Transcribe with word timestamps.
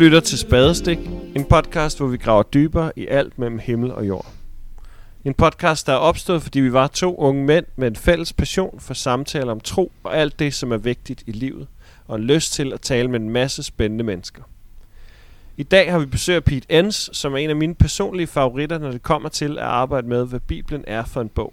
lytter 0.00 0.20
til 0.20 0.38
Spadestik, 0.38 0.98
en 1.36 1.44
podcast, 1.44 1.98
hvor 1.98 2.06
vi 2.06 2.16
graver 2.16 2.42
dybere 2.42 2.92
i 2.96 3.06
alt 3.06 3.38
mellem 3.38 3.58
himmel 3.58 3.92
og 3.92 4.08
jord. 4.08 4.26
En 5.24 5.34
podcast, 5.34 5.86
der 5.86 5.92
er 5.92 5.96
opstået, 5.96 6.42
fordi 6.42 6.60
vi 6.60 6.72
var 6.72 6.86
to 6.86 7.16
unge 7.16 7.44
mænd 7.44 7.66
med 7.76 7.88
en 7.88 7.96
fælles 7.96 8.32
passion 8.32 8.80
for 8.80 8.94
samtaler 8.94 9.52
om 9.52 9.60
tro 9.60 9.92
og 10.04 10.16
alt 10.16 10.38
det, 10.38 10.54
som 10.54 10.72
er 10.72 10.76
vigtigt 10.76 11.22
i 11.26 11.32
livet, 11.32 11.66
og 12.06 12.16
en 12.16 12.24
lyst 12.24 12.52
til 12.52 12.72
at 12.72 12.80
tale 12.80 13.08
med 13.08 13.20
en 13.20 13.30
masse 13.30 13.62
spændende 13.62 14.04
mennesker. 14.04 14.42
I 15.56 15.62
dag 15.62 15.92
har 15.92 15.98
vi 15.98 16.06
besøg 16.06 16.36
af 16.36 16.44
Pete 16.44 16.72
Enns, 16.72 17.10
som 17.12 17.34
er 17.34 17.38
en 17.38 17.50
af 17.50 17.56
mine 17.56 17.74
personlige 17.74 18.26
favoritter, 18.26 18.78
når 18.78 18.90
det 18.90 19.02
kommer 19.02 19.28
til 19.28 19.58
at 19.58 19.64
arbejde 19.64 20.08
med, 20.08 20.26
hvad 20.26 20.40
Bibelen 20.40 20.84
er 20.86 21.04
for 21.04 21.20
en 21.20 21.28
bog. 21.28 21.52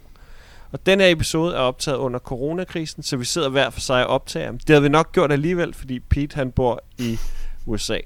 Og 0.71 0.86
den 0.86 1.00
her 1.00 1.07
episode 1.07 1.55
er 1.55 1.59
optaget 1.59 1.97
under 1.97 2.19
coronakrisen, 2.19 3.04
så 3.04 3.18
vi 3.18 3.25
sidder 3.25 3.50
hver 3.50 3.69
for 3.69 3.79
sig 3.79 4.07
og 4.07 4.14
optager. 4.14 4.51
Det 4.51 4.69
havde 4.69 4.83
vi 4.83 4.89
nok 4.89 5.11
gjort 5.11 5.32
alligevel, 5.32 5.73
fordi 5.73 6.00
Pete 6.00 6.36
han 6.36 6.51
bor 6.51 6.83
i 6.97 7.18
USA. 7.65 7.97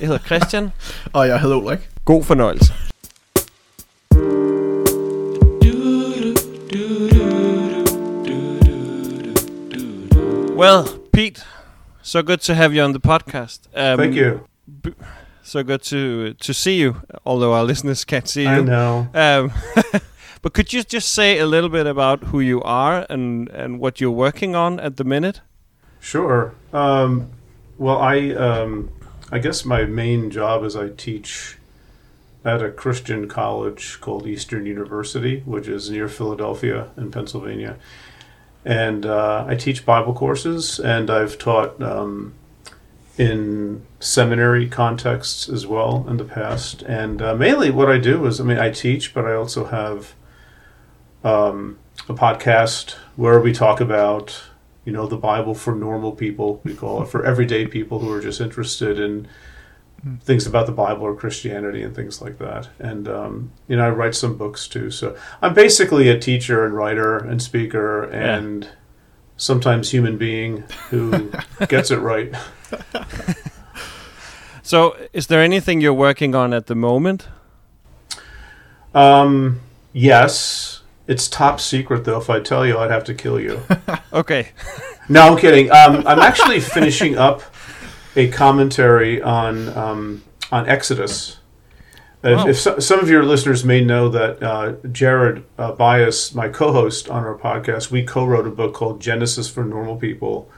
Jeg 0.00 0.08
hedder 0.08 0.18
Christian. 0.18 0.72
og 1.12 1.28
jeg 1.28 1.40
hedder 1.40 1.56
Ulrik. 1.56 1.88
God 2.04 2.24
fornøjelse. 2.24 2.72
Well, 10.58 10.84
Pete, 11.12 11.42
so 12.02 12.22
good 12.22 12.38
to 12.38 12.54
have 12.54 12.72
you 12.74 12.82
on 12.82 12.92
the 12.92 13.00
podcast. 13.00 13.68
Um, 13.76 13.96
Thank 13.98 14.16
you. 14.16 14.40
B- 14.82 14.94
so 15.42 15.62
good 15.62 15.82
to 15.84 16.34
to 16.34 16.52
see 16.52 16.82
you, 16.82 16.94
although 17.24 17.52
our 17.52 17.64
listeners 17.64 18.04
can't 18.04 18.28
see 18.28 18.42
you. 18.42 18.48
I 18.48 18.60
know. 18.62 19.06
Um, 19.14 19.52
but 20.42 20.52
could 20.54 20.72
you 20.72 20.82
just 20.82 21.14
say 21.14 21.38
a 21.38 21.46
little 21.46 21.70
bit 21.70 21.86
about 21.86 22.24
who 22.32 22.40
you 22.40 22.60
are 22.62 23.06
and 23.08 23.48
and 23.50 23.78
what 23.78 24.00
you're 24.00 24.10
working 24.10 24.56
on 24.56 24.80
at 24.80 24.96
the 24.96 25.04
minute? 25.04 25.40
Sure. 26.00 26.52
Um, 26.72 27.30
well, 27.78 27.98
I 27.98 28.30
um, 28.34 28.90
I 29.30 29.38
guess 29.38 29.64
my 29.64 29.84
main 29.84 30.30
job 30.30 30.64
is 30.64 30.74
I 30.74 30.88
teach 30.88 31.58
at 32.44 32.62
a 32.62 32.70
Christian 32.70 33.28
college 33.28 34.00
called 34.00 34.26
Eastern 34.26 34.64
University, 34.64 35.42
which 35.44 35.68
is 35.68 35.90
near 35.90 36.08
Philadelphia 36.08 36.90
in 36.96 37.10
Pennsylvania. 37.10 37.76
And 38.64 39.04
uh, 39.04 39.44
I 39.46 39.54
teach 39.54 39.84
Bible 39.84 40.14
courses, 40.14 40.78
and 40.78 41.10
I've 41.10 41.38
taught 41.38 41.80
um, 41.82 42.34
in 43.18 43.84
seminary 44.00 44.68
contexts 44.68 45.48
as 45.48 45.66
well 45.66 46.06
in 46.08 46.16
the 46.16 46.24
past. 46.24 46.82
And 46.82 47.20
uh, 47.20 47.34
mainly 47.34 47.70
what 47.70 47.90
I 47.90 47.98
do 47.98 48.24
is, 48.26 48.40
I 48.40 48.44
mean, 48.44 48.58
I 48.58 48.70
teach, 48.70 49.12
but 49.12 49.24
I 49.26 49.34
also 49.34 49.66
have 49.66 50.14
um, 51.24 51.78
a 52.08 52.14
podcast 52.14 52.92
where 53.16 53.40
we 53.40 53.52
talk 53.52 53.80
about, 53.80 54.42
you 54.88 54.94
know, 54.94 55.06
the 55.06 55.18
Bible 55.18 55.54
for 55.54 55.74
normal 55.74 56.12
people, 56.12 56.62
we 56.64 56.74
call 56.74 57.02
it, 57.02 57.08
for 57.10 57.22
everyday 57.22 57.66
people 57.66 57.98
who 57.98 58.10
are 58.10 58.22
just 58.22 58.40
interested 58.40 58.98
in 58.98 59.28
things 60.22 60.46
about 60.46 60.64
the 60.64 60.72
Bible 60.72 61.02
or 61.02 61.14
Christianity 61.14 61.82
and 61.82 61.94
things 61.94 62.22
like 62.22 62.38
that. 62.38 62.70
And 62.78 63.06
um, 63.06 63.52
you 63.68 63.76
know, 63.76 63.84
I 63.84 63.90
write 63.90 64.14
some 64.14 64.38
books 64.38 64.66
too. 64.66 64.90
So 64.90 65.14
I'm 65.42 65.52
basically 65.52 66.08
a 66.08 66.18
teacher 66.18 66.64
and 66.64 66.74
writer 66.74 67.18
and 67.18 67.42
speaker 67.42 68.04
and 68.04 68.64
yeah. 68.64 68.70
sometimes 69.36 69.90
human 69.90 70.16
being 70.16 70.64
who 70.88 71.32
gets 71.68 71.90
it 71.90 71.98
right. 71.98 72.34
so, 74.62 74.96
is 75.12 75.26
there 75.26 75.42
anything 75.42 75.82
you're 75.82 75.92
working 75.92 76.34
on 76.34 76.54
at 76.54 76.66
the 76.66 76.74
moment? 76.74 77.28
Um, 78.94 79.60
yes. 79.92 80.80
It's 81.08 81.26
top 81.26 81.58
secret, 81.58 82.04
though. 82.04 82.18
If 82.18 82.28
I 82.28 82.38
tell 82.38 82.66
you, 82.66 82.78
I'd 82.78 82.90
have 82.90 83.04
to 83.04 83.14
kill 83.14 83.40
you. 83.40 83.62
okay. 84.12 84.50
no, 85.08 85.22
I'm 85.22 85.38
kidding. 85.38 85.70
Um, 85.70 86.06
I'm 86.06 86.18
actually 86.20 86.60
finishing 86.60 87.16
up 87.16 87.42
a 88.14 88.28
commentary 88.28 89.22
on 89.22 89.70
um, 89.70 90.22
on 90.52 90.68
Exodus. 90.68 91.38
If, 92.22 92.46
if 92.46 92.58
so, 92.58 92.78
some 92.78 93.00
of 93.00 93.08
your 93.08 93.22
listeners 93.22 93.64
may 93.64 93.82
know 93.82 94.08
that 94.08 94.42
uh, 94.42 94.72
Jared 94.90 95.44
uh, 95.56 95.72
Byas, 95.74 96.34
my 96.34 96.48
co-host 96.48 97.08
on 97.08 97.24
our 97.24 97.38
podcast, 97.38 97.90
we 97.90 98.02
co-wrote 98.02 98.46
a 98.46 98.50
book 98.50 98.74
called 98.74 99.00
Genesis 99.00 99.48
for 99.48 99.64
Normal 99.64 99.96
People 99.96 100.50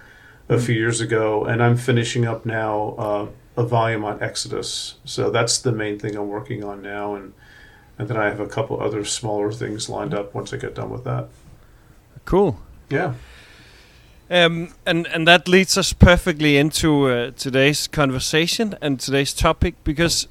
a 0.49 0.55
mm-hmm. 0.55 0.65
few 0.65 0.75
years 0.75 1.01
ago, 1.01 1.45
and 1.45 1.63
I'm 1.63 1.77
finishing 1.77 2.27
up 2.27 2.45
now 2.45 2.95
uh, 2.99 3.29
a 3.59 3.63
volume 3.63 4.05
on 4.05 4.23
Exodus. 4.23 4.97
So 5.05 5.31
that's 5.31 5.59
the 5.59 5.71
main 5.71 5.99
thing 5.99 6.17
I'm 6.17 6.29
working 6.29 6.65
on 6.65 6.81
now, 6.81 7.15
and 7.15 7.35
and 8.01 8.09
then 8.09 8.17
I 8.17 8.31
have 8.31 8.41
a 8.41 8.47
couple 8.47 8.81
other 8.81 9.05
smaller 9.05 9.53
things 9.53 9.91
lined 9.91 10.15
up 10.15 10.35
once 10.35 10.55
I 10.55 10.57
get 10.57 10.75
done 10.75 10.89
with 10.89 11.05
that. 11.05 11.29
Cool. 12.25 12.59
Yeah. 12.89 13.13
Um, 14.31 14.73
and 14.87 15.07
and 15.09 15.29
that 15.29 15.47
leads 15.47 15.77
us 15.77 15.93
perfectly 15.93 16.57
into 16.57 17.09
uh, 17.09 17.33
today's 17.33 17.87
conversation 17.87 18.75
and 18.81 18.99
today's 18.99 19.35
topic 19.35 19.75
because 19.85 20.29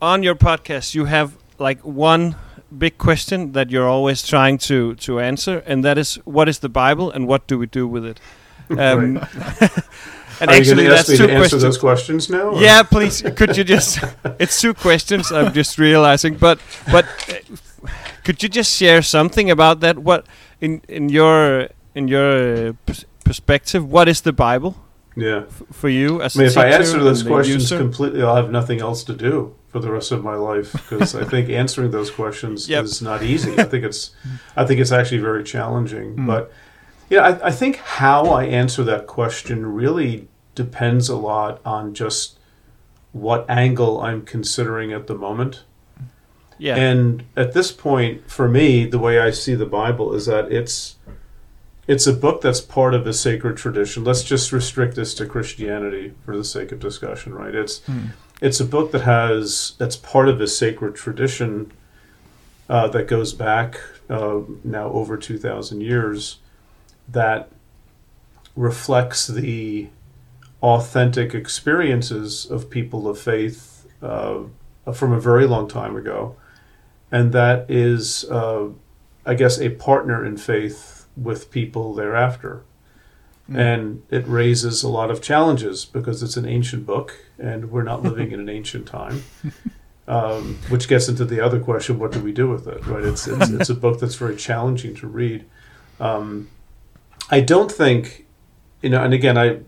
on 0.00 0.24
your 0.24 0.34
podcast 0.34 0.96
you 0.96 1.04
have 1.04 1.36
like 1.58 1.80
one 1.84 2.34
big 2.76 2.98
question 2.98 3.52
that 3.52 3.70
you're 3.70 3.88
always 3.88 4.26
trying 4.26 4.58
to 4.58 4.96
to 4.96 5.20
answer, 5.20 5.62
and 5.64 5.84
that 5.84 5.98
is 5.98 6.16
what 6.24 6.48
is 6.48 6.58
the 6.58 6.68
Bible 6.68 7.08
and 7.12 7.28
what 7.28 7.46
do 7.46 7.56
we 7.56 7.66
do 7.66 7.86
with 7.86 8.04
it? 8.04 8.20
Um, 8.78 9.20
and 10.42 10.50
Are 10.50 10.54
actually, 10.54 10.88
that's 10.88 11.06
two 11.06 11.16
questions. 11.16 11.52
Answer 11.52 11.58
those 11.58 11.78
questions 11.78 12.28
now. 12.28 12.48
Or? 12.50 12.60
Yeah, 12.60 12.82
please. 12.82 13.22
Could 13.36 13.56
you 13.56 13.62
just? 13.62 14.00
it's 14.40 14.60
two 14.60 14.74
questions. 14.74 15.30
I'm 15.30 15.52
just 15.52 15.78
realizing, 15.78 16.34
but 16.34 16.58
but 16.90 17.06
uh, 17.28 17.88
could 18.24 18.42
you 18.42 18.48
just 18.48 18.76
share 18.76 19.02
something 19.02 19.50
about 19.50 19.78
that? 19.80 19.98
What 19.98 20.26
in 20.60 20.82
in 20.88 21.08
your 21.08 21.68
in 21.94 22.08
your 22.08 22.70
uh, 22.70 22.72
perspective, 23.24 23.88
what 23.88 24.08
is 24.08 24.22
the 24.22 24.32
Bible? 24.32 24.74
Yeah. 25.14 25.44
For 25.70 25.88
you 25.88 26.20
as 26.22 26.36
I 26.36 26.38
mean, 26.40 26.48
if 26.48 26.56
I 26.56 26.66
answer 26.68 26.98
those 26.98 27.22
questions 27.22 27.68
completely, 27.70 28.22
I'll 28.22 28.36
have 28.36 28.50
nothing 28.50 28.80
else 28.80 29.04
to 29.04 29.14
do 29.14 29.54
for 29.68 29.78
the 29.78 29.90
rest 29.90 30.10
of 30.10 30.24
my 30.24 30.34
life 30.34 30.72
because 30.72 31.14
I 31.14 31.24
think 31.24 31.50
answering 31.50 31.92
those 31.92 32.10
questions 32.10 32.68
yep. 32.68 32.84
is 32.84 33.00
not 33.00 33.22
easy. 33.22 33.52
I 33.58 33.64
think 33.64 33.84
it's, 33.84 34.10
I 34.56 34.64
think 34.64 34.80
it's 34.80 34.92
actually 34.92 35.18
very 35.20 35.44
challenging. 35.44 36.16
Mm. 36.16 36.26
But 36.26 36.52
yeah, 37.10 37.20
I, 37.20 37.48
I 37.48 37.50
think 37.50 37.76
how 37.76 38.24
I 38.26 38.44
answer 38.44 38.82
that 38.84 39.06
question 39.06 39.66
really 39.66 40.28
depends 40.54 41.08
a 41.08 41.16
lot 41.16 41.60
on 41.64 41.94
just 41.94 42.38
what 43.12 43.48
angle 43.48 44.00
I'm 44.00 44.22
considering 44.22 44.92
at 44.92 45.06
the 45.06 45.14
moment. 45.14 45.64
Yeah. 46.58 46.76
And 46.76 47.24
at 47.36 47.52
this 47.52 47.72
point, 47.72 48.30
for 48.30 48.48
me, 48.48 48.86
the 48.86 48.98
way 48.98 49.18
I 49.18 49.30
see 49.30 49.54
the 49.54 49.66
Bible 49.66 50.14
is 50.14 50.26
that 50.26 50.52
it's 50.52 50.96
it's 51.88 52.06
a 52.06 52.12
book 52.12 52.40
that's 52.40 52.60
part 52.60 52.94
of 52.94 53.06
a 53.06 53.12
sacred 53.12 53.56
tradition. 53.56 54.04
Let's 54.04 54.22
just 54.22 54.52
restrict 54.52 54.94
this 54.94 55.14
to 55.14 55.26
Christianity 55.26 56.14
for 56.24 56.36
the 56.36 56.44
sake 56.44 56.70
of 56.70 56.78
discussion, 56.78 57.34
right? 57.34 57.54
It's 57.54 57.80
hmm. 57.80 58.06
it's 58.40 58.60
a 58.60 58.64
book 58.64 58.92
that 58.92 59.02
has 59.02 59.74
that's 59.78 59.96
part 59.96 60.28
of 60.28 60.40
a 60.40 60.46
sacred 60.46 60.94
tradition 60.94 61.72
uh, 62.68 62.88
that 62.88 63.08
goes 63.08 63.32
back 63.32 63.80
uh, 64.08 64.40
now 64.62 64.88
over 64.90 65.16
two 65.16 65.38
thousand 65.38 65.80
years 65.80 66.38
that 67.08 67.50
reflects 68.54 69.26
the 69.26 69.88
authentic 70.62 71.34
experiences 71.34 72.46
of 72.46 72.70
people 72.70 73.08
of 73.08 73.18
faith 73.18 73.86
uh, 74.00 74.42
from 74.94 75.12
a 75.12 75.20
very 75.20 75.46
long 75.46 75.68
time 75.68 75.96
ago, 75.96 76.36
and 77.10 77.32
that 77.32 77.70
is, 77.70 78.24
uh, 78.30 78.68
I 79.26 79.34
guess, 79.34 79.60
a 79.60 79.70
partner 79.70 80.24
in 80.24 80.36
faith 80.36 81.06
with 81.16 81.50
people 81.50 81.94
thereafter. 81.94 82.62
Mm. 83.50 83.58
And 83.58 84.02
it 84.10 84.26
raises 84.26 84.82
a 84.82 84.88
lot 84.88 85.10
of 85.10 85.20
challenges 85.20 85.84
because 85.84 86.22
it's 86.22 86.36
an 86.36 86.46
ancient 86.46 86.86
book 86.86 87.26
and 87.38 87.70
we're 87.70 87.82
not 87.82 88.02
living 88.02 88.30
in 88.30 88.40
an 88.40 88.48
ancient 88.48 88.86
time. 88.86 89.24
Um, 90.08 90.58
which 90.68 90.88
gets 90.88 91.08
into 91.08 91.24
the 91.24 91.40
other 91.40 91.60
question: 91.60 92.00
What 92.00 92.10
do 92.10 92.18
we 92.18 92.32
do 92.32 92.48
with 92.48 92.66
it? 92.66 92.84
Right? 92.88 93.04
It's 93.04 93.28
it's, 93.28 93.50
it's 93.50 93.70
a 93.70 93.74
book 93.74 94.00
that's 94.00 94.16
very 94.16 94.34
challenging 94.34 94.96
to 94.96 95.06
read. 95.06 95.44
Um, 96.00 96.50
I 97.30 97.38
don't 97.38 97.70
think, 97.70 98.26
you 98.82 98.90
know, 98.90 99.02
and 99.02 99.14
again, 99.14 99.38
I 99.38 99.60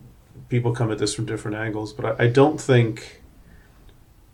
people 0.55 0.73
come 0.73 0.93
at 0.93 0.99
this 0.99 1.12
from 1.12 1.27
different 1.27 1.56
angles, 1.56 1.93
but 1.93 2.21
I, 2.21 2.27
I 2.27 2.27
don't 2.29 2.61
think 2.61 3.23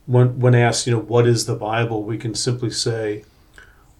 when 0.04 0.38
when 0.38 0.54
asked, 0.54 0.86
you 0.86 0.92
know, 0.92 1.00
what 1.00 1.26
is 1.26 1.46
the 1.46 1.54
Bible, 1.54 2.02
we 2.02 2.18
can 2.18 2.34
simply 2.34 2.70
say, 2.70 3.24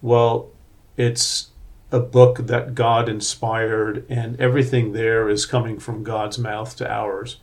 well, 0.02 0.50
it's 0.98 1.48
a 1.90 1.98
book 1.98 2.46
that 2.46 2.74
God 2.74 3.08
inspired, 3.08 4.04
and 4.10 4.38
everything 4.38 4.92
there 4.92 5.30
is 5.30 5.46
coming 5.46 5.78
from 5.78 6.04
God's 6.04 6.38
mouth 6.38 6.76
to 6.76 6.92
ours. 6.92 7.38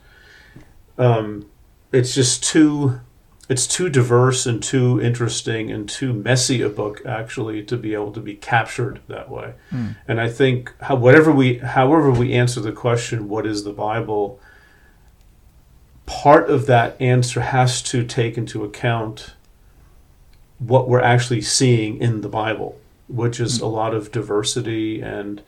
Um, 0.96 1.46
it's 1.90 2.14
just 2.14 2.44
too 2.44 3.00
it's 3.48 3.66
too 3.66 3.88
diverse 3.88 4.46
and 4.46 4.62
too 4.62 5.00
interesting 5.00 5.72
and 5.72 5.88
too 5.88 6.12
messy 6.12 6.62
a 6.62 6.68
book 6.68 7.02
actually 7.04 7.64
to 7.64 7.76
be 7.76 7.94
able 7.94 8.12
to 8.12 8.20
be 8.20 8.34
captured 8.34 9.00
that 9.08 9.28
way. 9.28 9.54
Mm. 9.72 9.96
And 10.06 10.20
I 10.20 10.28
think 10.28 10.72
how, 10.82 10.94
whatever 10.94 11.32
we 11.32 11.58
however 11.58 12.12
we 12.12 12.32
answer 12.32 12.60
the 12.60 12.70
question 12.70 13.28
what 13.28 13.44
is 13.44 13.64
the 13.64 13.72
Bible 13.72 14.38
part 16.08 16.48
of 16.50 16.66
that 16.66 17.00
answer 17.00 17.40
has 17.40 17.82
to 17.82 18.04
take 18.04 18.36
into 18.36 18.64
account 18.64 19.34
what 20.58 20.88
we're 20.88 21.02
actually 21.02 21.42
seeing 21.42 22.00
in 22.00 22.22
the 22.22 22.28
Bible 22.28 22.80
which 23.08 23.40
is 23.40 23.58
mm. 23.58 23.62
a 23.62 23.66
lot 23.66 23.94
of 23.94 24.12
diversity 24.12 25.00
and 25.00 25.42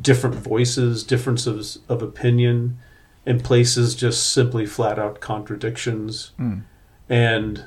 different 0.00 0.36
voices, 0.36 1.04
differences 1.04 1.78
of 1.88 2.02
opinion, 2.02 2.78
in 3.24 3.40
places 3.40 3.94
just 3.94 4.32
simply 4.32 4.66
flat 4.66 4.98
out 4.98 5.20
contradictions. 5.20 6.32
Mm. 6.38 6.62
and 7.08 7.66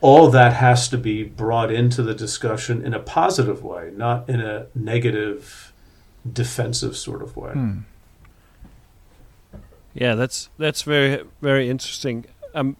all 0.00 0.30
that 0.30 0.52
has 0.52 0.88
to 0.88 0.96
be 0.96 1.24
brought 1.24 1.72
into 1.72 2.04
the 2.04 2.14
discussion 2.14 2.84
in 2.86 2.94
a 2.94 3.00
positive 3.00 3.64
way, 3.64 3.90
not 3.96 4.28
in 4.28 4.40
a 4.40 4.66
negative, 4.72 5.72
defensive 6.30 6.96
sort 6.96 7.20
of 7.20 7.36
way. 7.36 7.50
Hmm. 7.50 7.78
Yeah, 9.94 10.14
that's 10.14 10.50
that's 10.58 10.82
very 10.82 11.24
very 11.40 11.68
interesting. 11.68 12.26
Um, 12.54 12.76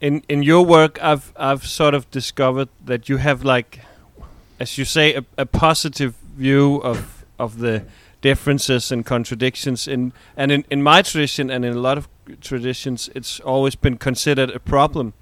in 0.00 0.22
in 0.28 0.42
your 0.42 0.64
work, 0.64 0.98
I've 1.02 1.32
I've 1.36 1.66
sort 1.66 1.94
of 1.94 2.10
discovered 2.10 2.68
that 2.84 3.08
you 3.08 3.18
have 3.18 3.44
like, 3.44 3.80
as 4.58 4.76
you 4.76 4.84
say, 4.84 5.14
a, 5.14 5.24
a 5.38 5.46
positive 5.46 6.14
view 6.36 6.76
of 6.82 7.24
of 7.38 7.58
the 7.58 7.84
differences 8.20 8.92
and 8.92 9.06
contradictions 9.06 9.88
in 9.88 10.12
and 10.36 10.52
in, 10.52 10.64
in 10.70 10.82
my 10.82 11.02
tradition 11.02 11.50
and 11.50 11.64
in 11.64 11.72
a 11.72 11.80
lot 11.80 11.98
of 11.98 12.08
traditions, 12.40 13.10
it's 13.14 13.40
always 13.40 13.76
been 13.76 13.96
considered 13.96 14.50
a 14.50 14.60
problem. 14.60 15.12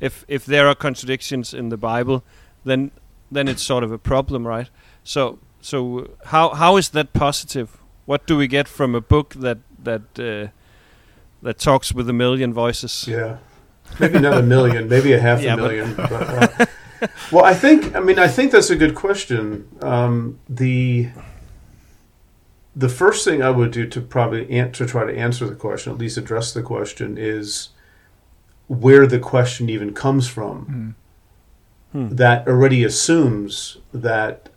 If 0.00 0.24
if 0.28 0.46
there 0.46 0.66
are 0.68 0.74
contradictions 0.74 1.54
in 1.54 1.68
the 1.68 1.76
Bible, 1.76 2.22
then 2.64 2.90
then 3.32 3.48
it's 3.48 3.62
sort 3.62 3.84
of 3.84 3.92
a 3.92 3.98
problem, 3.98 4.46
right? 4.46 4.70
So 5.04 5.38
so 5.60 6.10
how 6.26 6.50
how 6.50 6.78
is 6.78 6.90
that 6.90 7.12
positive? 7.12 7.68
What 8.06 8.26
do 8.26 8.36
we 8.36 8.46
get 8.46 8.68
from 8.68 8.94
a 8.94 9.00
book 9.00 9.34
that 9.34 9.58
that 9.84 10.02
uh, 10.18 10.50
that 11.42 11.58
talks 11.58 11.92
with 11.92 12.08
a 12.08 12.12
million 12.12 12.52
voices? 12.52 13.06
Yeah, 13.08 13.38
maybe 13.98 14.18
not 14.18 14.34
a 14.38 14.42
million, 14.42 14.88
maybe 14.88 15.12
a 15.12 15.20
half 15.20 15.42
Yeah, 15.42 15.54
a 15.54 15.56
million. 15.56 15.94
But, 15.94 16.12
uh, 16.12 16.66
well, 17.32 17.44
I 17.44 17.54
think 17.54 17.94
I 17.94 18.00
mean 18.00 18.18
I 18.18 18.28
think 18.28 18.52
that's 18.52 18.70
a 18.70 18.76
good 18.76 18.94
question. 18.94 19.68
Um, 19.82 20.38
the 20.48 21.08
the 22.76 22.88
first 22.88 23.24
thing 23.24 23.42
I 23.42 23.50
would 23.50 23.70
do 23.72 23.86
to 23.86 24.00
probably 24.00 24.50
an- 24.58 24.72
to 24.72 24.86
try 24.86 25.04
to 25.04 25.16
answer 25.18 25.46
the 25.46 25.56
question, 25.56 25.92
at 25.92 25.98
least 25.98 26.16
address 26.18 26.52
the 26.52 26.62
question, 26.62 27.16
is 27.18 27.70
where 28.68 29.06
the 29.06 29.18
question 29.18 29.68
even 29.68 29.92
comes 29.94 30.28
from. 30.28 30.94
Hmm. 31.92 31.98
Hmm. 32.06 32.14
That 32.14 32.46
already 32.46 32.84
assumes 32.84 33.78
that 33.92 34.48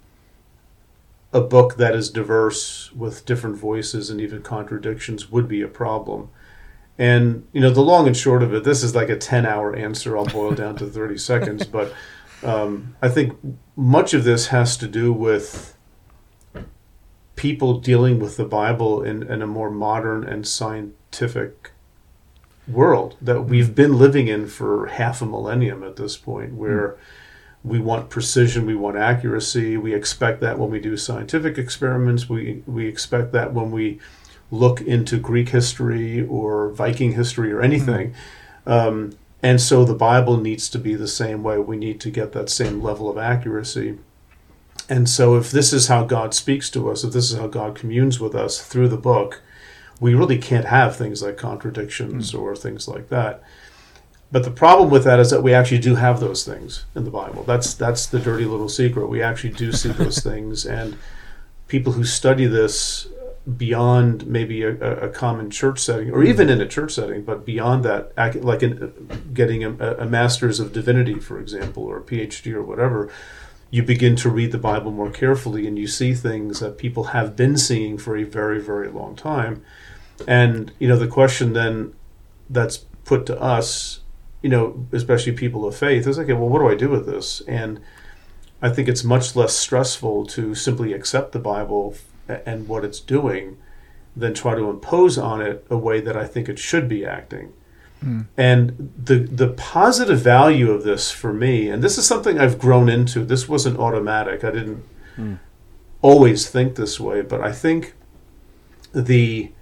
a 1.33 1.41
book 1.41 1.77
that 1.77 1.95
is 1.95 2.09
diverse 2.09 2.93
with 2.93 3.25
different 3.25 3.57
voices 3.57 4.09
and 4.09 4.21
even 4.21 4.41
contradictions 4.41 5.31
would 5.31 5.47
be 5.47 5.61
a 5.61 5.67
problem. 5.67 6.29
And 6.97 7.47
you 7.51 7.59
know, 7.59 7.71
the 7.71 7.81
long 7.81 8.05
and 8.05 8.15
short 8.15 8.43
of 8.43 8.53
it, 8.53 8.63
this 8.63 8.83
is 8.83 8.93
like 8.93 9.09
a 9.09 9.17
ten-hour 9.17 9.75
answer. 9.75 10.15
I'll 10.15 10.25
boil 10.25 10.51
down 10.51 10.75
to 10.77 10.85
thirty 10.85 11.17
seconds, 11.31 11.65
but 11.65 11.91
um, 12.43 12.95
I 13.01 13.09
think 13.09 13.37
much 13.75 14.13
of 14.13 14.23
this 14.23 14.47
has 14.47 14.77
to 14.77 14.87
do 14.87 15.11
with 15.11 15.75
people 17.35 17.79
dealing 17.79 18.19
with 18.19 18.37
the 18.37 18.45
Bible 18.45 19.01
in, 19.01 19.23
in 19.23 19.41
a 19.41 19.47
more 19.47 19.71
modern 19.71 20.23
and 20.23 20.47
scientific 20.47 21.71
world 22.67 23.17
that 23.19 23.41
we've 23.41 23.73
been 23.73 23.97
living 23.97 24.27
in 24.27 24.47
for 24.47 24.85
half 24.87 25.21
a 25.21 25.25
millennium 25.25 25.83
at 25.83 25.95
this 25.95 26.15
point, 26.15 26.53
where 26.53 26.95
we 27.63 27.79
want 27.79 28.09
precision, 28.09 28.65
we 28.65 28.75
want 28.75 28.97
accuracy, 28.97 29.77
we 29.77 29.93
expect 29.93 30.41
that 30.41 30.59
when 30.59 30.69
we 30.69 30.79
do 30.79 30.97
scientific 30.97 31.57
experiments, 31.57 32.27
we 32.27 32.63
we 32.65 32.87
expect 32.87 33.31
that 33.31 33.53
when 33.53 33.71
we 33.71 33.99
look 34.51 34.81
into 34.81 35.17
Greek 35.17 35.49
history 35.49 36.25
or 36.25 36.69
Viking 36.69 37.13
history 37.13 37.51
or 37.51 37.61
anything. 37.61 38.13
Um, 38.65 39.17
and 39.41 39.59
so 39.59 39.83
the 39.83 39.93
Bible 39.93 40.37
needs 40.37 40.69
to 40.69 40.79
be 40.79 40.95
the 40.95 41.07
same 41.07 41.43
way. 41.43 41.57
We 41.57 41.75
need 41.75 41.99
to 42.01 42.09
get 42.09 42.31
that 42.31 42.49
same 42.49 42.81
level 42.81 43.09
of 43.09 43.17
accuracy. 43.17 43.99
And 44.89 45.09
so, 45.09 45.35
if 45.35 45.51
this 45.51 45.73
is 45.73 45.87
how 45.87 46.03
God 46.03 46.33
speaks 46.33 46.69
to 46.71 46.89
us, 46.89 47.03
if 47.03 47.13
this 47.13 47.31
is 47.31 47.37
how 47.37 47.47
God 47.47 47.75
communes 47.75 48.19
with 48.19 48.35
us 48.35 48.61
through 48.61 48.89
the 48.89 48.97
book, 48.97 49.41
we 49.99 50.13
really 50.13 50.37
can't 50.37 50.65
have 50.65 50.95
things 50.95 51.21
like 51.21 51.37
contradictions 51.37 52.33
or 52.33 52.55
things 52.55 52.87
like 52.87 53.09
that. 53.09 53.41
But 54.33 54.43
the 54.43 54.49
problem 54.49 54.89
with 54.89 55.03
that 55.03 55.19
is 55.19 55.29
that 55.29 55.43
we 55.43 55.53
actually 55.53 55.77
do 55.77 55.93
have 55.93 56.19
those 56.19 56.43
things 56.43 56.85
in 56.95 57.03
the 57.03 57.11
Bible. 57.11 57.43
That's 57.43 57.75
that's 57.75 58.07
the 58.07 58.19
dirty 58.19 58.45
little 58.45 58.67
secret. 58.67 59.05
We 59.05 59.21
actually 59.21 59.53
do 59.53 59.71
see 59.71 59.89
those 59.89 60.19
things, 60.23 60.65
and 60.65 60.97
people 61.67 61.93
who 61.93 62.03
study 62.03 62.47
this 62.47 63.07
beyond 63.57 64.25
maybe 64.25 64.63
a, 64.63 64.71
a 64.71 65.09
common 65.09 65.51
church 65.51 65.77
setting, 65.77 66.09
or 66.09 66.23
even 66.23 66.47
mm-hmm. 66.47 66.61
in 66.61 66.61
a 66.61 66.67
church 66.67 66.93
setting, 66.93 67.21
but 67.21 67.45
beyond 67.45 67.85
that, 67.85 68.11
like 68.43 68.63
in, 68.63 69.29
getting 69.35 69.63
a, 69.63 69.69
a 69.99 70.05
master's 70.05 70.59
of 70.59 70.73
divinity, 70.73 71.19
for 71.19 71.39
example, 71.39 71.83
or 71.83 71.97
a 71.97 72.01
PhD 72.01 72.53
or 72.53 72.63
whatever, 72.63 73.11
you 73.69 73.83
begin 73.83 74.15
to 74.15 74.31
read 74.31 74.51
the 74.51 74.57
Bible 74.57 74.89
more 74.89 75.11
carefully, 75.11 75.67
and 75.67 75.77
you 75.77 75.85
see 75.85 76.15
things 76.15 76.59
that 76.59 76.79
people 76.79 77.03
have 77.05 77.35
been 77.35 77.55
seeing 77.55 77.99
for 77.99 78.17
a 78.17 78.23
very, 78.23 78.59
very 78.59 78.89
long 78.89 79.15
time. 79.15 79.63
And 80.27 80.71
you 80.79 80.87
know, 80.87 80.97
the 80.97 81.07
question 81.07 81.53
then 81.53 81.93
that's 82.49 82.77
put 83.05 83.27
to 83.27 83.39
us, 83.39 83.99
you 84.43 84.49
know, 84.49 84.85
especially 84.91 85.31
people 85.31 85.65
of 85.65 85.75
faith, 85.75 86.05
is 86.05 86.19
okay. 86.19 86.33
Well, 86.33 86.49
what 86.49 86.59
do 86.59 86.67
I 86.67 86.75
do 86.75 86.89
with 86.89 87.07
this? 87.07 87.41
And 87.47 87.79
I 88.61 88.69
think 88.69 88.87
it's 88.87 89.03
much 89.03 89.35
less 89.35 89.55
stressful 89.55 90.25
to 90.27 90.53
simply 90.53 90.93
accept 90.93 91.31
the 91.31 91.39
Bible 91.39 91.95
and 92.27 92.67
what 92.67 92.85
it's 92.85 92.99
doing 92.99 93.57
than 94.15 94.33
try 94.33 94.53
to 94.53 94.69
impose 94.69 95.17
on 95.17 95.41
it 95.41 95.65
a 95.69 95.77
way 95.77 96.01
that 96.01 96.15
I 96.15 96.27
think 96.27 96.47
it 96.47 96.59
should 96.59 96.87
be 96.87 97.05
acting. 97.05 97.53
Hmm. 98.01 98.21
And 98.37 98.93
the 99.01 99.19
the 99.19 99.47
positive 99.47 100.19
value 100.19 100.71
of 100.71 100.83
this 100.83 101.09
for 101.09 101.33
me, 101.33 101.69
and 101.69 101.81
this 101.81 101.97
is 101.97 102.05
something 102.05 102.37
I've 102.37 102.59
grown 102.59 102.89
into. 102.89 103.23
This 103.23 103.47
wasn't 103.47 103.79
automatic. 103.79 104.43
I 104.43 104.51
didn't 104.51 104.83
hmm. 105.15 105.35
always 106.01 106.49
think 106.49 106.75
this 106.75 106.99
way, 106.99 107.21
but 107.21 107.39
I 107.39 107.53
think 107.53 107.93
the 108.93 109.52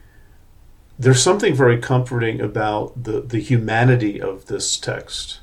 there's 1.02 1.24
something 1.24 1.56
very 1.56 1.80
comforting 1.80 2.40
about 2.40 3.04
the, 3.04 3.22
the 3.22 3.40
humanity 3.40 4.22
of 4.22 4.46
this 4.46 4.78
text 4.78 5.40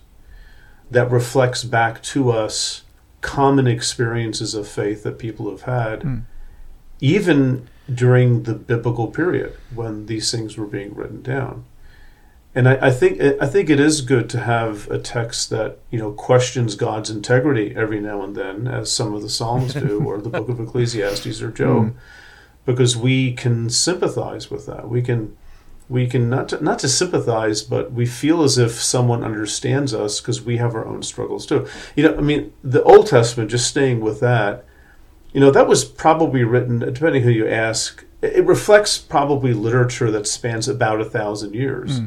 that 0.89 1.11
reflects 1.11 1.65
back 1.65 2.01
to 2.01 2.31
us 2.31 2.85
common 3.23 3.67
experiences 3.67 4.55
of 4.55 4.69
faith 4.69 5.03
that 5.03 5.19
people 5.19 5.51
have 5.51 5.63
had, 5.63 6.03
hmm. 6.03 6.19
even 7.01 7.69
during 7.93 8.45
the 8.45 8.55
biblical 8.55 9.09
period 9.09 9.57
when 9.75 10.07
these 10.07 10.31
things 10.31 10.57
were 10.57 10.67
being 10.67 10.95
written 10.95 11.23
down. 11.23 11.65
And 12.55 12.69
I, 12.69 12.87
I 12.87 12.91
think 12.93 13.21
I 13.21 13.47
think 13.47 13.69
it 13.69 13.81
is 13.81 14.01
good 14.01 14.31
to 14.31 14.41
have 14.41 14.89
a 14.91 14.99
text 14.99 15.51
that 15.51 15.79
you 15.91 15.99
know 15.99 16.13
questions 16.13 16.77
God's 16.77 17.11
integrity 17.11 17.75
every 17.75 18.01
now 18.01 18.23
and 18.23 18.37
then, 18.37 18.69
as 18.69 18.93
some 18.93 19.13
of 19.13 19.23
the 19.23 19.29
Psalms 19.29 19.75
do, 19.75 20.05
or 20.07 20.21
the 20.21 20.31
Book 20.31 20.49
of 20.49 20.61
Ecclesiastes 20.61 21.43
or 21.43 21.51
Job, 21.51 21.83
hmm. 21.83 21.99
because 22.65 22.97
we 22.97 23.33
can 23.33 23.69
sympathize 23.69 24.53
with 24.53 24.65
that. 24.67 24.89
We 24.89 25.03
can 25.03 25.37
we 25.89 26.07
can 26.07 26.29
not 26.29 26.51
to, 26.51 26.63
not 26.63 26.79
to 26.81 26.89
sympathize, 26.89 27.63
but 27.63 27.93
we 27.93 28.05
feel 28.05 28.43
as 28.43 28.59
if 28.59 28.73
someone 28.73 29.25
understands 29.25 29.95
us 29.95 30.21
because 30.21 30.43
we 30.43 30.59
have 30.59 30.75
our 30.75 30.87
own 30.87 31.03
struggles 31.03 31.47
too. 31.47 31.67
You 31.97 32.05
know, 32.05 32.17
I 32.17 32.21
mean, 32.21 32.53
the 32.63 32.83
Old 32.83 33.07
Testament. 33.07 33.51
Just 33.51 33.69
staying 33.69 34.01
with 34.01 34.21
that, 34.21 34.65
you 35.33 35.41
know, 35.41 35.51
that 35.51 35.67
was 35.67 35.85
probably 35.85 36.45
written. 36.45 36.81
Depending 36.81 37.23
who 37.23 37.31
you 37.31 37.49
ask, 37.49 38.05
it 38.21 38.37
it 38.37 38.45
reflects 38.45 38.99
probably 38.99 39.55
literature 39.55 40.11
that 40.11 40.27
spans 40.27 40.69
about 40.69 41.01
a 41.01 41.05
thousand 41.05 41.55
years, 41.55 41.99
hmm. 41.99 42.07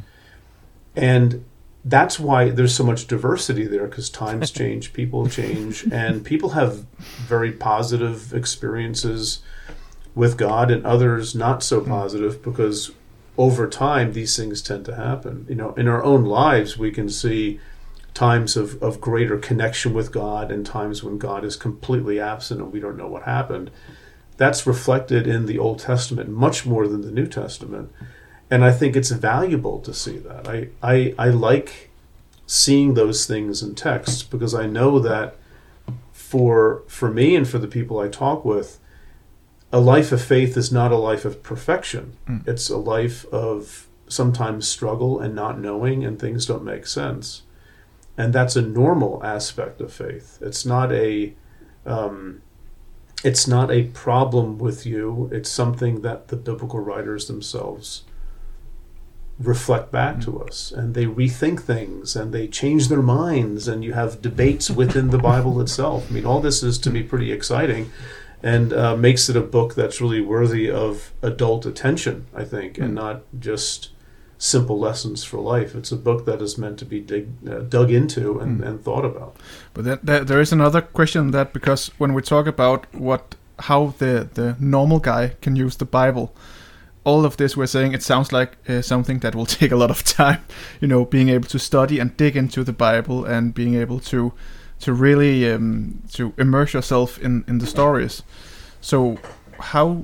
and 0.95 1.43
that's 1.83 2.19
why 2.19 2.51
there's 2.51 2.75
so 2.75 2.83
much 2.83 3.07
diversity 3.07 3.65
there 3.65 3.87
because 3.87 4.11
times 4.11 4.51
change, 4.59 4.93
people 4.93 5.27
change, 5.27 5.85
and 5.91 6.23
people 6.23 6.49
have 6.49 6.85
very 6.99 7.51
positive 7.51 8.31
experiences 8.31 9.41
with 10.13 10.37
God, 10.37 10.69
and 10.69 10.85
others 10.85 11.33
not 11.33 11.63
so 11.63 11.79
hmm. 11.79 11.89
positive 11.89 12.43
because 12.43 12.91
over 13.37 13.67
time 13.67 14.13
these 14.13 14.35
things 14.35 14.61
tend 14.61 14.85
to 14.85 14.95
happen. 14.95 15.45
You 15.49 15.55
know, 15.55 15.73
in 15.73 15.87
our 15.87 16.03
own 16.03 16.25
lives, 16.25 16.77
we 16.77 16.91
can 16.91 17.09
see 17.09 17.59
times 18.13 18.57
of, 18.57 18.81
of 18.83 18.99
greater 18.99 19.37
connection 19.37 19.93
with 19.93 20.11
God 20.11 20.51
and 20.51 20.65
times 20.65 21.03
when 21.03 21.17
God 21.17 21.45
is 21.45 21.55
completely 21.55 22.19
absent 22.19 22.61
and 22.61 22.71
we 22.71 22.79
don't 22.79 22.97
know 22.97 23.07
what 23.07 23.23
happened. 23.23 23.71
That's 24.37 24.67
reflected 24.67 25.27
in 25.27 25.45
the 25.45 25.59
Old 25.59 25.79
Testament 25.79 26.29
much 26.29 26.65
more 26.65 26.87
than 26.87 27.01
the 27.01 27.11
New 27.11 27.27
Testament. 27.27 27.91
And 28.49 28.65
I 28.65 28.71
think 28.71 28.95
it's 28.95 29.11
valuable 29.11 29.79
to 29.79 29.93
see 29.93 30.17
that. 30.17 30.47
I, 30.47 30.67
I, 30.83 31.15
I 31.17 31.29
like 31.29 31.89
seeing 32.45 32.95
those 32.95 33.25
things 33.25 33.63
in 33.63 33.75
text 33.75 34.29
because 34.29 34.53
I 34.53 34.65
know 34.65 34.99
that 34.99 35.37
for 36.11 36.83
for 36.87 37.09
me 37.09 37.35
and 37.35 37.47
for 37.47 37.59
the 37.59 37.67
people 37.67 37.99
I 37.99 38.07
talk 38.07 38.43
with, 38.43 38.77
a 39.71 39.79
life 39.79 40.11
of 40.11 40.21
faith 40.21 40.57
is 40.57 40.71
not 40.71 40.91
a 40.91 40.97
life 40.97 41.25
of 41.25 41.43
perfection. 41.43 42.17
It's 42.45 42.69
a 42.69 42.77
life 42.77 43.25
of 43.25 43.87
sometimes 44.07 44.67
struggle 44.67 45.19
and 45.19 45.33
not 45.33 45.59
knowing, 45.59 46.03
and 46.03 46.19
things 46.19 46.45
don't 46.45 46.63
make 46.63 46.85
sense. 46.85 47.43
And 48.17 48.33
that's 48.33 48.55
a 48.55 48.61
normal 48.61 49.23
aspect 49.23 49.79
of 49.79 49.93
faith. 49.93 50.37
It's 50.41 50.65
not 50.65 50.91
a 50.91 51.33
um, 51.85 52.41
it's 53.23 53.47
not 53.47 53.71
a 53.71 53.83
problem 53.83 54.57
with 54.57 54.85
you. 54.85 55.29
It's 55.31 55.49
something 55.49 56.01
that 56.01 56.27
the 56.27 56.35
biblical 56.35 56.79
writers 56.79 57.27
themselves 57.27 58.03
reflect 59.39 59.91
back 59.91 60.21
to 60.21 60.41
us 60.41 60.71
and 60.71 60.93
they 60.93 61.05
rethink 61.05 61.61
things 61.61 62.15
and 62.15 62.33
they 62.33 62.47
change 62.47 62.89
their 62.89 63.01
minds 63.01 63.67
and 63.67 63.83
you 63.83 63.93
have 63.93 64.21
debates 64.21 64.69
within 64.69 65.09
the 65.09 65.17
bible 65.17 65.59
itself 65.59 66.05
i 66.09 66.13
mean 66.13 66.25
all 66.25 66.39
this 66.39 66.61
is 66.61 66.77
to 66.77 66.91
me 66.91 67.01
pretty 67.01 67.31
exciting 67.31 67.91
and 68.43 68.73
uh, 68.73 68.95
makes 68.95 69.29
it 69.29 69.35
a 69.35 69.41
book 69.41 69.75
that's 69.75 70.01
really 70.01 70.21
worthy 70.21 70.69
of 70.69 71.11
adult 71.21 71.65
attention 71.65 72.25
i 72.35 72.43
think 72.43 72.77
and 72.77 72.95
not 72.95 73.21
just 73.39 73.89
simple 74.37 74.79
lessons 74.79 75.23
for 75.23 75.37
life. 75.37 75.75
It's 75.75 75.91
a 75.91 75.95
book 75.95 76.25
that 76.25 76.41
is 76.41 76.57
meant 76.57 76.79
to 76.79 76.85
be 76.85 76.99
dig, 76.99 77.27
uh, 77.47 77.59
dug 77.59 77.91
into 77.91 78.39
and, 78.39 78.59
Mm. 78.59 78.67
and 78.67 78.83
thought 78.83 79.05
about. 79.05 79.35
But 79.75 79.85
then 79.85 79.99
there, 80.01 80.23
there 80.25 80.41
is 80.41 80.51
another 80.51 80.81
question 80.81 81.29
that 81.31 81.53
because 81.53 81.91
when 81.99 82.15
we 82.15 82.23
talk 82.23 82.47
about 82.47 82.87
what 82.91 83.35
how 83.69 83.93
the 83.99 84.27
the 84.33 84.55
normal 84.59 84.99
guy 84.99 85.35
can 85.41 85.55
use 85.55 85.77
the 85.77 85.85
Bible, 85.85 86.33
all 87.03 87.23
of 87.23 87.35
this 87.35 87.55
we're 87.55 87.67
saying 87.67 87.93
it 87.93 88.01
sounds 88.03 88.31
like 88.31 88.57
uh, 88.67 88.81
something 88.81 89.19
that 89.19 89.35
will 89.35 89.45
take 89.59 89.71
a 89.71 89.77
lot 89.77 89.91
of 89.91 90.03
time. 90.03 90.39
You 90.81 90.87
know, 90.87 91.05
being 91.05 91.29
able 91.29 91.47
to 91.49 91.59
study 91.59 91.99
and 91.99 92.17
dig 92.17 92.35
into 92.35 92.63
the 92.63 92.73
Bible 92.73 93.25
and 93.35 93.53
being 93.53 93.75
able 93.75 93.99
to 93.99 94.33
to 94.81 94.93
really 94.93 95.51
um, 95.51 96.01
to 96.13 96.33
immerse 96.37 96.73
yourself 96.73 97.17
in 97.19 97.43
in 97.47 97.59
the 97.59 97.65
stories. 97.67 98.23
So 98.81 99.17
how 99.59 100.01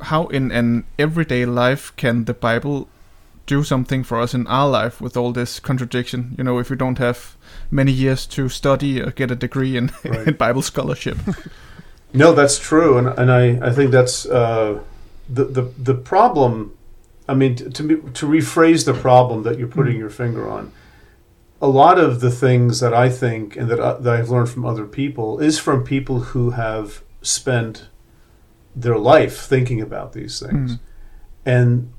how 0.00 0.26
in 0.30 0.50
an 0.52 0.84
everyday 0.98 1.46
life 1.46 1.92
can 1.96 2.24
the 2.24 2.34
Bible 2.34 2.86
do 3.46 3.62
something 3.64 4.04
for 4.04 4.20
us 4.20 4.34
in 4.34 4.46
our 4.46 4.68
life 4.68 5.00
with 5.00 5.16
all 5.16 5.32
this 5.32 5.60
contradiction? 5.60 6.34
You 6.38 6.44
know, 6.44 6.58
if 6.60 6.70
we 6.70 6.76
don't 6.76 6.98
have 6.98 7.36
many 7.70 7.92
years 7.92 8.26
to 8.26 8.48
study 8.48 9.00
or 9.00 9.10
get 9.10 9.30
a 9.30 9.34
degree 9.36 9.76
in, 9.76 9.90
Right. 10.04 10.28
in 10.28 10.34
Bible 10.36 10.62
scholarship. 10.62 11.16
No, 12.12 12.32
that's 12.34 12.58
true, 12.58 12.98
and 12.98 13.08
and 13.18 13.30
I, 13.30 13.68
I 13.68 13.70
think 13.74 13.90
that's 13.90 14.26
uh, 14.26 14.78
the 15.28 15.44
the 15.44 15.62
the 15.84 15.94
problem. 15.94 16.72
I 17.28 17.34
mean, 17.34 17.56
to 17.56 17.72
to 18.14 18.26
rephrase 18.26 18.84
the 18.84 18.94
problem 18.94 19.42
that 19.42 19.58
you're 19.58 19.68
putting 19.68 19.98
your 19.98 20.10
finger 20.10 20.48
on, 20.48 20.72
a 21.60 21.68
lot 21.68 21.98
of 21.98 22.20
the 22.20 22.30
things 22.30 22.80
that 22.80 22.94
I 22.94 23.08
think 23.08 23.56
and 23.56 23.68
that, 23.70 23.80
uh, 23.80 23.94
that 23.98 24.14
I've 24.14 24.30
learned 24.30 24.48
from 24.50 24.64
other 24.64 24.84
people 24.86 25.40
is 25.40 25.58
from 25.58 25.82
people 25.84 26.20
who 26.20 26.50
have 26.50 27.02
spent 27.22 27.88
their 28.76 28.98
life 28.98 29.38
thinking 29.40 29.80
about 29.80 30.12
these 30.12 30.38
things, 30.40 30.74
Mm. 30.74 30.78
and 31.44 31.92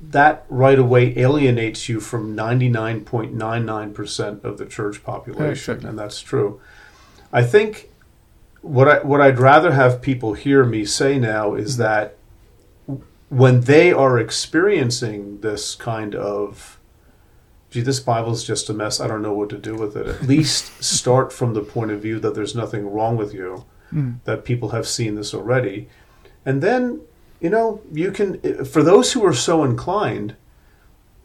that 0.00 0.44
right 0.48 0.78
away 0.78 1.16
alienates 1.18 1.88
you 1.88 1.98
from 2.00 2.36
99.99% 2.36 4.44
of 4.44 4.58
the 4.58 4.66
church 4.66 5.02
population 5.02 5.84
and 5.86 5.98
that's 5.98 6.20
true. 6.20 6.60
I 7.32 7.42
think 7.42 7.88
what 8.60 8.86
i 8.88 8.98
what 9.00 9.20
i'd 9.20 9.40
rather 9.40 9.72
have 9.72 10.00
people 10.00 10.34
hear 10.34 10.64
me 10.64 10.84
say 10.84 11.18
now 11.18 11.54
is 11.54 11.78
that 11.78 12.16
when 13.28 13.62
they 13.62 13.92
are 13.92 14.20
experiencing 14.20 15.40
this 15.40 15.74
kind 15.74 16.14
of 16.14 16.78
gee 17.72 17.80
this 17.80 17.98
bible's 18.00 18.44
just 18.44 18.68
a 18.70 18.74
mess 18.74 19.00
i 19.00 19.06
don't 19.08 19.22
know 19.22 19.32
what 19.32 19.48
to 19.48 19.58
do 19.58 19.74
with 19.74 19.96
it 19.96 20.06
at 20.06 20.22
least 20.22 20.62
start 20.82 21.32
from 21.32 21.54
the 21.54 21.62
point 21.62 21.90
of 21.90 22.00
view 22.00 22.20
that 22.20 22.34
there's 22.36 22.54
nothing 22.54 22.88
wrong 22.94 23.16
with 23.16 23.32
you 23.34 23.64
Mm. 23.92 24.20
that 24.24 24.46
people 24.46 24.70
have 24.70 24.86
seen 24.88 25.16
this 25.16 25.34
already. 25.34 25.86
And 26.46 26.62
then, 26.62 27.02
you 27.42 27.50
know, 27.50 27.82
you 27.92 28.10
can, 28.10 28.40
for 28.64 28.82
those 28.82 29.12
who 29.12 29.22
are 29.26 29.34
so 29.34 29.64
inclined, 29.64 30.34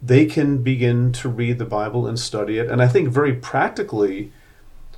they 0.01 0.25
can 0.25 0.57
begin 0.63 1.13
to 1.13 1.29
read 1.29 1.59
the 1.59 1.65
Bible 1.79 2.05
and 2.05 2.19
study 2.19 2.57
it. 2.57 2.69
And 2.69 2.81
I 2.81 2.89
think 2.89 3.07
very 3.07 3.31
practically, 3.33 4.33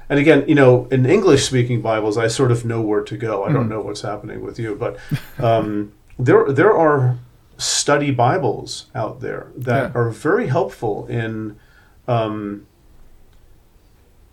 and 0.09 0.17
again, 0.19 0.45
you 0.47 0.55
know, 0.55 0.87
in 0.89 1.05
English 1.05 1.45
speaking 1.45 1.79
Bibles, 1.79 2.17
I 2.17 2.27
sort 2.27 2.51
of 2.51 2.65
know 2.65 2.81
where 2.81 3.03
to 3.03 3.15
go. 3.15 3.43
I 3.43 3.51
don't 3.51 3.67
Mm. 3.67 3.73
know 3.73 3.81
what's 3.81 4.01
happening 4.01 4.41
with 4.43 4.57
you, 4.57 4.73
but 4.73 4.97
um, 5.37 5.91
there, 6.17 6.51
there 6.51 6.73
are 6.75 7.19
study 7.59 8.09
Bibles 8.11 8.87
out 8.95 9.19
there 9.21 9.47
that 9.55 9.91
Yeah. 9.91 9.99
are 9.99 10.09
very 10.09 10.47
helpful 10.47 11.05
in 11.07 11.57
um, 12.07 12.65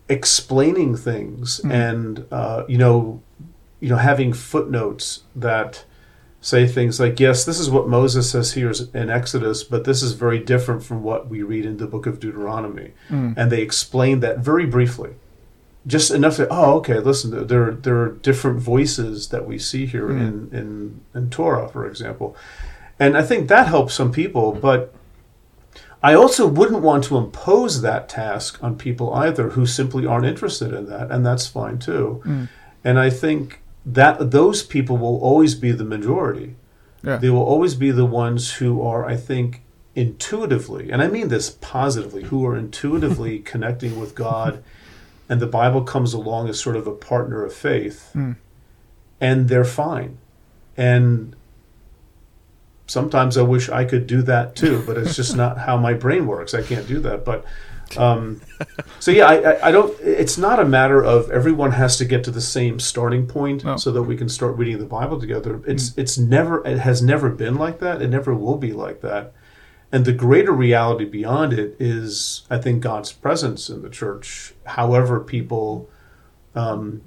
explaining 0.09 0.97
things 0.97 1.61
Mm. 1.65 1.71
and 1.73 2.25
uh, 2.31 2.63
you 2.69 2.79
know 2.79 3.21
you 3.81 3.89
know 3.89 3.97
having 3.97 4.33
footnotes 4.33 5.25
that 5.35 5.85
say 6.41 6.67
things 6.67 7.01
like 7.01 7.19
yes 7.19 7.45
this 7.45 7.59
is 7.59 7.69
what 7.69 7.89
moses 7.89 8.31
says 8.31 8.53
here 8.53 8.73
in 8.95 9.11
exodus 9.11 9.65
but 9.65 9.83
this 9.85 10.01
is 10.03 10.13
very 10.13 10.39
different 10.39 10.83
from 10.85 11.03
what 11.03 11.29
we 11.29 11.43
read 11.43 11.65
in 11.67 11.77
the 11.79 11.87
book 11.87 12.07
of 12.07 12.21
deuteronomy 12.21 12.93
Mm. 13.11 13.35
and 13.37 13.51
they 13.51 13.61
explain 13.63 14.21
that 14.21 14.39
very 14.39 14.65
briefly 14.67 15.11
just 15.87 16.11
enough 16.13 16.37
to 16.37 16.47
oh 16.51 16.75
okay 16.77 17.01
listen 17.01 17.47
there 17.49 17.73
there 17.73 17.97
are 18.01 18.11
different 18.11 18.61
voices 18.61 19.29
that 19.29 19.45
we 19.47 19.59
see 19.59 19.87
here 19.87 20.09
Mm. 20.09 20.21
in, 20.29 20.35
in 20.59 21.01
in 21.17 21.31
torah 21.31 21.69
for 21.69 21.85
example 21.85 22.37
and 22.99 23.17
i 23.17 23.23
think 23.23 23.49
that 23.49 23.67
helps 23.67 23.95
some 23.95 24.13
people 24.13 24.53
but 24.53 24.93
I 26.03 26.15
also 26.15 26.47
wouldn't 26.47 26.83
want 26.83 27.05
to 27.05 27.17
impose 27.17 27.81
that 27.83 28.09
task 28.09 28.63
on 28.63 28.77
people 28.77 29.13
either 29.15 29.51
who 29.51 29.67
simply 29.67 30.07
aren't 30.07 30.27
interested 30.27 30.73
in 30.73 30.87
that, 30.87 31.11
and 31.11 31.27
that's 31.27 31.49
fine 31.49 31.79
too. 31.79 32.23
Mm. 32.25 32.49
And 32.85 32.99
I 32.99 33.11
think 33.11 33.61
that 33.85 34.31
those 34.31 34.63
people 34.63 34.99
will 34.99 35.19
always 35.19 35.55
be 35.57 35.73
the 35.73 35.85
majority. 35.87 36.55
Yeah. 37.03 37.17
They 37.17 37.31
will 37.31 37.43
always 37.43 37.75
be 37.75 37.91
the 37.91 38.05
ones 38.07 38.53
who 38.55 38.83
are, 38.83 39.05
I 39.05 39.17
think, 39.17 39.63
intuitively, 39.97 40.91
and 40.93 41.03
I 41.03 41.09
mean 41.09 41.29
this 41.29 41.51
positively, 41.51 42.25
who 42.25 42.47
are 42.47 42.57
intuitively 42.57 43.39
connecting 43.53 43.99
with 43.99 44.15
God, 44.15 44.63
and 45.29 45.41
the 45.41 45.47
Bible 45.47 45.83
comes 45.83 46.13
along 46.13 46.49
as 46.49 46.61
sort 46.61 46.77
of 46.77 46.87
a 46.87 46.93
partner 46.93 47.43
of 47.45 47.53
faith, 47.53 48.11
Mm. 48.15 48.37
and 49.21 49.49
they're 49.49 49.65
fine. 49.65 50.19
And 50.77 51.35
sometimes 52.87 53.37
I 53.37 53.43
wish 53.43 53.69
I 53.69 53.85
could 53.85 54.07
do 54.07 54.23
that 54.23 54.57
too, 54.57 54.83
but 54.87 54.97
it's 54.97 55.17
just 55.17 55.37
not 55.37 55.59
how 55.59 55.77
my 55.77 55.95
brain 55.95 56.27
works. 56.27 56.55
I 56.55 56.63
can't 56.63 56.87
do 56.87 57.01
that. 57.01 57.25
But 57.25 57.45
um, 57.97 58.41
so 58.99 59.11
yeah, 59.11 59.27
I, 59.27 59.35
I, 59.35 59.69
I 59.69 59.73
don't. 59.73 59.99
It's 60.01 60.37
not 60.39 60.59
a 60.59 60.65
matter 60.65 61.05
of 61.05 61.31
everyone 61.31 61.73
has 61.73 61.97
to 61.99 62.05
get 62.05 62.25
to 62.25 62.31
the 62.31 62.41
same 62.41 62.81
starting 62.81 63.27
point 63.27 63.65
No. 63.65 63.77
so 63.77 63.91
that 63.93 64.03
we 64.03 64.17
can 64.17 64.29
start 64.29 64.57
reading 64.57 64.79
the 64.79 64.87
Bible 64.87 65.21
together. 65.21 65.63
It's 65.67 65.97
it's 65.97 66.19
never 66.19 66.67
it 66.67 66.79
has 66.79 67.03
never 67.03 67.31
been 67.31 67.55
like 67.57 67.79
that. 67.81 68.03
It 68.03 68.09
never 68.09 68.35
will 68.35 68.59
be 68.59 68.73
like 68.73 69.01
that. 69.03 69.33
And 69.93 70.05
the 70.05 70.13
greater 70.13 70.51
reality 70.53 71.05
beyond 71.05 71.53
it 71.53 71.77
is, 71.79 72.43
I 72.51 72.59
think, 72.59 72.83
God's 72.83 73.13
presence 73.13 73.69
in 73.69 73.83
the 73.83 73.89
church. 73.89 74.53
However, 74.65 75.21
people 75.21 75.89
um, 76.57 77.03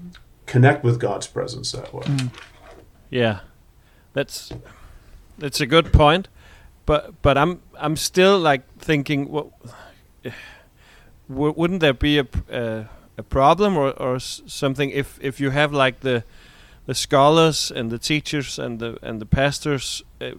connect 0.46 0.84
with 0.86 0.98
God's 0.98 1.28
presence 1.28 1.74
that 1.74 1.94
way. 1.94 2.06
Yeah, 3.10 3.42
that's 4.14 4.54
that's 5.40 5.62
a 5.62 5.66
good 5.66 5.92
point, 5.94 6.28
but 6.86 7.22
but 7.22 7.38
I'm 7.38 7.60
I'm 7.80 7.96
still 7.96 8.38
like 8.40 8.62
thinking, 8.80 9.30
well, 9.30 9.52
wouldn't 11.28 11.80
there 11.80 11.94
be 11.94 12.20
a 12.20 12.26
uh, 12.52 12.84
a 13.18 13.24
problem 13.24 13.78
or 13.78 13.92
or 14.02 14.20
something 14.20 14.90
if 14.92 15.18
if 15.22 15.40
you 15.40 15.52
have 15.52 15.74
like 15.74 16.00
the 16.00 16.24
the 16.86 16.94
scholars 16.96 17.72
and 17.72 17.92
the 17.92 18.00
teachers 18.00 18.60
and 18.60 18.80
the 18.80 18.98
and 19.02 19.20
the 19.22 19.26
pastors 19.26 20.04
uh, 20.22 20.32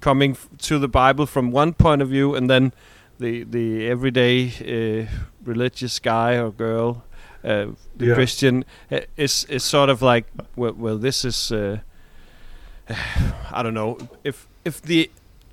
coming 0.00 0.32
f- 0.32 0.48
to 0.58 0.78
the 0.78 0.88
Bible 0.88 1.26
from 1.26 1.52
one 1.52 1.72
point 1.72 2.02
of 2.02 2.08
view, 2.08 2.34
and 2.36 2.48
then 2.50 2.72
the 3.18 3.44
the 3.44 3.86
everyday 3.90 4.48
uh, 4.48 5.06
religious 5.44 6.00
guy 6.00 6.36
or 6.38 6.50
girl, 6.50 7.04
uh, 7.44 7.66
the 7.98 8.06
Yeah. 8.06 8.14
Christian, 8.14 8.64
uh, 8.90 9.00
is 9.16 9.44
is 9.48 9.62
sort 9.64 9.88
of 9.90 10.02
like, 10.02 10.24
well, 10.56 10.74
well 10.76 10.98
this 10.98 11.24
is. 11.24 11.52
I 13.52 13.62
don't 13.62 13.74
know 13.74 13.98
if 14.24 14.46
if 14.64 14.80
the 14.82 15.10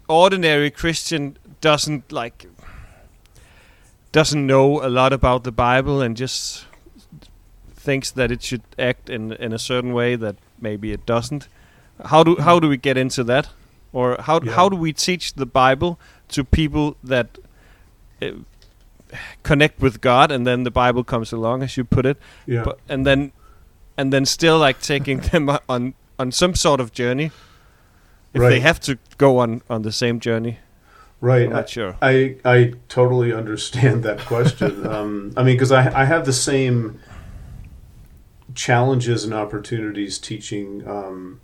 ordinary 0.08 0.70
Christian 0.72 1.38
doesn't 1.62 2.12
like 2.12 2.48
doesn't 4.12 4.46
know 4.46 4.86
a 4.86 4.90
lot 4.90 5.14
about 5.14 5.44
the 5.44 5.52
Bible 5.52 6.02
and 6.02 6.18
just 6.18 6.66
thinks 7.76 8.12
that 8.12 8.32
it 8.32 8.42
should 8.44 8.62
act 8.78 9.10
in 9.10 9.32
in 9.34 9.54
a 9.54 9.60
certain 9.60 9.94
way 9.94 10.16
that 10.16 10.36
maybe 10.60 10.92
it 10.92 11.06
doesn't. 11.06 11.48
How 12.06 12.24
do 12.24 12.36
how 12.38 12.60
do 12.60 12.68
we 12.68 12.78
get 12.78 12.98
into 12.98 13.24
that, 13.24 13.50
or 13.94 14.18
how 14.20 14.40
Yeah. 14.44 14.54
how 14.54 14.70
do 14.70 14.76
we 14.76 14.94
teach 14.94 15.34
the 15.34 15.46
Bible 15.46 15.98
to 16.30 16.44
people 16.44 16.96
that 17.04 17.38
uh, 18.22 18.32
connect 19.44 19.82
with 19.82 20.02
God, 20.02 20.32
and 20.32 20.46
then 20.46 20.64
the 20.64 20.72
Bible 20.72 21.04
comes 21.04 21.34
along, 21.34 21.64
as 21.64 21.78
you 21.78 21.84
put 21.84 22.06
it, 22.06 22.18
Yeah. 22.46 22.64
but 22.64 22.80
and 22.90 23.06
then 23.06 23.32
and 23.98 24.12
then 24.14 24.26
still 24.26 24.58
like 24.60 24.82
taking 24.82 25.20
them 25.32 25.50
on 25.70 25.94
on 26.22 26.32
some 26.32 26.56
sort 26.56 26.80
of 26.80 26.92
journey 26.92 27.32
if 28.34 28.42
they 28.42 28.60
have 28.60 28.80
to 28.80 28.98
go 29.18 29.40
on 29.40 29.62
on 29.70 29.82
the 29.82 29.92
same 29.92 30.20
journey 30.20 30.60
right. 31.20 31.46
i'm 31.46 31.54
not 31.54 31.70
sure 31.70 31.98
I 32.02 32.38
I 32.46 32.74
totally 32.88 33.34
understand 33.34 34.04
that 34.04 34.20
question. 34.20 34.88
um, 34.96 35.34
I 35.38 35.44
mean, 35.44 35.56
because 35.56 35.72
I 35.72 36.02
I 36.02 36.06
have 36.06 36.26
the 36.26 36.34
same 36.34 37.00
challenges 38.54 39.24
and 39.24 39.34
opportunities 39.34 40.18
teaching 40.18 40.88
um, 40.88 41.42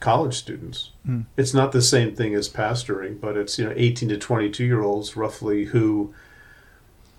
college 0.00 0.34
students. 0.34 0.90
Mm. 1.06 1.24
It's 1.36 1.54
not 1.54 1.72
the 1.72 1.82
same 1.82 2.14
thing 2.14 2.34
as 2.34 2.48
pastoring, 2.48 3.20
but 3.20 3.36
it's 3.36 3.58
you 3.58 3.64
know 3.66 3.72
eighteen 3.76 4.08
to 4.10 4.18
twenty 4.18 4.50
two 4.50 4.64
year 4.64 4.82
olds 4.82 5.16
roughly 5.16 5.66
who 5.66 6.14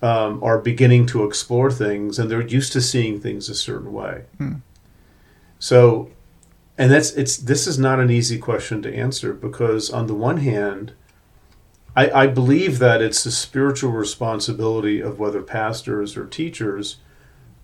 um, 0.02 0.42
are 0.42 0.58
beginning 0.58 1.06
to 1.06 1.24
explore 1.24 1.70
things 1.70 2.18
and 2.18 2.30
they're 2.30 2.46
used 2.46 2.72
to 2.74 2.80
seeing 2.80 3.20
things 3.20 3.48
a 3.48 3.54
certain 3.54 3.92
way. 3.92 4.24
Mm. 4.38 4.60
So, 5.58 6.10
and 6.78 6.90
that's 6.90 7.12
it's 7.12 7.36
this 7.36 7.66
is 7.66 7.78
not 7.78 8.00
an 8.00 8.10
easy 8.10 8.38
question 8.38 8.82
to 8.82 8.94
answer 8.94 9.32
because 9.32 9.90
on 9.90 10.06
the 10.06 10.14
one 10.14 10.38
hand, 10.38 10.92
I, 11.96 12.10
I 12.10 12.26
believe 12.26 12.78
that 12.78 13.00
it's 13.00 13.24
the 13.24 13.30
spiritual 13.30 13.92
responsibility 13.92 15.00
of 15.00 15.18
whether 15.18 15.40
pastors 15.42 16.16
or 16.16 16.26
teachers 16.26 16.96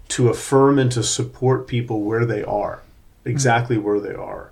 to 0.08 0.28
affirm 0.28 0.78
and 0.78 0.90
to 0.92 1.02
support 1.02 1.66
people 1.66 2.02
where 2.02 2.24
they 2.24 2.42
are, 2.42 2.82
exactly 3.24 3.76
where 3.78 4.00
they 4.00 4.14
are, 4.14 4.50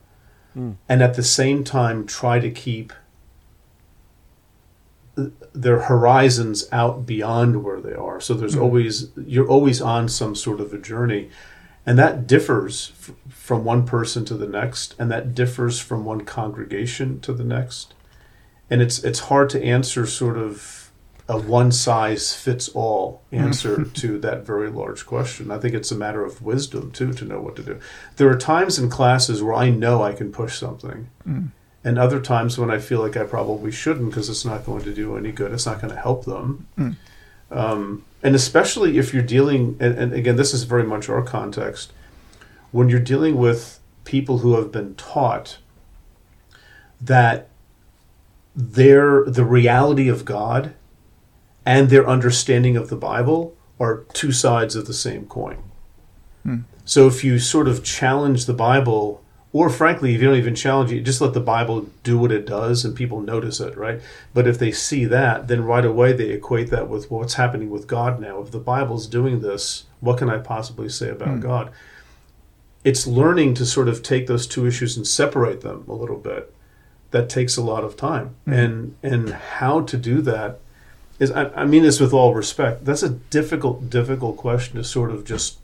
Mm. 0.56 0.74
and 0.88 1.00
at 1.00 1.14
the 1.14 1.22
same 1.22 1.62
time 1.62 2.04
try 2.04 2.40
to 2.40 2.50
keep 2.50 2.92
their 5.52 5.80
horizons 5.82 6.68
out 6.72 7.06
beyond 7.06 7.62
where 7.62 7.80
they 7.80 7.92
are. 7.94 8.20
So 8.20 8.34
there's 8.34 8.56
always 8.56 9.10
you're 9.16 9.46
always 9.46 9.80
on 9.82 10.08
some 10.08 10.34
sort 10.34 10.60
of 10.60 10.72
a 10.72 10.78
journey, 10.78 11.30
and 11.86 11.98
that 11.98 12.26
differs 12.26 12.92
f- 13.00 13.14
from 13.28 13.64
one 13.64 13.86
person 13.86 14.24
to 14.26 14.34
the 14.34 14.46
next, 14.46 14.94
and 14.98 15.10
that 15.10 15.34
differs 15.34 15.80
from 15.80 16.04
one 16.04 16.24
congregation 16.24 17.20
to 17.20 17.32
the 17.32 17.44
next, 17.44 17.94
and 18.68 18.82
it's 18.82 19.02
it's 19.04 19.20
hard 19.20 19.50
to 19.50 19.62
answer 19.62 20.06
sort 20.06 20.36
of 20.36 20.92
a 21.28 21.38
one 21.38 21.70
size 21.70 22.34
fits 22.34 22.68
all 22.70 23.22
answer 23.30 23.84
to 23.84 24.18
that 24.18 24.44
very 24.44 24.68
large 24.68 25.06
question. 25.06 25.50
I 25.50 25.58
think 25.58 25.74
it's 25.74 25.92
a 25.92 25.96
matter 25.96 26.24
of 26.24 26.42
wisdom 26.42 26.90
too 26.90 27.12
to 27.12 27.24
know 27.24 27.40
what 27.40 27.54
to 27.56 27.62
do. 27.62 27.78
There 28.16 28.28
are 28.28 28.36
times 28.36 28.80
in 28.80 28.90
classes 28.90 29.40
where 29.40 29.54
I 29.54 29.70
know 29.70 30.02
I 30.02 30.12
can 30.12 30.32
push 30.32 30.58
something 30.58 31.08
and 31.84 31.98
other 31.98 32.20
times 32.20 32.58
when 32.58 32.70
I 32.70 32.78
feel 32.78 33.00
like 33.00 33.16
I 33.16 33.24
probably 33.24 33.70
shouldn't 33.70 34.10
because 34.10 34.28
it's 34.28 34.44
not 34.44 34.66
going 34.66 34.82
to 34.84 34.92
do 34.92 35.16
any 35.16 35.32
good. 35.32 35.52
It's 35.52 35.66
not 35.66 35.80
going 35.80 35.94
to 35.94 36.00
help 36.00 36.24
them. 36.24 36.66
Mm. 36.76 36.96
Um, 37.50 38.04
and 38.22 38.34
especially 38.34 38.98
if 38.98 39.14
you're 39.14 39.22
dealing, 39.22 39.76
and, 39.80 39.96
and 39.98 40.12
again, 40.12 40.36
this 40.36 40.52
is 40.52 40.64
very 40.64 40.84
much 40.84 41.08
our 41.08 41.22
context, 41.22 41.92
when 42.70 42.88
you're 42.88 43.00
dealing 43.00 43.36
with 43.36 43.80
people 44.04 44.38
who 44.38 44.54
have 44.54 44.70
been 44.70 44.94
taught 44.94 45.58
that 47.00 47.48
their 48.54 49.24
the 49.24 49.44
reality 49.44 50.08
of 50.08 50.24
God 50.24 50.74
and 51.64 51.88
their 51.88 52.06
understanding 52.08 52.76
of 52.76 52.88
the 52.88 52.96
Bible 52.96 53.56
are 53.78 54.04
two 54.12 54.32
sides 54.32 54.76
of 54.76 54.86
the 54.86 54.92
same 54.92 55.26
coin. 55.26 55.62
Hmm. 56.42 56.58
So 56.84 57.06
if 57.06 57.22
you 57.24 57.38
sort 57.38 57.68
of 57.68 57.84
challenge 57.84 58.46
the 58.46 58.54
Bible, 58.54 59.22
or 59.52 59.68
frankly, 59.68 60.14
if 60.14 60.20
you 60.20 60.28
don't 60.28 60.36
even 60.38 60.54
challenge 60.54 60.92
it, 60.92 61.00
just 61.02 61.20
let 61.20 61.34
the 61.34 61.40
Bible 61.40 61.88
do 62.04 62.16
what 62.18 62.30
it 62.30 62.46
does 62.46 62.84
and 62.84 62.94
people 62.94 63.20
notice 63.20 63.58
it, 63.58 63.76
right? 63.76 64.00
But 64.32 64.46
if 64.46 64.58
they 64.58 64.70
see 64.70 65.04
that, 65.06 65.48
then 65.48 65.64
right 65.64 65.84
away 65.84 66.12
they 66.12 66.30
equate 66.30 66.70
that 66.70 66.88
with 66.88 67.10
what's 67.10 67.34
happening 67.34 67.68
with 67.70 67.88
God 67.88 68.20
now. 68.20 68.40
If 68.40 68.52
the 68.52 68.60
Bible's 68.60 69.08
doing 69.08 69.40
this, 69.40 69.84
what 69.98 70.18
can 70.18 70.30
I 70.30 70.38
possibly 70.38 70.88
say 70.88 71.10
about 71.10 71.34
Hmm. 71.34 71.40
God? 71.40 71.70
It's 72.84 73.06
learning 73.06 73.54
to 73.54 73.66
sort 73.66 73.88
of 73.88 74.02
take 74.02 74.26
those 74.26 74.46
two 74.46 74.66
issues 74.66 74.96
and 74.96 75.06
separate 75.06 75.60
them 75.62 75.84
a 75.88 75.92
little 75.94 76.16
bit. 76.16 76.54
That 77.10 77.28
takes 77.28 77.56
a 77.56 77.62
lot 77.62 77.82
of 77.82 77.96
time. 77.96 78.36
Hmm. 78.44 78.52
And 78.52 78.94
and 79.02 79.30
how 79.30 79.80
to 79.80 79.96
do 79.96 80.22
that 80.22 80.60
is 81.18 81.32
I, 81.32 81.50
I 81.54 81.64
mean 81.66 81.82
this 81.82 81.98
with 81.98 82.12
all 82.12 82.34
respect. 82.34 82.84
That's 82.84 83.02
a 83.02 83.10
difficult, 83.10 83.90
difficult 83.90 84.36
question 84.36 84.76
to 84.76 84.84
sort 84.84 85.10
of 85.10 85.24
just 85.24 85.58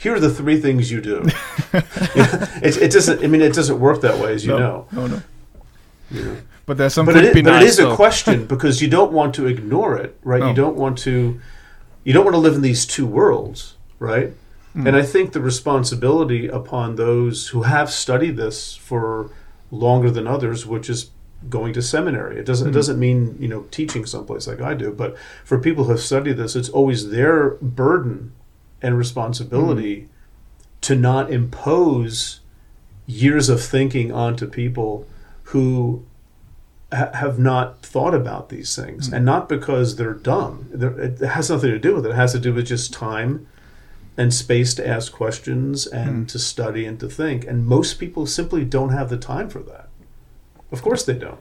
here 0.00 0.14
are 0.14 0.20
the 0.20 0.32
three 0.32 0.58
things 0.58 0.90
you 0.90 1.02
do. 1.02 1.22
it, 1.74 2.76
it 2.78 2.90
doesn't. 2.90 3.22
I 3.22 3.26
mean, 3.26 3.42
it 3.42 3.52
doesn't 3.52 3.78
work 3.78 4.00
that 4.00 4.18
way, 4.18 4.32
as 4.32 4.46
you 4.46 4.52
no, 4.52 4.58
know. 4.58 4.86
no, 4.92 5.06
no. 5.06 5.22
Know. 6.10 6.36
But 6.64 6.78
there's 6.78 6.94
something. 6.94 7.14
But, 7.14 7.24
it, 7.24 7.34
be 7.34 7.42
but 7.42 7.50
nice, 7.50 7.62
it 7.64 7.68
is 7.68 7.76
though. 7.76 7.92
a 7.92 7.96
question 7.96 8.46
because 8.54 8.80
you 8.80 8.88
don't 8.88 9.12
want 9.12 9.34
to 9.34 9.46
ignore 9.46 9.98
it, 9.98 10.16
right? 10.22 10.40
No. 10.40 10.48
You 10.48 10.54
don't 10.54 10.76
want 10.76 10.96
to. 11.00 11.38
You 12.02 12.12
don't 12.14 12.24
want 12.24 12.34
to 12.34 12.38
live 12.40 12.54
in 12.54 12.62
these 12.62 12.86
two 12.86 13.06
worlds, 13.06 13.76
right? 13.98 14.32
Mm. 14.74 14.88
And 14.88 14.96
I 14.96 15.02
think 15.02 15.32
the 15.32 15.40
responsibility 15.42 16.48
upon 16.48 16.96
those 16.96 17.48
who 17.48 17.64
have 17.64 17.90
studied 17.90 18.38
this 18.38 18.76
for 18.76 19.30
longer 19.70 20.10
than 20.10 20.26
others, 20.26 20.64
which 20.64 20.88
is 20.88 21.10
going 21.50 21.74
to 21.74 21.82
seminary. 21.82 22.38
It 22.38 22.46
doesn't. 22.46 22.68
It 22.68 22.70
Mhm. 22.70 22.74
doesn't 22.74 22.98
mean 22.98 23.36
you 23.38 23.48
know 23.48 23.66
teaching 23.70 24.06
someplace 24.06 24.46
like 24.46 24.62
I 24.62 24.72
do, 24.72 24.92
but 24.92 25.14
for 25.44 25.58
people 25.58 25.84
who 25.84 25.90
have 25.90 26.00
studied 26.00 26.38
this, 26.38 26.56
it's 26.56 26.70
always 26.70 27.10
their 27.10 27.50
burden 27.60 28.32
and 28.82 28.96
responsibility 28.96 30.08
to 30.82 30.94
not 30.96 31.30
impose 31.30 32.40
years 33.06 33.48
of 33.48 33.60
thinking 33.62 34.10
onto 34.12 34.46
people 34.46 35.06
who 35.44 36.04
ha- 36.92 37.10
have 37.14 37.38
not 37.38 37.82
thought 37.82 38.14
about 38.14 38.48
these 38.48 38.74
things, 38.76 39.08
Mm. 39.08 39.12
and 39.16 39.24
not 39.24 39.48
because 39.48 39.96
they're 39.96 40.14
dumb. 40.14 40.66
They're, 40.72 40.98
it 40.98 41.18
has 41.20 41.50
nothing 41.50 41.70
to 41.70 41.78
do 41.78 41.94
with 41.96 42.06
it. 42.06 42.10
It 42.10 42.14
has 42.16 42.32
to 42.32 42.38
do 42.38 42.54
with 42.54 42.66
just 42.66 42.92
time 42.92 43.46
and 44.16 44.32
space 44.34 44.74
to 44.74 44.86
ask 44.86 45.12
questions 45.12 45.86
and 45.86 46.26
Mm. 46.26 46.28
to 46.28 46.38
study 46.38 46.84
and 46.86 46.98
to 47.00 47.08
think. 47.08 47.46
And 47.46 47.66
most 47.66 47.94
people 47.98 48.26
simply 48.26 48.64
don't 48.64 48.90
have 48.90 49.08
the 49.10 49.16
time 49.16 49.48
for 49.48 49.60
that. 49.60 49.88
Of 50.72 50.82
course, 50.82 51.04
they 51.04 51.14
don't. 51.14 51.38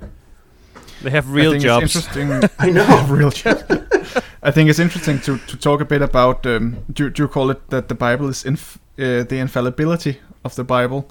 They 1.04 1.12
have 1.12 1.30
I 1.30 1.32
real 1.32 1.52
think 1.52 1.64
jobs. 1.64 1.96
It's 1.96 2.16
interesting. 2.18 2.50
I 2.60 2.70
know. 2.72 3.06
real 3.10 3.30
job. 3.32 3.62
I 4.42 4.52
think 4.52 4.70
it's 4.70 4.80
interesting 4.80 5.20
to, 5.22 5.38
to 5.38 5.58
talk 5.58 5.82
a 5.82 5.86
bit 5.86 6.02
about. 6.02 6.46
Um, 6.46 6.78
do, 6.92 7.10
do 7.10 7.24
you 7.24 7.28
call 7.28 7.50
it 7.52 7.70
that 7.70 7.88
the 7.90 7.96
Bible 7.96 8.30
is 8.30 8.46
inf- 8.46 8.80
uh, 8.98 9.24
the 9.24 9.38
infallibility 9.40 10.20
of 10.44 10.56
the 10.56 10.64
Bible 10.64 11.10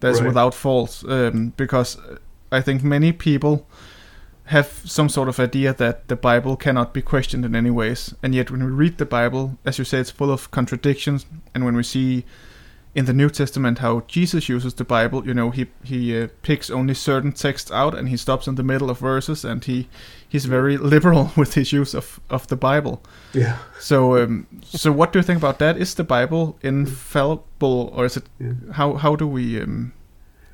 that's 0.00 0.20
Right. 0.20 0.28
without 0.28 0.54
fault? 0.54 1.02
Um, 1.08 1.52
because 1.56 1.98
I 2.52 2.60
think 2.60 2.84
many 2.84 3.12
people 3.12 3.66
have 4.44 4.82
some 4.84 5.08
sort 5.08 5.28
of 5.28 5.38
idea 5.40 5.72
that 5.74 6.08
the 6.08 6.16
Bible 6.16 6.56
cannot 6.56 6.92
be 6.92 7.02
questioned 7.02 7.44
in 7.44 7.54
any 7.54 7.70
ways, 7.70 8.14
and 8.22 8.34
yet 8.34 8.50
when 8.50 8.64
we 8.64 8.70
read 8.70 8.98
the 8.98 9.06
Bible, 9.06 9.58
as 9.64 9.78
you 9.78 9.84
say, 9.84 9.98
it's 9.98 10.10
full 10.10 10.30
of 10.32 10.50
contradictions. 10.50 11.26
And 11.54 11.64
when 11.64 11.76
we 11.76 11.82
see 11.84 12.24
in 12.94 13.04
the 13.04 13.12
New 13.12 13.30
Testament 13.30 13.78
how 13.78 14.02
Jesus 14.08 14.48
uses 14.48 14.74
the 14.74 14.84
Bible, 14.84 15.24
you 15.26 15.34
know, 15.34 15.50
he 15.50 15.66
he 15.84 16.20
uh, 16.22 16.28
picks 16.42 16.70
only 16.70 16.94
certain 16.94 17.32
texts 17.32 17.70
out 17.70 17.94
and 17.98 18.08
he 18.08 18.16
stops 18.16 18.46
in 18.48 18.56
the 18.56 18.62
middle 18.62 18.90
of 18.90 18.98
verses, 18.98 19.44
and 19.44 19.64
he 19.64 19.86
he's 20.28 20.46
very 20.46 20.76
liberal 20.76 21.30
with 21.36 21.54
his 21.54 21.72
use 21.72 21.94
of, 21.94 22.20
of 22.28 22.46
the 22.46 22.56
Bible. 22.56 23.00
Yeah. 23.32 23.58
So, 23.78 24.22
um, 24.22 24.46
so 24.64 24.90
what 24.92 25.12
do 25.12 25.18
you 25.18 25.22
think 25.22 25.38
about 25.38 25.58
that? 25.58 25.76
Is 25.76 25.94
the 25.94 26.04
Bible 26.04 26.58
infallible, 26.62 27.92
or 27.94 28.04
is 28.04 28.16
it? 28.16 28.24
Yeah. 28.38 28.52
How 28.72 28.94
how 28.94 29.16
do 29.16 29.26
we? 29.26 29.60
Um, 29.60 29.92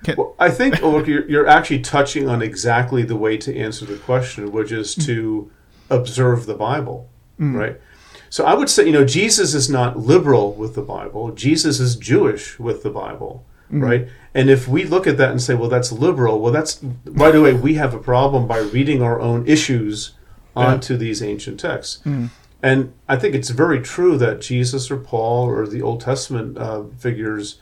can, 0.05 0.16
Well, 0.18 0.35
I 0.38 0.51
think 0.51 0.83
oh, 0.83 0.90
look, 0.90 1.07
you're, 1.07 1.29
you're 1.29 1.46
actually 1.49 1.81
touching 1.81 2.29
on 2.29 2.42
exactly 2.42 3.03
the 3.03 3.16
way 3.16 3.38
to 3.38 3.57
answer 3.57 3.87
the 3.87 3.96
question, 3.96 4.53
which 4.53 4.72
is 4.72 4.94
to 5.07 5.51
observe 5.90 6.44
the 6.46 6.55
Bible, 6.55 7.09
Mm. 7.40 7.55
right? 7.55 7.81
So 8.30 8.44
I 8.44 8.54
would 8.54 8.68
say, 8.68 8.86
you 8.86 8.92
know, 8.92 9.04
Jesus 9.04 9.54
is 9.54 9.68
not 9.70 9.98
liberal 9.98 10.52
with 10.52 10.74
the 10.74 10.82
Bible. 10.82 11.32
Jesus 11.32 11.80
is 11.80 11.96
Jewish 11.96 12.58
with 12.58 12.82
the 12.82 12.90
Bible, 12.90 13.44
Mm. 13.72 13.82
right? 13.82 14.08
And 14.34 14.48
if 14.50 14.68
we 14.68 14.84
look 14.84 15.06
at 15.06 15.16
that 15.16 15.30
and 15.30 15.40
say, 15.42 15.54
well, 15.54 15.68
that's 15.70 15.90
liberal, 15.92 16.40
well, 16.40 16.52
that's 16.52 16.80
right 17.06 17.34
away 17.34 17.52
we 17.52 17.74
have 17.74 17.94
a 17.94 17.98
problem 17.98 18.46
by 18.46 18.58
reading 18.58 19.02
our 19.02 19.20
own 19.20 19.46
issues 19.46 20.12
Yeah. 20.56 20.66
onto 20.72 20.96
these 20.96 21.22
ancient 21.22 21.60
texts. 21.60 21.98
Mm. 22.06 22.30
And 22.62 22.92
I 23.08 23.16
think 23.16 23.34
it's 23.34 23.50
very 23.50 23.80
true 23.80 24.16
that 24.18 24.40
Jesus 24.40 24.90
or 24.90 24.96
Paul 24.96 25.46
or 25.48 25.66
the 25.66 25.82
Old 25.82 26.00
Testament 26.00 26.56
uh, 26.58 26.84
figures, 26.98 27.58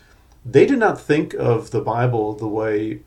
they 0.47 0.65
did 0.67 0.79
not 0.79 1.01
think 1.01 1.35
of 1.35 1.71
the 1.73 1.81
Bible 1.81 2.35
the 2.35 2.49
way 2.49 3.01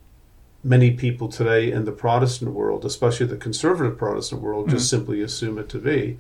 many 0.63 0.91
people 0.91 1.29
today 1.29 1.71
in 1.71 1.85
the 1.85 1.91
Protestant 1.91 2.51
world, 2.51 2.83
especially 2.83 3.25
the 3.27 3.37
conservative 3.37 3.97
Protestant 3.97 4.41
world, 4.41 4.69
just 4.69 4.89
simply 4.89 5.21
assume 5.21 5.57
it 5.57 5.69
to 5.69 5.77
be. 5.77 6.17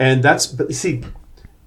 And 0.00 0.22
that's, 0.24 0.46
but 0.46 0.68
you 0.68 0.74
see, 0.74 1.02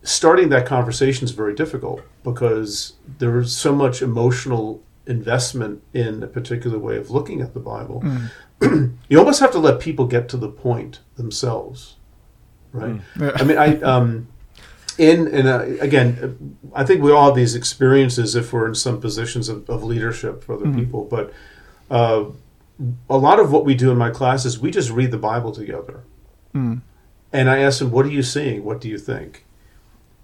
starting 0.01 0.49
that 0.49 0.65
conversation 0.65 1.23
is 1.23 1.31
very 1.31 1.53
difficult 1.53 2.01
because 2.23 2.93
there's 3.19 3.55
so 3.55 3.73
much 3.75 4.01
emotional 4.01 4.81
investment 5.05 5.83
in 5.93 6.23
a 6.23 6.27
particular 6.27 6.79
way 6.79 6.97
of 6.97 7.11
looking 7.11 7.41
at 7.41 7.53
the 7.53 7.59
Bible. 7.59 8.01
Mm. 8.59 8.97
you 9.07 9.19
almost 9.19 9.39
have 9.39 9.51
to 9.51 9.59
let 9.59 9.79
people 9.79 10.07
get 10.07 10.27
to 10.29 10.37
the 10.37 10.49
point 10.49 10.99
themselves, 11.15 11.95
right? 12.71 12.99
Yeah. 13.19 13.31
I 13.35 13.43
mean, 13.43 13.57
I 13.57 13.79
um, 13.81 14.27
in 14.97 15.27
and 15.27 15.47
uh, 15.47 15.65
again, 15.79 16.57
I 16.73 16.83
think 16.85 17.03
we 17.03 17.11
all 17.11 17.27
have 17.27 17.35
these 17.35 17.53
experiences 17.55 18.35
if 18.35 18.51
we're 18.51 18.67
in 18.67 18.75
some 18.75 18.99
positions 18.99 19.47
of, 19.47 19.69
of 19.69 19.83
leadership 19.83 20.43
for 20.43 20.55
other 20.55 20.65
Mhm. 20.65 20.75
people. 20.75 21.03
But 21.05 21.31
uh, 21.91 22.25
a 23.09 23.17
lot 23.17 23.39
of 23.39 23.51
what 23.51 23.63
we 23.65 23.75
do 23.75 23.91
in 23.91 23.97
my 23.97 24.09
classes, 24.09 24.57
we 24.59 24.71
just 24.71 24.89
read 24.89 25.11
the 25.11 25.17
Bible 25.19 25.51
together, 25.51 26.01
Mm. 26.55 26.81
And 27.33 27.49
I 27.49 27.59
ask 27.59 27.81
him, 27.81 27.91
"What 27.91 28.05
are 28.05 28.11
you 28.11 28.23
seeing? 28.23 28.63
What 28.63 28.79
do 28.79 28.87
you 28.87 28.97
think?" 28.97 29.45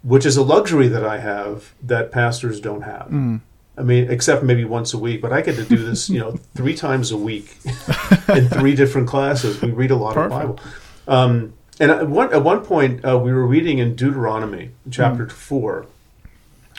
Which 0.01 0.25
is 0.25 0.37
a 0.37 0.43
luxury 0.43 0.87
that 0.87 1.03
I 1.03 1.17
have 1.17 1.73
that 1.83 2.11
pastors 2.11 2.61
don't 2.61 2.83
have. 2.83 3.07
Mm. 3.09 3.41
I 3.77 3.81
mean, 3.81 4.09
except 4.09 4.43
maybe 4.43 4.65
once 4.65 4.93
a 4.93 4.97
week, 4.97 5.21
but 5.21 5.31
I 5.31 5.41
get 5.41 5.55
to 5.55 5.63
do 5.63 5.77
this, 5.77 6.09
you 6.09 6.19
know, 6.19 6.31
three 6.55 6.75
times 6.75 7.11
a 7.11 7.17
week 7.17 7.57
in 8.29 8.47
three 8.49 8.75
different 8.75 9.07
classes. 9.07 9.61
We 9.61 9.71
read 9.71 9.91
a 9.91 9.95
lot 9.95 10.15
Perfect. 10.15 10.33
of 10.33 10.39
Bible. 10.39 10.59
Um, 11.07 11.53
and 11.79 11.91
at 11.91 12.09
one, 12.09 12.33
at 12.33 12.43
one 12.43 12.63
point, 12.63 13.03
uh, 13.05 13.17
we 13.17 13.31
were 13.31 13.45
reading 13.45 13.77
in 13.79 13.95
Deuteronomy 13.95 14.71
chapter 14.91 15.29
four, 15.29 15.85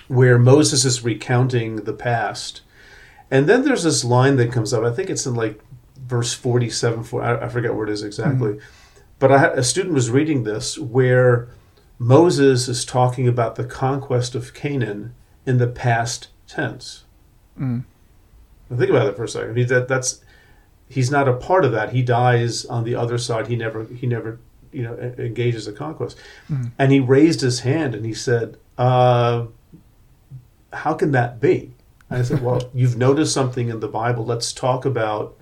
where 0.08 0.38
Moses 0.38 0.84
is 0.84 1.02
recounting 1.02 1.76
the 1.76 1.94
past, 1.94 2.60
and 3.30 3.46
then 3.46 3.64
there's 3.64 3.82
this 3.82 4.04
line 4.04 4.36
that 4.36 4.52
comes 4.52 4.74
up. 4.74 4.84
I 4.84 4.92
think 4.92 5.08
it's 5.08 5.24
in 5.24 5.34
like 5.34 5.58
verse 5.96 6.34
forty-seven. 6.34 7.04
For 7.04 7.22
I, 7.22 7.46
I 7.46 7.48
forget 7.48 7.74
where 7.74 7.86
it 7.86 7.90
is 7.90 8.02
exactly, 8.02 8.58
but 9.20 9.30
I 9.30 9.46
a 9.48 9.62
student 9.62 9.94
was 9.94 10.10
reading 10.10 10.42
this 10.42 10.76
where 10.76 11.48
Moses 11.98 12.66
is 12.66 12.84
talking 12.84 13.28
about 13.28 13.54
the 13.54 13.64
conquest 13.64 14.34
of 14.34 14.54
Canaan 14.54 15.14
in 15.46 15.58
the 15.58 15.68
past 15.68 16.28
tense. 16.48 17.04
Mm. 17.58 17.84
Think 18.74 18.90
about 18.90 19.04
that 19.04 19.16
for 19.16 19.24
a 19.24 19.28
second. 19.28 19.56
He, 19.56 19.64
that, 19.64 19.86
that's 19.86 20.22
he's 20.88 21.10
not 21.10 21.28
a 21.28 21.34
part 21.34 21.64
of 21.64 21.72
that. 21.72 21.92
He 21.92 22.02
dies 22.02 22.64
on 22.64 22.84
the 22.84 22.94
other 22.94 23.18
side. 23.18 23.48
He 23.48 23.56
never 23.56 23.84
he 23.84 24.06
never 24.06 24.40
you 24.72 24.82
know 24.82 24.94
engages 25.18 25.66
the 25.66 25.72
conquest. 25.72 26.16
Mm. 26.50 26.72
And 26.78 26.90
he 26.90 27.00
raised 27.00 27.42
his 27.42 27.60
hand 27.60 27.94
and 27.94 28.06
he 28.06 28.14
said, 28.14 28.56
uh, 28.78 29.46
"How 30.72 30.94
can 30.94 31.12
that 31.12 31.40
be?" 31.40 31.74
And 32.08 32.20
I 32.20 32.22
said, 32.22 32.42
"Well, 32.42 32.70
you've 32.74 32.96
noticed 32.96 33.34
something 33.34 33.68
in 33.68 33.80
the 33.80 33.88
Bible. 33.88 34.24
Let's 34.24 34.52
talk 34.54 34.86
about 34.86 35.36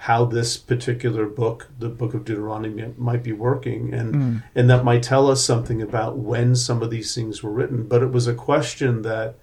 how 0.00 0.24
this 0.24 0.56
particular 0.56 1.26
book, 1.26 1.68
the 1.78 1.88
book 1.88 2.12
of 2.14 2.24
Deuteronomy, 2.24 2.92
might 2.98 3.22
be 3.22 3.32
working, 3.32 3.92
and 3.94 4.14
Mm. 4.14 4.42
and 4.54 4.70
that 4.70 4.84
might 4.84 5.02
tell 5.02 5.30
us 5.30 5.42
something 5.42 5.80
about 5.80 6.18
when 6.18 6.54
some 6.54 6.82
of 6.82 6.90
these 6.90 7.14
things 7.14 7.42
were 7.42 7.50
written. 7.50 7.84
But 7.84 8.02
it 8.02 8.12
was 8.12 8.26
a 8.26 8.34
question 8.34 9.02
that 9.02 9.34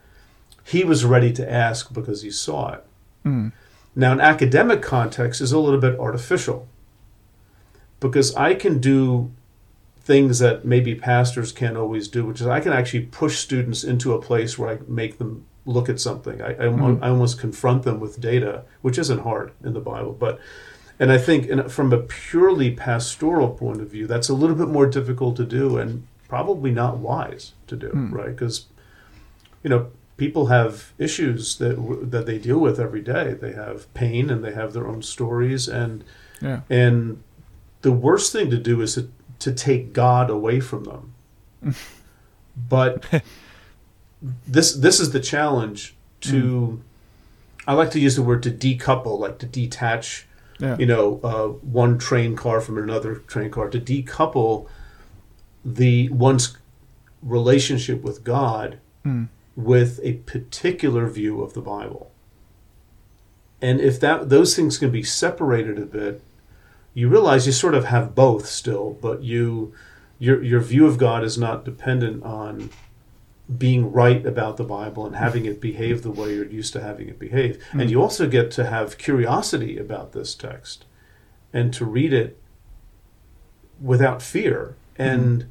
he 0.64 0.84
was 0.84 1.04
ready 1.04 1.34
to 1.34 1.52
ask 1.52 1.92
because 1.94 2.22
he 2.22 2.32
saw 2.32 2.74
it. 2.74 2.84
Mm. 3.26 3.52
Now, 3.96 4.12
an 4.12 4.22
academic 4.22 4.82
context 4.82 5.42
is 5.42 5.52
a 5.52 5.60
little 5.60 5.80
bit 5.80 6.00
artificial 6.00 6.68
because 8.00 8.36
I 8.36 8.54
can 8.54 8.80
do 8.80 9.32
things 10.02 10.40
that 10.40 10.66
maybe 10.66 10.96
pastors 10.96 11.52
can't 11.52 11.78
always 11.78 12.08
do, 12.08 12.26
which 12.26 12.42
is 12.42 12.48
I 12.48 12.60
can 12.60 12.74
actually 12.74 13.06
push 13.06 13.38
students 13.40 13.84
into 13.84 14.14
a 14.14 14.22
place 14.22 14.58
where 14.60 14.70
I 14.70 14.78
make 14.88 15.18
them 15.18 15.46
look 15.66 15.88
at 15.90 16.00
something. 16.00 16.42
I, 16.42 16.52
I, 16.52 16.66
Mhm. 16.68 17.00
I 17.02 17.10
almost 17.10 17.40
confront 17.40 17.84
them 17.84 18.00
with 18.00 18.20
data, 18.20 18.64
which 18.82 18.98
isn't 18.98 19.20
hard 19.22 19.52
in 19.64 19.74
the 19.74 19.80
Bible. 19.80 20.12
But, 20.18 20.40
and 21.00 21.12
I 21.12 21.18
think 21.18 21.48
in, 21.48 21.70
from 21.70 21.94
a 21.94 21.98
purely 22.00 22.72
pastoral 22.72 23.50
point 23.50 23.82
of 23.82 23.90
view, 23.90 24.06
that's 24.08 24.30
a 24.30 24.34
little 24.34 24.56
bit 24.56 24.68
more 24.68 24.86
difficult 24.88 25.36
to 25.38 25.46
do 25.46 25.78
and 25.78 26.06
probably 26.28 26.72
not 26.72 26.98
wise 26.98 27.54
to 27.68 27.76
do, 27.76 27.88
Hmm. 27.90 28.14
right? 28.14 28.28
Because, 28.36 28.66
you 29.64 29.70
know, 29.70 29.88
people 30.18 30.48
have 30.48 30.92
issues 30.98 31.58
that 31.58 31.76
that 32.12 32.26
they 32.26 32.38
deal 32.38 32.60
with 32.60 32.80
every 32.80 33.02
day. 33.02 33.34
They 33.34 33.54
have 33.54 33.92
pain 33.94 34.30
and 34.30 34.44
they 34.44 34.54
have 34.54 34.74
their 34.74 34.88
own 34.88 35.02
stories, 35.02 35.68
and 35.68 36.04
Yeah. 36.42 36.62
and 36.70 37.24
the 37.82 37.92
worst 37.92 38.32
thing 38.32 38.50
to 38.52 38.58
do 38.58 38.82
is 38.82 38.96
to, 38.96 39.10
to 39.40 39.52
take 39.52 39.92
God 39.94 40.30
away 40.30 40.60
from 40.60 40.84
them. 40.84 41.14
but 42.70 43.04
this 44.48 44.74
this 44.74 45.00
is 45.00 45.12
the 45.12 45.20
challenge 45.20 45.96
to. 46.22 46.82
I 47.66 47.74
like 47.74 47.92
to 47.92 48.00
use 48.00 48.16
the 48.16 48.24
word 48.24 48.44
to 48.44 48.52
decouple, 48.52 49.20
like 49.20 49.40
to 49.40 49.46
detach. 49.46 50.26
Yeah. 50.60 50.78
You 50.78 50.86
know, 50.86 51.20
uh, 51.24 51.48
one 51.48 51.98
train 51.98 52.36
car 52.36 52.62
from 52.62 52.78
another 52.78 53.16
train 53.16 53.50
car 53.50 53.70
to 53.70 53.80
decouple 53.80 54.68
the 55.66 56.10
one's 56.10 56.58
relationship 57.22 58.02
with 58.04 58.24
God 58.24 58.80
Mm. 59.06 59.28
with 59.58 60.00
a 60.02 60.14
particular 60.14 61.08
view 61.10 61.42
of 61.42 61.54
the 61.54 61.60
Bible. 61.62 62.10
And 63.62 63.82
if 63.82 64.00
that 64.00 64.30
those 64.30 64.56
things 64.56 64.78
can 64.78 64.92
be 64.92 65.04
separated 65.04 65.78
a 65.78 65.86
bit, 65.86 66.22
you 66.94 67.10
realize 67.10 67.46
you 67.46 67.52
sort 67.52 67.76
of 67.76 67.86
have 67.86 68.16
both 68.16 68.46
still, 68.46 68.98
but 69.02 69.22
you 69.24 69.74
your 70.20 70.42
your 70.42 70.62
view 70.62 70.86
of 70.86 70.98
God 70.98 71.24
is 71.24 71.38
not 71.38 71.66
dependent 71.66 72.24
on 72.24 72.70
being 73.58 73.92
right 73.92 74.26
about 74.26 74.58
the 74.58 74.64
Bible 74.64 75.06
and 75.06 75.16
having 75.16 75.46
it 75.46 75.60
behave 75.60 76.02
the 76.02 76.12
way 76.12 76.34
you're 76.34 76.46
used 76.46 76.72
to 76.74 76.82
having 76.82 77.10
it 77.10 77.20
behave. 77.20 77.62
And 77.74 77.92
you 77.92 78.02
also 78.02 78.28
get 78.28 78.52
to 78.52 78.66
have 78.66 78.98
curiosity 78.98 79.78
about 79.78 80.14
this 80.14 80.34
text 80.34 80.86
and 81.52 81.74
to 81.74 81.84
read 81.86 82.14
it 82.14 82.40
without 83.82 84.22
fear 84.22 84.76
and 84.98 85.48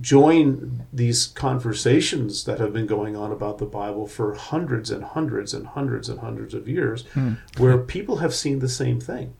join 0.00 0.82
these 0.92 1.26
conversations 1.26 2.44
that 2.44 2.60
have 2.60 2.72
been 2.72 2.86
going 2.86 3.16
on 3.16 3.32
about 3.32 3.58
the 3.58 3.64
Bible 3.64 4.06
for 4.06 4.34
hundreds 4.34 4.90
and 4.90 5.02
hundreds 5.02 5.54
and 5.54 5.66
hundreds 5.68 6.08
and 6.08 6.20
hundreds 6.20 6.52
of 6.54 6.68
years, 6.68 7.04
Hmm. 7.14 7.34
where 7.56 7.78
people 7.78 8.18
have 8.18 8.34
seen 8.34 8.58
the 8.58 8.68
same 8.68 9.00
thing. 9.00 9.32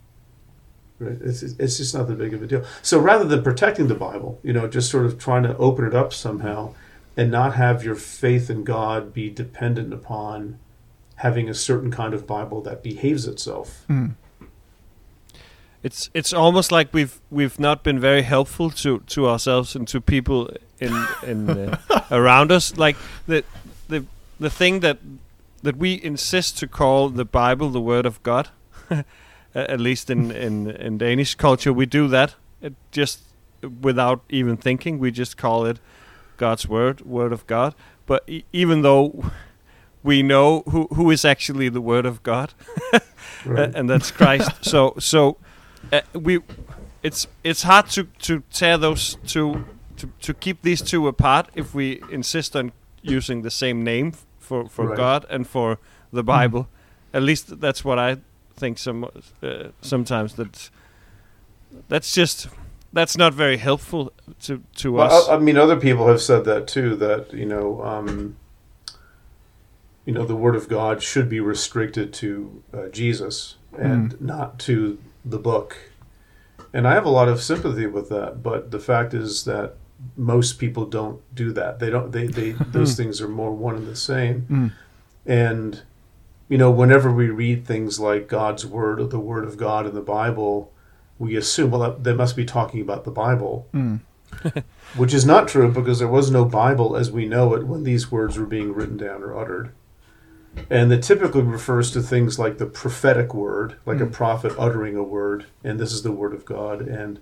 Right? 0.99 1.19
It's, 1.21 1.43
it's 1.43 1.77
just 1.77 1.95
not 1.95 2.09
that 2.09 2.17
big 2.17 2.33
of 2.33 2.43
a 2.43 2.47
deal. 2.47 2.65
So 2.83 2.99
rather 2.99 3.25
than 3.25 3.43
protecting 3.43 3.89
the 3.89 3.95
Bible, 3.95 4.41
you 4.43 4.55
know, 4.55 4.67
just 4.67 4.91
sort 4.91 5.05
of 5.05 5.19
trying 5.19 5.43
to 5.43 5.55
open 5.59 5.85
it 5.87 5.95
up 5.95 6.15
somehow 6.15 6.73
and 7.17 7.31
not 7.31 7.55
have 7.55 7.83
your 7.83 7.95
faith 7.95 8.51
in 8.51 8.63
God 8.63 9.13
be 9.13 9.31
dependent 9.31 9.93
upon 9.93 10.59
having 11.17 11.49
a 11.49 11.55
certain 11.55 11.91
kind 11.91 12.13
of 12.13 12.27
Bible 12.27 12.61
that 12.63 12.83
behaves 12.83 13.27
itself. 13.27 13.85
Mm. 13.89 14.15
It's 15.83 16.11
it's 16.15 16.33
almost 16.33 16.73
like 16.73 16.93
we've 16.93 17.21
we've 17.31 17.59
not 17.61 17.83
been 17.83 18.01
very 18.01 18.23
helpful 18.23 18.71
to, 18.71 19.01
to 19.01 19.29
ourselves 19.29 19.77
and 19.77 19.87
to 19.89 20.01
people 20.01 20.51
in 20.81 21.07
in 21.23 21.49
uh, 21.49 21.79
around 22.11 22.51
us. 22.53 22.77
Like 22.77 22.97
the 23.27 23.45
the 23.89 24.05
the 24.41 24.51
thing 24.51 24.81
that 24.81 24.99
that 25.63 25.77
we 25.77 26.03
insist 26.03 26.59
to 26.59 26.67
call 26.67 27.09
the 27.09 27.25
Bible 27.25 27.71
the 27.71 27.81
Word 27.81 28.05
of 28.07 28.23
God. 28.23 28.49
At 29.55 29.81
least 29.81 30.11
in, 30.11 30.31
in 30.31 30.71
in 30.71 30.99
Danish 30.99 31.35
culture, 31.35 31.73
we 31.73 31.87
do 31.87 32.09
that. 32.09 32.35
It 32.61 32.75
just 32.91 33.21
without 33.81 34.21
even 34.29 34.57
thinking, 34.57 34.99
we 34.99 35.11
just 35.11 35.37
call 35.37 35.65
it 35.65 35.79
God's 36.37 36.69
word, 36.69 37.01
Word 37.03 37.33
of 37.33 37.47
God. 37.47 37.75
But 38.07 38.23
e- 38.29 38.45
even 38.53 38.83
though 38.83 39.31
we 40.03 40.23
know 40.23 40.63
who 40.71 40.87
who 40.95 41.11
is 41.11 41.25
actually 41.25 41.69
the 41.71 41.81
Word 41.81 42.07
of 42.07 42.23
God, 42.23 42.53
Right. 43.45 43.75
and 43.75 43.89
that's 43.91 44.11
Christ. 44.11 44.51
so 44.65 44.95
so 44.99 45.37
uh, 45.93 46.01
we 46.15 46.41
it's 47.03 47.27
it's 47.45 47.63
hard 47.65 47.87
to 47.91 48.05
to 48.23 48.43
tear 48.53 48.79
those 48.79 49.17
two 49.27 49.65
to 49.97 50.07
to 50.21 50.35
keep 50.35 50.63
these 50.63 50.83
two 50.83 51.09
apart 51.09 51.49
if 51.55 51.75
we 51.75 52.01
insist 52.13 52.57
on 52.57 52.73
using 53.03 53.43
the 53.43 53.51
same 53.51 53.83
name 53.85 54.13
for 54.39 54.69
for 54.69 54.87
Right. 54.89 54.97
God 54.97 55.27
and 55.31 55.47
for 55.47 55.79
the 56.13 56.23
Bible. 56.23 56.67
At 57.13 57.23
least 57.23 57.61
that's 57.61 57.85
what 57.85 57.99
I 57.99 58.17
think. 58.61 58.79
Some 58.79 59.05
uh, 59.43 59.71
sometimes 59.81 60.35
that 60.35 60.71
that's 61.89 62.15
just 62.15 62.49
that's 62.97 63.17
not 63.19 63.35
very 63.35 63.59
helpful 63.59 64.13
to 64.41 64.63
to 64.77 64.99
us. 64.99 65.29
I, 65.29 65.35
I 65.35 65.39
mean, 65.39 65.59
other 65.59 65.77
people 65.77 66.09
have 66.09 66.23
said 66.23 66.45
that 66.47 66.67
too. 66.67 66.97
That 66.97 67.33
you 67.33 67.45
know, 67.45 67.83
um, 67.83 68.37
you 70.07 70.15
know, 70.15 70.25
the 70.25 70.35
Word 70.35 70.57
of 70.57 70.69
God 70.69 71.03
should 71.03 71.29
be 71.29 71.39
restricted 71.39 72.13
to 72.15 72.63
uh, 72.73 72.89
Jesus 72.89 73.57
and 73.79 74.19
not 74.21 74.59
to 74.61 74.99
the 75.25 75.39
book. 75.39 75.77
And 76.73 76.89
I 76.89 76.95
have 76.95 77.05
a 77.05 77.11
lot 77.11 77.29
of 77.29 77.43
sympathy 77.43 77.87
with 77.87 78.09
that. 78.09 78.43
But 78.43 78.71
the 78.71 78.81
fact 78.81 79.13
is 79.13 79.45
that 79.45 79.75
most 80.17 80.59
people 80.59 80.87
don't 80.87 81.21
do 81.35 81.53
that. 81.53 81.79
They 81.79 81.91
don't. 81.91 82.13
They 82.13 82.27
they 82.27 82.51
those 82.71 82.97
things 82.97 83.21
are 83.21 83.29
more 83.29 83.53
one 83.53 83.77
and 83.77 83.87
the 83.87 83.97
same. 83.97 84.47
Mm. 84.51 84.73
And 85.27 85.83
you 86.49 86.57
know, 86.57 86.71
whenever 86.71 87.13
we 87.13 87.29
read 87.29 87.67
things 87.67 88.01
like 88.01 88.27
God's 88.27 88.65
Word 88.65 89.01
or 89.01 89.07
the 89.07 89.21
Word 89.21 89.45
of 89.45 89.59
God 89.59 89.87
in 89.87 89.95
the 89.95 90.01
Bible, 90.01 90.73
we 91.19 91.37
assume 91.37 91.71
well 91.71 91.81
that 91.81 92.05
they 92.05 92.13
must 92.13 92.37
be 92.37 92.45
talking 92.45 92.81
about 92.81 93.05
the 93.05 93.11
Bible 93.11 93.69
Mm. 93.73 94.01
which 94.97 95.15
is 95.15 95.25
not 95.25 95.49
true 95.49 95.71
because 95.71 95.99
there 95.99 96.09
was 96.09 96.31
no 96.31 96.45
Bible 96.45 96.97
as 96.97 97.11
we 97.11 97.27
know 97.27 97.55
it 97.55 97.67
when 97.67 97.85
these 97.85 98.11
words 98.11 98.39
were 98.39 98.47
being 98.47 98.73
written 98.73 98.97
down 98.97 99.23
or 99.23 99.37
uttered. 99.39 99.73
And 100.71 100.91
it 100.93 101.03
typically 101.03 101.43
refers 101.43 101.91
to 101.93 102.01
things 102.01 102.39
like 102.39 102.59
the 102.59 102.67
prophetic 102.67 103.35
word, 103.35 103.77
like 103.85 104.01
a 104.01 104.07
prophet 104.07 104.55
uttering 104.59 104.97
a 104.97 105.03
word, 105.03 105.47
and 105.63 105.79
this 105.79 105.93
is 105.93 106.03
the 106.03 106.13
word 106.13 106.33
of 106.33 106.47
God. 106.47 106.81
And, 106.81 107.21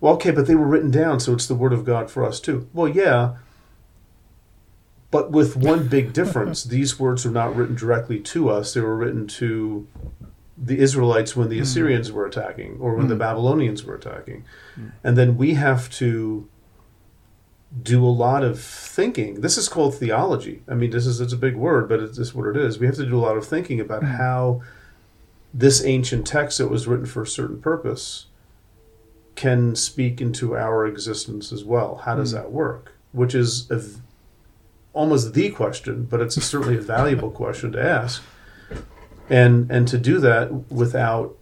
well, 0.00 0.14
okay, 0.14 0.30
but 0.30 0.46
they 0.46 0.54
were 0.54 0.66
written 0.66 0.90
down, 0.90 1.18
so 1.18 1.32
it's 1.32 1.48
the 1.48 1.54
word 1.54 1.72
of 1.72 1.84
God 1.84 2.10
for 2.10 2.24
us 2.24 2.38
too. 2.38 2.68
Well, 2.72 2.88
yeah, 2.88 3.36
but 5.10 5.32
with 5.32 5.56
one 5.56 5.88
big 5.88 6.12
difference 6.12 6.62
these 6.64 6.98
words 6.98 7.24
were 7.24 7.32
not 7.32 7.56
written 7.56 7.74
directly 7.74 8.20
to 8.20 8.48
us, 8.50 8.72
they 8.72 8.80
were 8.80 8.96
written 8.96 9.26
to 9.26 9.88
the 10.62 10.78
Israelites 10.78 11.34
when 11.34 11.48
the 11.48 11.56
hmm. 11.56 11.62
Assyrians 11.62 12.12
were 12.12 12.26
attacking 12.26 12.76
or 12.80 12.94
when 12.94 13.08
the 13.08 13.14
hmm. 13.14 13.20
Babylonians 13.20 13.84
were 13.84 13.94
attacking. 13.94 14.44
Hmm. 14.74 14.88
And 15.02 15.16
then 15.16 15.36
we 15.36 15.54
have 15.54 15.90
to 15.92 16.48
do 17.82 18.04
a 18.04 18.08
lot 18.08 18.42
of 18.42 18.60
thinking. 18.60 19.40
This 19.40 19.56
is 19.56 19.68
called 19.68 19.94
theology. 19.94 20.62
I 20.68 20.74
mean, 20.74 20.90
this 20.90 21.06
is 21.06 21.20
it's 21.20 21.32
a 21.32 21.38
big 21.38 21.56
word, 21.56 21.88
but 21.88 22.00
it's 22.00 22.18
just 22.18 22.34
what 22.34 22.48
it 22.48 22.56
is. 22.56 22.78
We 22.78 22.86
have 22.86 22.96
to 22.96 23.06
do 23.06 23.18
a 23.18 23.22
lot 23.22 23.36
of 23.36 23.46
thinking 23.46 23.80
about 23.80 24.02
how 24.02 24.62
this 25.54 25.84
ancient 25.84 26.26
text 26.26 26.58
that 26.58 26.68
was 26.68 26.86
written 26.86 27.06
for 27.06 27.22
a 27.22 27.26
certain 27.26 27.60
purpose 27.60 28.26
can 29.34 29.74
speak 29.74 30.20
into 30.20 30.56
our 30.56 30.86
existence 30.86 31.52
as 31.52 31.64
well. 31.64 32.02
How 32.04 32.16
does 32.16 32.32
that 32.32 32.52
work? 32.52 32.92
Which 33.12 33.34
is 33.34 33.70
a 33.70 33.80
almost 34.92 35.34
the 35.34 35.50
question, 35.50 36.04
but 36.04 36.20
it's 36.20 36.40
certainly 36.42 36.76
a 36.76 36.80
valuable 36.80 37.30
question 37.30 37.72
to 37.72 37.82
ask. 37.82 38.22
And 39.30 39.70
and 39.70 39.88
to 39.88 39.96
do 39.96 40.18
that 40.18 40.70
without 40.70 41.36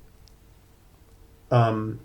um, 1.50 2.00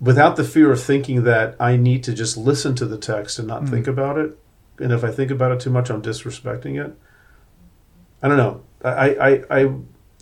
without 0.00 0.36
the 0.36 0.44
fear 0.44 0.70
of 0.70 0.82
thinking 0.82 1.24
that 1.24 1.56
I 1.58 1.76
need 1.76 2.04
to 2.04 2.14
just 2.14 2.36
listen 2.36 2.74
to 2.76 2.86
the 2.86 2.98
text 2.98 3.38
and 3.38 3.48
not 3.48 3.68
think 3.68 3.86
about 3.86 4.18
it. 4.18 4.38
And 4.78 4.92
if 4.92 5.04
I 5.04 5.10
think 5.10 5.30
about 5.30 5.52
it 5.52 5.60
too 5.60 5.70
much, 5.70 5.90
I'm 5.90 6.02
disrespecting 6.02 6.84
it. 6.84 6.96
I 8.22 8.28
don't 8.28 8.36
know. 8.36 8.62
I, 8.84 9.14
I, 9.14 9.30
I 9.50 9.60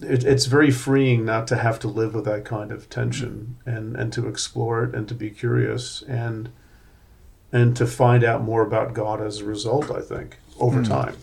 it, 0.02 0.24
it's 0.24 0.46
very 0.46 0.70
freeing 0.70 1.24
not 1.24 1.46
to 1.48 1.56
have 1.56 1.78
to 1.80 1.88
live 1.88 2.14
with 2.14 2.24
that 2.24 2.44
kind 2.44 2.72
of 2.72 2.88
tension 2.88 3.56
and, 3.64 3.96
and 3.96 4.12
to 4.12 4.28
explore 4.28 4.84
it 4.84 4.94
and 4.94 5.08
to 5.08 5.14
be 5.14 5.30
curious 5.30 6.02
and 6.02 6.50
and 7.54 7.76
to 7.76 7.86
find 7.86 8.24
out 8.24 8.42
more 8.42 8.62
about 8.62 8.94
God 8.94 9.20
as 9.20 9.40
a 9.40 9.44
result. 9.44 9.90
I 9.90 10.00
think 10.00 10.38
over 10.58 10.82
time. 10.82 11.16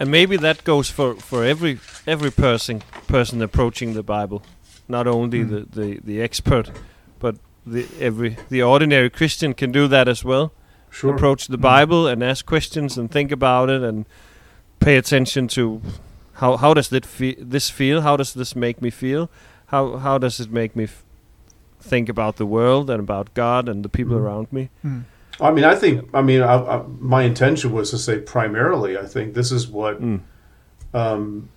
And 0.00 0.10
maybe 0.10 0.38
that 0.38 0.64
goes 0.64 0.90
for, 0.90 1.14
for 1.14 1.44
every 1.44 1.78
every 2.06 2.32
person 2.32 2.82
person 3.06 3.42
approaching 3.42 3.92
the 3.92 4.02
Bible, 4.02 4.42
not 4.88 5.06
only 5.06 5.42
hmm. 5.42 5.54
the, 5.54 5.60
the, 5.80 6.00
the 6.02 6.22
expert, 6.22 6.70
but 7.18 7.36
the 7.66 7.86
every 8.00 8.36
the 8.48 8.62
ordinary 8.62 9.10
Christian 9.10 9.54
can 9.54 9.70
do 9.70 9.86
that 9.88 10.08
as 10.08 10.24
well. 10.24 10.52
Sure. 10.90 11.14
Approach 11.14 11.46
the 11.46 11.56
hmm. 11.56 11.62
Bible 11.62 12.06
and 12.08 12.24
ask 12.24 12.46
questions 12.46 12.98
and 12.98 13.10
think 13.10 13.30
about 13.30 13.68
it 13.68 13.82
and 13.82 14.06
pay 14.80 14.96
attention 14.96 15.46
to 15.48 15.82
how 16.32 16.56
how 16.56 16.74
does 16.74 16.88
that 16.88 17.04
fe- 17.04 17.36
this 17.38 17.68
feel? 17.70 18.00
How 18.00 18.16
does 18.16 18.32
this 18.32 18.56
make 18.56 18.80
me 18.80 18.90
feel? 18.90 19.28
How 19.66 19.98
how 19.98 20.18
does 20.18 20.40
it 20.40 20.50
make 20.50 20.74
me 20.74 20.84
f- 20.84 21.04
think 21.78 22.08
about 22.08 22.36
the 22.36 22.46
world 22.46 22.88
and 22.88 23.00
about 23.00 23.34
God 23.34 23.68
and 23.68 23.84
the 23.84 23.90
people 23.90 24.16
Mhm. 24.16 24.22
around 24.22 24.52
me? 24.52 24.70
Hmm. 24.82 25.00
I 25.40 25.50
mean, 25.50 25.64
I 25.64 25.74
think. 25.74 26.08
I 26.14 26.22
mean, 26.22 26.42
I, 26.42 26.54
I, 26.54 26.82
my 26.98 27.22
intention 27.22 27.72
was 27.72 27.90
to 27.90 27.98
say 27.98 28.18
primarily. 28.18 28.96
I 28.98 29.06
think 29.06 29.34
this 29.34 29.50
is 29.52 29.68
what 29.68 30.00
Mm. 30.00 30.20
um, 30.94 31.48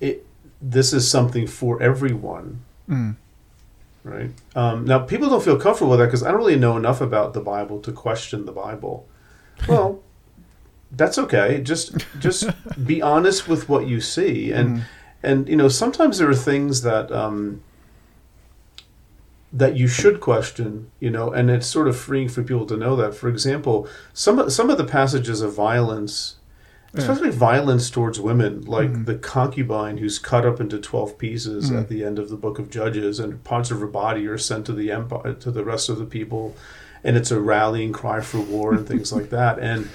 it. 0.00 0.26
This 0.60 0.92
is 0.92 1.08
something 1.08 1.46
for 1.46 1.80
everyone, 1.80 2.62
Mm. 2.90 3.14
right? 4.02 4.30
Um, 4.56 4.84
now, 4.84 4.98
people 5.00 5.28
don't 5.30 5.42
feel 5.44 5.56
comfortable 5.58 5.90
with 5.92 6.00
that 6.00 6.06
because 6.06 6.22
I 6.24 6.30
don't 6.30 6.38
really 6.40 6.56
know 6.58 6.76
enough 6.76 7.00
about 7.00 7.32
the 7.32 7.40
Bible 7.40 7.78
to 7.80 7.92
question 7.92 8.44
the 8.44 8.52
Bible. 8.52 9.06
Well, 9.68 10.00
that's 10.90 11.18
okay. 11.18 11.60
Just 11.62 11.96
just 12.18 12.48
be 12.86 13.00
honest 13.02 13.46
with 13.48 13.68
what 13.68 13.86
you 13.86 14.00
see, 14.00 14.50
and 14.52 14.78
Mm. 14.78 14.82
and 15.22 15.48
you 15.48 15.56
know 15.56 15.68
sometimes 15.68 16.18
there 16.18 16.28
are 16.30 16.34
things 16.34 16.82
that 16.82 17.12
um, 17.12 17.62
that 19.52 19.76
you 19.76 19.86
should 19.88 20.20
question, 20.20 20.90
you 21.00 21.10
know, 21.10 21.30
and 21.32 21.50
it's 21.50 21.66
sort 21.66 21.88
of 21.88 21.96
freeing 21.96 22.28
for 22.28 22.42
people 22.42 22.66
to 22.66 22.76
know 22.76 22.94
that. 22.96 23.14
For 23.14 23.28
example, 23.28 23.88
some 24.12 24.38
of- 24.38 24.52
some 24.52 24.68
of 24.70 24.76
the 24.78 24.84
passages 24.84 25.40
of 25.40 25.54
violence, 25.54 26.36
Yeah. 26.92 27.00
especially 27.00 27.30
violence 27.30 27.88
towards 27.90 28.20
women, 28.20 28.62
like 28.66 28.92
Mhm. 28.92 29.06
the 29.06 29.14
concubine 29.14 29.96
who's 29.98 30.18
cut 30.18 30.44
up 30.44 30.60
into 30.60 30.78
twelve 30.78 31.16
pieces 31.18 31.70
Mhm. 31.70 31.78
at 31.80 31.88
the 31.88 32.04
end 32.04 32.18
of 32.18 32.28
the 32.28 32.36
Book 32.36 32.58
of 32.58 32.68
Judges, 32.70 33.18
and 33.18 33.42
parts 33.44 33.70
of 33.70 33.80
her 33.80 33.86
body 33.86 34.26
are 34.26 34.36
sent 34.38 34.66
to 34.66 34.72
the 34.72 34.90
empire 34.90 35.32
to 35.34 35.50
the 35.50 35.64
rest 35.64 35.88
of 35.88 35.98
the 35.98 36.04
people, 36.04 36.54
and 37.02 37.16
it's 37.16 37.30
a 37.30 37.40
rallying 37.40 37.92
cry 37.92 38.20
for 38.20 38.40
war 38.40 38.74
and 38.74 38.86
things 38.86 39.12
like 39.12 39.30
that, 39.30 39.58
and. 39.70 39.88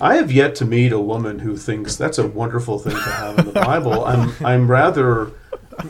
I 0.00 0.14
have 0.14 0.30
yet 0.30 0.54
to 0.54 0.64
meet 0.64 0.92
a 0.92 1.00
woman 1.00 1.40
who 1.40 1.56
thinks 1.56 1.96
that's 1.96 2.16
a 2.16 2.26
wonderful 2.26 2.78
thing 2.78 2.92
to 2.94 2.98
have 3.10 3.38
in 3.40 3.46
the 3.46 3.52
Bible. 3.52 4.04
I'm 4.06 4.30
I'm 4.42 4.70
rather 4.70 5.32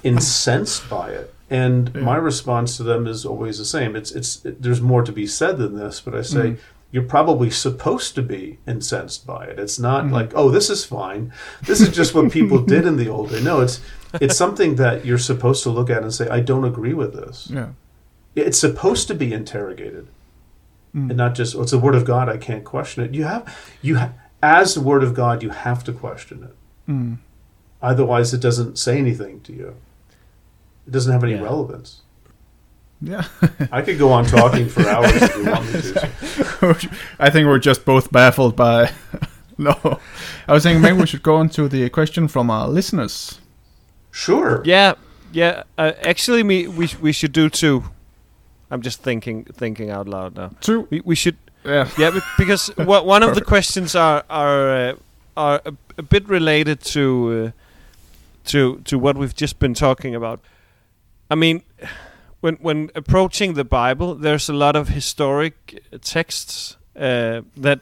incensed 0.02 0.88
by 0.88 1.10
it, 1.10 1.32
and 1.50 1.90
Yeah. 1.94 2.02
my 2.02 2.16
response 2.16 2.76
to 2.76 2.82
them 2.84 3.06
is 3.06 3.26
always 3.26 3.58
the 3.58 3.64
same. 3.64 3.96
It's 3.96 4.12
it's 4.12 4.44
it, 4.44 4.62
there's 4.62 4.80
more 4.80 5.02
to 5.02 5.12
be 5.12 5.26
said 5.26 5.58
than 5.58 5.76
this, 5.76 6.00
but 6.00 6.14
I 6.14 6.22
say 6.22 6.50
Mhm. 6.52 6.58
you're 6.92 7.02
probably 7.16 7.50
supposed 7.50 8.14
to 8.14 8.22
be 8.22 8.58
incensed 8.66 9.26
by 9.26 9.44
it. 9.46 9.58
It's 9.58 9.78
not 9.78 10.04
Mhm. 10.04 10.12
like 10.12 10.32
oh 10.34 10.50
this 10.50 10.70
is 10.70 10.84
fine. 10.84 11.32
This 11.66 11.80
is 11.80 11.88
just 11.90 12.14
what 12.14 12.30
people 12.30 12.58
did 12.74 12.86
in 12.86 12.96
the 12.96 13.08
old 13.08 13.30
day. 13.30 13.42
No, 13.42 13.60
it's 13.60 13.80
it's 14.20 14.36
something 14.36 14.76
that 14.76 15.04
you're 15.04 15.18
supposed 15.18 15.62
to 15.64 15.70
look 15.70 15.90
at 15.90 16.02
and 16.02 16.12
say 16.14 16.28
I 16.28 16.40
don't 16.40 16.64
agree 16.64 16.94
with 16.94 17.12
this. 17.14 17.48
Yeah. 17.52 17.68
It's 18.36 18.58
supposed 18.58 19.08
to 19.08 19.14
be 19.14 19.32
interrogated 19.32 20.06
Mm. 20.94 21.08
and 21.10 21.16
not 21.16 21.34
just 21.36 21.54
oh, 21.56 21.62
it's 21.62 21.70
the 21.72 21.78
word 21.78 21.94
of 21.94 22.04
God. 22.04 22.28
I 22.28 22.36
can't 22.36 22.64
question 22.64 23.04
it. 23.04 23.14
You 23.14 23.24
have 23.24 23.42
you 23.82 23.98
ha- 23.98 24.12
as 24.42 24.74
the 24.74 24.80
word 24.80 25.02
of 25.04 25.14
God, 25.14 25.42
you 25.42 25.50
have 25.50 25.84
to 25.84 25.92
question 25.92 26.42
it. 26.44 26.54
Mm. 26.90 27.18
Otherwise, 27.82 28.34
it 28.34 28.40
doesn't 28.40 28.78
say 28.78 28.98
anything 28.98 29.40
to 29.42 29.52
you. 29.52 29.74
It 30.90 30.92
doesn't 30.92 31.12
have 31.12 31.22
any 31.22 31.34
Yeah. 31.34 31.42
relevance. 31.42 32.00
Yeah. 33.00 33.24
I 33.70 33.80
could 33.82 33.96
go 33.96 34.10
on 34.10 34.24
talking 34.24 34.68
for 34.68 34.82
hours 34.94 35.22
if 35.22 35.36
you 35.36 35.44
want 35.46 35.64
me 35.72 35.80
to. 35.82 36.90
I 37.20 37.30
think 37.30 37.46
we're 37.46 37.60
just 37.60 37.84
both 37.84 38.10
baffled 38.10 38.56
by. 38.56 38.90
no, 39.56 39.72
I 40.48 40.52
was 40.52 40.64
saying 40.64 40.80
maybe 40.80 40.98
we 40.98 41.06
should 41.06 41.22
go 41.22 41.36
on 41.36 41.48
to 41.50 41.68
the 41.68 41.88
question 41.90 42.26
from 42.26 42.50
our 42.50 42.66
listeners. 42.68 43.38
Sure. 44.10 44.62
Yeah, 44.64 44.94
yeah. 45.32 45.62
Uh, 45.78 45.92
actually, 46.02 46.42
me 46.42 46.66
we 46.66 46.88
we 47.00 47.12
should 47.12 47.32
do 47.32 47.48
two. 47.48 47.84
I'm 48.68 48.82
just 48.82 49.00
thinking 49.00 49.44
thinking 49.44 49.90
out 49.90 50.08
loud 50.08 50.34
now. 50.34 50.50
Two. 50.60 50.88
We 50.90 51.00
we 51.04 51.14
should 51.14 51.36
Yeah. 51.64 51.88
yeah, 51.96 52.18
because 52.36 52.72
wha- 52.76 53.04
one 53.04 53.22
of 53.22 53.34
the 53.36 53.44
questions 53.44 53.94
are 53.94 54.24
are 54.28 54.90
uh, 54.90 54.94
are 55.36 55.60
a, 55.64 55.72
a 55.98 56.02
bit 56.02 56.28
related 56.28 56.80
to 56.94 57.02
uh, 57.32 57.50
to 58.50 58.80
to 58.84 58.98
what 58.98 59.16
we've 59.16 59.36
just 59.40 59.58
been 59.60 59.74
talking 59.74 60.14
about. 60.16 60.40
I 61.30 61.34
mean, 61.36 61.62
when 62.40 62.56
when 62.56 62.90
approaching 62.94 63.54
the 63.54 63.64
Bible, 63.64 64.14
there's 64.14 64.48
a 64.48 64.52
lot 64.52 64.76
of 64.76 64.88
historic 64.88 65.82
texts 66.02 66.76
uh, 66.96 67.42
that, 67.56 67.80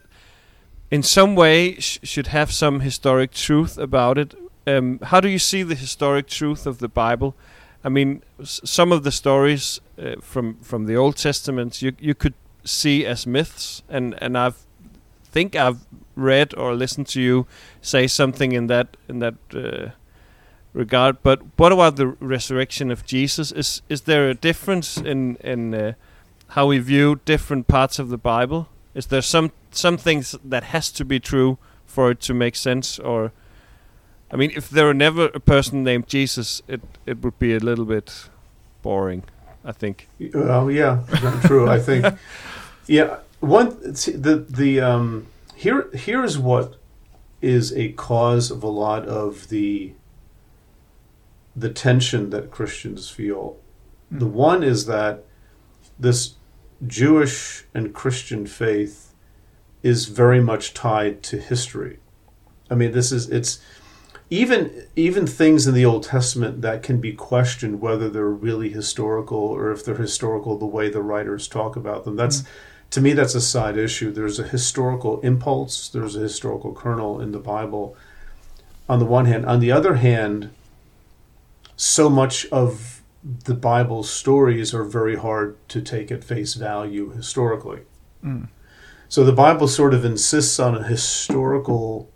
in 0.90 1.02
some 1.02 1.34
way, 1.34 1.76
sh- 1.80 1.98
should 2.02 2.28
have 2.28 2.52
some 2.52 2.80
historic 2.80 3.32
truth 3.32 3.78
about 3.78 4.18
it. 4.18 4.34
Um, 4.66 4.98
how 5.02 5.20
do 5.20 5.28
you 5.28 5.38
see 5.38 5.62
the 5.62 5.74
historic 5.74 6.26
truth 6.26 6.66
of 6.66 6.78
the 6.78 6.88
Bible? 6.88 7.34
I 7.84 7.88
mean, 7.88 8.22
s- 8.40 8.60
some 8.64 8.92
of 8.92 9.02
the 9.02 9.12
stories 9.12 9.80
uh, 9.98 10.16
from 10.20 10.56
from 10.62 10.86
the 10.86 10.96
Old 10.96 11.16
Testament 11.16 11.82
you 11.82 11.92
you 12.00 12.14
could 12.14 12.34
see 12.64 13.06
as 13.06 13.26
myths, 13.26 13.82
and 13.88 14.14
and 14.22 14.36
I've 14.36 14.56
think 15.32 15.54
I've 15.56 15.78
read 16.16 16.54
or 16.56 16.74
listened 16.74 17.06
to 17.08 17.20
you 17.20 17.46
say 17.80 18.06
something 18.08 18.52
in 18.52 18.66
that 18.68 18.96
in 19.08 19.18
that 19.20 19.34
uh, 19.54 19.90
regard. 20.78 21.22
But 21.22 21.40
what 21.56 21.72
about 21.72 21.96
the 21.96 22.06
resurrection 22.06 22.90
of 22.90 23.04
Jesus? 23.04 23.52
Is 23.52 23.82
is 23.88 24.02
there 24.02 24.30
a 24.30 24.34
difference 24.34 24.96
in 24.96 25.36
in 25.44 25.74
uh, 25.74 25.92
how 26.54 26.68
we 26.68 26.78
view 26.78 27.20
different 27.24 27.66
parts 27.66 27.98
of 27.98 28.08
the 28.08 28.16
Bible? 28.16 28.68
Is 28.94 29.06
there 29.06 29.22
some 29.22 29.50
some 29.70 29.98
things 29.98 30.36
that 30.44 30.64
has 30.64 30.90
to 30.92 31.04
be 31.04 31.20
true 31.20 31.58
for 31.86 32.10
it 32.10 32.20
to 32.20 32.34
make 32.34 32.56
sense, 32.56 32.98
or 32.98 33.32
I 34.30 34.36
mean, 34.36 34.52
if 34.56 34.70
there 34.70 34.86
were 34.86 34.94
never 34.94 35.26
a 35.34 35.40
person 35.40 35.84
named 35.84 36.06
Jesus, 36.06 36.62
it 36.68 36.80
it 37.06 37.22
would 37.22 37.38
be 37.38 37.54
a 37.54 37.60
little 37.60 37.84
bit 37.84 38.30
boring. 38.82 39.24
I 39.64 39.72
think. 39.72 40.08
Well, 40.32 40.70
yeah, 40.70 41.02
true. 41.46 41.68
I 41.68 41.80
think. 41.80 42.06
Yeah, 42.90 43.18
one 43.40 43.94
see, 43.94 44.12
the 44.12 44.36
the 44.48 44.80
um 44.80 45.26
here 45.54 45.90
here's 45.92 46.38
what 46.38 46.76
is 47.42 47.70
a 47.76 47.92
cause 47.92 48.50
of 48.50 48.62
a 48.62 48.68
lot 48.68 49.04
of 49.06 49.48
the 49.50 49.92
the 51.58 51.70
tension 51.70 52.30
that 52.30 52.50
Christians 52.50 53.10
feel. 53.10 53.56
The 54.10 54.26
hmm. 54.26 54.34
one 54.34 54.62
is 54.62 54.86
that 54.86 55.24
this 55.98 56.34
Jewish 56.86 57.64
and 57.74 57.92
Christian 57.92 58.46
faith 58.46 59.14
is 59.82 60.06
very 60.06 60.40
much 60.40 60.74
tied 60.74 61.22
to 61.24 61.38
history. 61.38 61.98
I 62.70 62.74
mean, 62.74 62.92
this 62.92 63.10
is 63.10 63.28
it's 63.30 63.60
even 64.30 64.86
even 64.94 65.26
things 65.26 65.66
in 65.66 65.74
the 65.74 65.84
Old 65.84 66.04
Testament 66.04 66.62
that 66.62 66.82
can 66.82 67.00
be 67.00 67.12
questioned 67.12 67.80
whether 67.80 68.08
they're 68.08 68.28
really 68.28 68.68
historical 68.70 69.38
or 69.38 69.72
if 69.72 69.84
they're 69.84 69.96
historical 69.96 70.58
the 70.58 70.66
way 70.66 70.88
the 70.88 71.02
writers 71.02 71.48
talk 71.48 71.76
about 71.76 72.04
them. 72.04 72.16
That's 72.16 72.40
hmm. 72.40 72.46
to 72.90 73.00
me 73.00 73.12
that's 73.12 73.34
a 73.34 73.40
side 73.40 73.76
issue. 73.76 74.12
There's 74.12 74.38
a 74.38 74.46
historical 74.46 75.20
impulse, 75.22 75.88
there's 75.88 76.14
a 76.14 76.20
historical 76.20 76.72
kernel 76.72 77.20
in 77.20 77.32
the 77.32 77.40
Bible 77.40 77.96
on 78.88 78.98
the 78.98 79.04
one 79.04 79.26
hand. 79.26 79.44
On 79.46 79.60
the 79.60 79.72
other 79.72 79.96
hand, 79.96 80.50
so 81.78 82.10
much 82.10 82.44
of 82.46 83.02
the 83.44 83.54
Bible's 83.54 84.10
stories 84.10 84.74
are 84.74 84.84
very 84.84 85.16
hard 85.16 85.56
to 85.68 85.80
take 85.80 86.10
at 86.12 86.24
face 86.24 86.54
value 86.54 87.10
historically. 87.12 87.80
Mm. 88.24 88.48
So 89.08 89.24
the 89.24 89.32
Bible 89.32 89.68
sort 89.68 89.94
of 89.94 90.04
insists 90.04 90.58
on 90.58 90.74
a 90.76 90.82
historical 90.82 92.10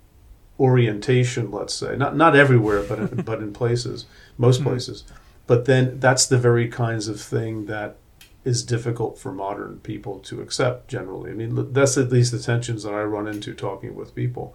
orientation, 0.61 1.51
let's 1.51 1.75
say, 1.75 1.96
not 1.96 2.16
not 2.16 2.37
everywhere, 2.37 2.83
but 2.83 2.98
in, 2.98 3.07
but 3.25 3.38
in 3.40 3.53
places, 3.53 4.07
most 4.37 4.61
Mhm. 4.61 4.64
places. 4.64 5.05
But 5.46 5.64
then 5.64 5.98
that's 6.01 6.27
the 6.27 6.38
very 6.38 6.68
kinds 6.68 7.09
of 7.09 7.20
thing 7.20 7.66
that 7.66 7.96
is 8.44 8.64
difficult 8.64 9.18
for 9.18 9.33
modern 9.33 9.79
people 9.85 10.18
to 10.20 10.40
accept. 10.40 10.88
Generally, 10.88 11.31
I 11.31 11.35
mean, 11.35 11.72
that's 11.72 11.96
at 11.96 12.11
least 12.11 12.33
the 12.33 12.38
tensions 12.40 12.83
that 12.83 12.94
I 12.94 13.03
run 13.05 13.29
into 13.29 13.55
talking 13.55 13.94
with 13.94 14.14
people. 14.14 14.55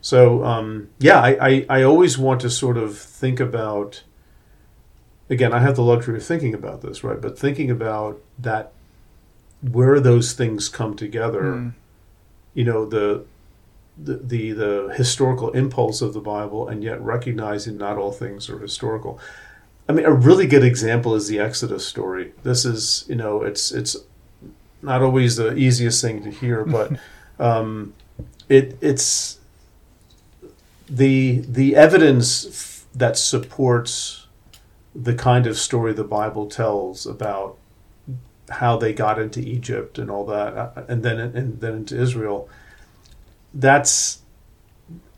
So 0.00 0.44
um, 0.44 0.88
yeah, 0.98 1.20
I, 1.20 1.48
I 1.48 1.66
I 1.78 1.82
always 1.82 2.16
want 2.18 2.40
to 2.42 2.50
sort 2.50 2.76
of 2.78 2.96
think 2.96 3.40
about. 3.40 4.04
Again, 5.32 5.52
I 5.52 5.60
have 5.60 5.76
the 5.76 5.82
luxury 5.92 6.16
of 6.18 6.24
thinking 6.24 6.54
about 6.54 6.82
this, 6.82 7.02
right? 7.02 7.20
But 7.20 7.38
thinking 7.38 7.70
about 7.70 8.20
that, 8.38 8.72
where 9.76 9.98
those 10.00 10.32
things 10.34 10.68
come 10.68 10.94
together 10.96 11.42
Mm. 11.42 11.72
you 12.54 12.64
know 12.64 12.84
the, 12.84 13.24
the 14.06 14.16
the 14.32 14.52
the 14.52 14.94
historical 14.96 15.50
impulse 15.62 16.02
of 16.06 16.12
the 16.14 16.20
Bible, 16.20 16.68
and 16.68 16.82
yet 16.84 17.00
recognizing 17.00 17.76
not 17.78 17.96
all 17.96 18.12
things 18.12 18.50
are 18.50 18.58
historical. 18.58 19.18
I 19.88 19.92
mean, 19.92 20.04
a 20.06 20.12
really 20.28 20.46
good 20.46 20.64
example 20.64 21.14
is 21.14 21.28
the 21.28 21.38
Exodus 21.48 21.84
story. 21.86 22.32
This 22.42 22.64
is 22.64 23.04
you 23.08 23.16
know 23.22 23.42
it's 23.42 23.72
it's 23.72 23.96
not 24.82 25.00
always 25.02 25.36
the 25.36 25.54
easiest 25.56 26.02
thing 26.02 26.22
to 26.24 26.30
hear, 26.30 26.64
but 26.78 26.88
um, 27.38 27.94
it 28.48 28.76
it's 28.80 29.38
the 30.88 31.38
the 31.48 31.76
evidence 31.76 32.46
f- 32.46 32.86
that 32.94 33.16
supports 33.16 34.21
the 34.94 35.14
kind 35.14 35.46
of 35.46 35.58
story 35.58 35.92
the 35.92 36.04
Bible 36.04 36.46
tells 36.46 37.06
about 37.06 37.56
how 38.50 38.76
they 38.76 38.92
got 38.92 39.18
into 39.18 39.40
Egypt 39.40 39.98
and 39.98 40.10
all 40.10 40.26
that, 40.26 40.56
uh, 40.56 40.82
and 40.88 41.02
then 41.02 41.18
and 41.18 41.60
then 41.60 41.74
into 41.74 42.00
Israel. 42.00 42.48
That's 43.54 44.20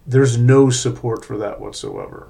there's 0.07 0.37
no 0.37 0.71
support 0.71 1.25
for 1.25 1.37
that 1.39 1.61
whatsoever. 1.61 2.29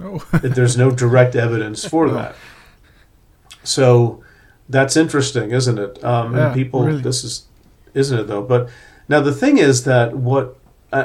Oh. 0.00 0.18
There's 0.42 0.76
no 0.76 0.90
direct 0.90 1.34
evidence 1.34 1.84
for 1.86 2.10
that. 2.10 2.34
So 3.62 4.22
that's 4.68 4.96
interesting, 4.96 5.50
isn't 5.52 5.78
it? 5.78 6.04
Um, 6.04 6.34
Yeah, 6.34 6.46
and 6.46 6.54
people, 6.54 6.84
really. 6.84 7.00
this 7.00 7.24
is, 7.24 7.46
isn't 7.94 8.18
it 8.18 8.24
though? 8.24 8.42
But 8.42 8.68
now 9.08 9.20
the 9.20 9.32
thing 9.32 9.58
is 9.58 9.84
that 9.84 10.14
what 10.16 10.58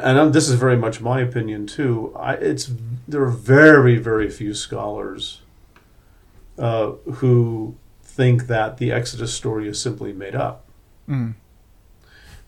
and 0.03 0.19
I'm, 0.19 0.31
this 0.31 0.47
is 0.49 0.55
very 0.55 0.77
much 0.77 1.01
my 1.01 1.19
opinion 1.21 1.67
too. 1.67 2.13
I, 2.17 2.33
it's 2.35 2.71
there 3.07 3.21
are 3.23 3.29
very 3.29 3.97
very 3.97 4.29
few 4.29 4.53
scholars 4.53 5.41
uh, 6.57 6.91
who 7.15 7.75
think 8.03 8.47
that 8.47 8.77
the 8.77 8.91
Exodus 8.91 9.33
story 9.33 9.67
is 9.67 9.81
simply 9.81 10.13
made 10.13 10.35
up 10.35 10.65
Mm. 11.09 11.33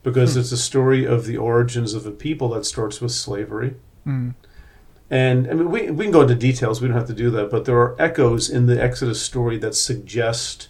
because 0.03 0.33
Hmm. 0.35 0.39
it's 0.41 0.51
a 0.51 0.57
story 0.57 1.05
of 1.05 1.25
the 1.25 1.37
origins 1.37 1.93
of 1.93 2.05
a 2.05 2.11
people 2.11 2.49
that 2.49 2.65
starts 2.65 3.01
with 3.01 3.11
slavery. 3.11 3.75
Mm. 4.05 4.35
And 5.09 5.47
I 5.49 5.53
mean, 5.53 5.69
we, 5.71 5.89
we 5.91 6.05
can 6.05 6.11
go 6.11 6.21
into 6.21 6.35
details. 6.35 6.81
We 6.81 6.87
don't 6.87 6.97
have 6.97 7.07
to 7.07 7.13
do 7.13 7.29
that. 7.31 7.49
But 7.49 7.65
there 7.65 7.77
are 7.77 7.95
echoes 7.99 8.49
in 8.49 8.67
the 8.67 8.81
Exodus 8.81 9.21
story 9.21 9.57
that 9.59 9.75
suggest 9.75 10.69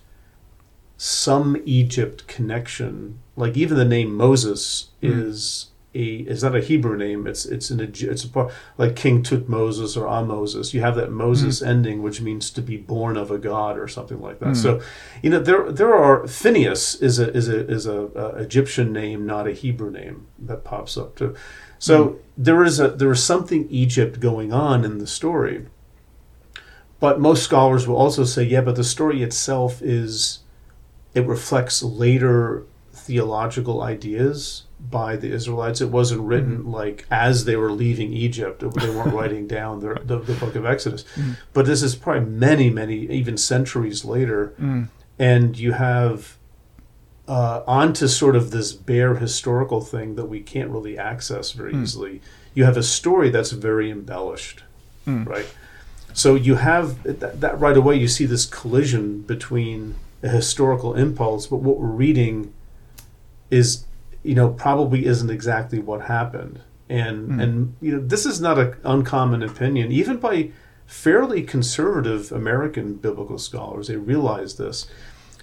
some 0.98 1.62
Egypt 1.66 2.28
connection. 2.28 3.20
Like 3.36 3.58
even 3.58 3.78
the 3.78 3.86
name 3.86 4.16
Moses 4.16 4.90
Mm. 5.02 5.28
is 5.28 5.68
a 5.96 6.16
is 6.22 6.44
not 6.44 6.56
a 6.56 6.62
Hebrew 6.62 6.98
name. 6.98 7.28
It's 7.28 7.46
it's 7.46 7.70
an 7.70 7.80
it's 7.80 8.24
a 8.24 8.30
part 8.30 8.52
like 8.78 8.96
King 8.96 9.22
Tut 9.24 9.48
Moses 9.48 9.96
or 9.96 10.08
Moses. 10.24 10.74
You 10.74 10.82
have 10.82 10.96
that 10.96 11.12
Moses 11.12 11.62
ending, 11.62 12.02
which 12.02 12.22
means 12.22 12.50
to 12.52 12.62
be 12.62 12.78
born 12.78 13.18
of 13.18 13.32
a 13.32 13.38
god 13.38 13.78
or 13.78 13.88
something 13.88 14.22
like 14.22 14.40
that. 14.40 14.50
Mm. 14.50 14.58
So 14.58 14.82
you 15.22 15.30
know 15.30 15.40
there 15.40 15.72
there 15.72 15.94
are 15.94 16.28
Phineas 16.28 16.96
is 16.96 17.20
a 17.20 17.32
is 17.34 17.48
a 17.48 17.68
is 17.70 17.86
a, 17.86 18.08
a 18.16 18.28
Egyptian 18.38 18.92
name, 18.92 19.26
not 19.26 19.48
a 19.48 19.52
Hebrew 19.52 19.92
name 19.92 20.28
that 20.40 20.64
pops 20.64 20.98
up 20.98 21.16
too. 21.16 21.36
So 21.78 22.20
there 22.38 22.64
is 22.64 22.80
a 22.80 22.90
there 22.90 23.12
is 23.12 23.24
something 23.24 23.68
Egypt 23.70 24.20
going 24.20 24.54
on 24.54 24.86
in 24.86 24.98
the 24.98 25.08
story. 25.08 25.68
But 27.00 27.20
most 27.20 27.44
scholars 27.44 27.86
will 27.86 27.98
also 27.98 28.24
say, 28.24 28.44
yeah, 28.44 28.62
but 28.62 28.78
the 28.78 28.84
story 28.86 29.22
itself 29.22 29.82
is 29.82 30.40
it 31.14 31.26
reflects 31.28 31.84
later 31.84 32.64
theological 32.94 33.82
ideas 33.82 34.64
by 34.90 35.16
the 35.16 35.32
Israelites. 35.32 35.82
It 35.82 35.90
wasn't 35.90 36.22
written 36.22 36.72
like 36.72 37.06
as 37.10 37.46
they 37.46 37.56
were 37.56 37.72
leaving 37.72 38.12
Egypt. 38.14 38.60
They 38.60 38.90
weren't 38.90 39.14
writing 39.20 39.48
down 39.48 39.80
the, 39.80 39.96
the, 40.04 40.20
the 40.20 40.34
book 40.34 40.56
of 40.56 40.66
Exodus. 40.66 41.04
Mm. 41.16 41.38
But 41.54 41.66
this 41.66 41.82
is 41.82 41.96
probably 41.96 42.26
many, 42.30 42.70
many, 42.70 43.08
even 43.08 43.38
centuries 43.38 44.04
later 44.06 44.54
Mm. 44.62 44.90
and 45.18 45.58
you 45.58 45.72
have 45.74 46.38
uh, 47.28 47.64
onto 47.66 48.08
sort 48.08 48.36
of 48.36 48.52
this 48.52 48.74
bare 48.74 49.16
historical 49.16 49.80
thing 49.80 50.16
that 50.16 50.26
we 50.26 50.42
can't 50.42 50.70
really 50.70 50.98
access 50.98 51.52
very 51.54 51.74
Mm. 51.74 51.84
easily. 51.84 52.22
You 52.54 52.66
have 52.66 52.76
a 52.78 52.84
story 52.84 53.30
that's 53.30 53.52
very 53.52 53.90
embellished, 53.90 54.64
Mm. 55.08 55.26
right? 55.26 55.48
So 56.14 56.36
you 56.36 56.56
have 56.56 57.02
that, 57.04 57.40
that 57.42 57.60
right 57.60 57.78
away. 57.78 57.96
You 57.96 58.08
see 58.10 58.26
this 58.26 58.46
collision 58.46 59.22
between 59.22 59.96
a 60.22 60.28
historical 60.28 60.94
impulse, 60.96 61.48
but 61.48 61.58
what 61.58 61.80
we're 61.80 61.88
reading 61.88 62.54
is, 63.50 63.86
you 64.24 64.36
know, 64.36 64.50
probably 64.50 65.06
isn't 65.06 65.30
exactly 65.30 65.80
what 65.80 66.02
happened. 66.02 66.60
And 66.90 67.30
Mm. 67.30 67.44
and 67.44 67.76
you 67.82 67.92
know, 67.94 68.04
this 68.06 68.26
is 68.26 68.40
not 68.42 68.58
an 68.60 68.76
uncommon 68.84 69.42
opinion, 69.44 69.92
even 69.92 70.18
by 70.18 70.50
fairly 70.86 71.42
conservative 71.44 72.32
American 72.32 72.96
biblical 72.96 73.38
scholars. 73.38 73.88
They 73.88 73.96
realize 73.98 74.56
this. 74.56 74.88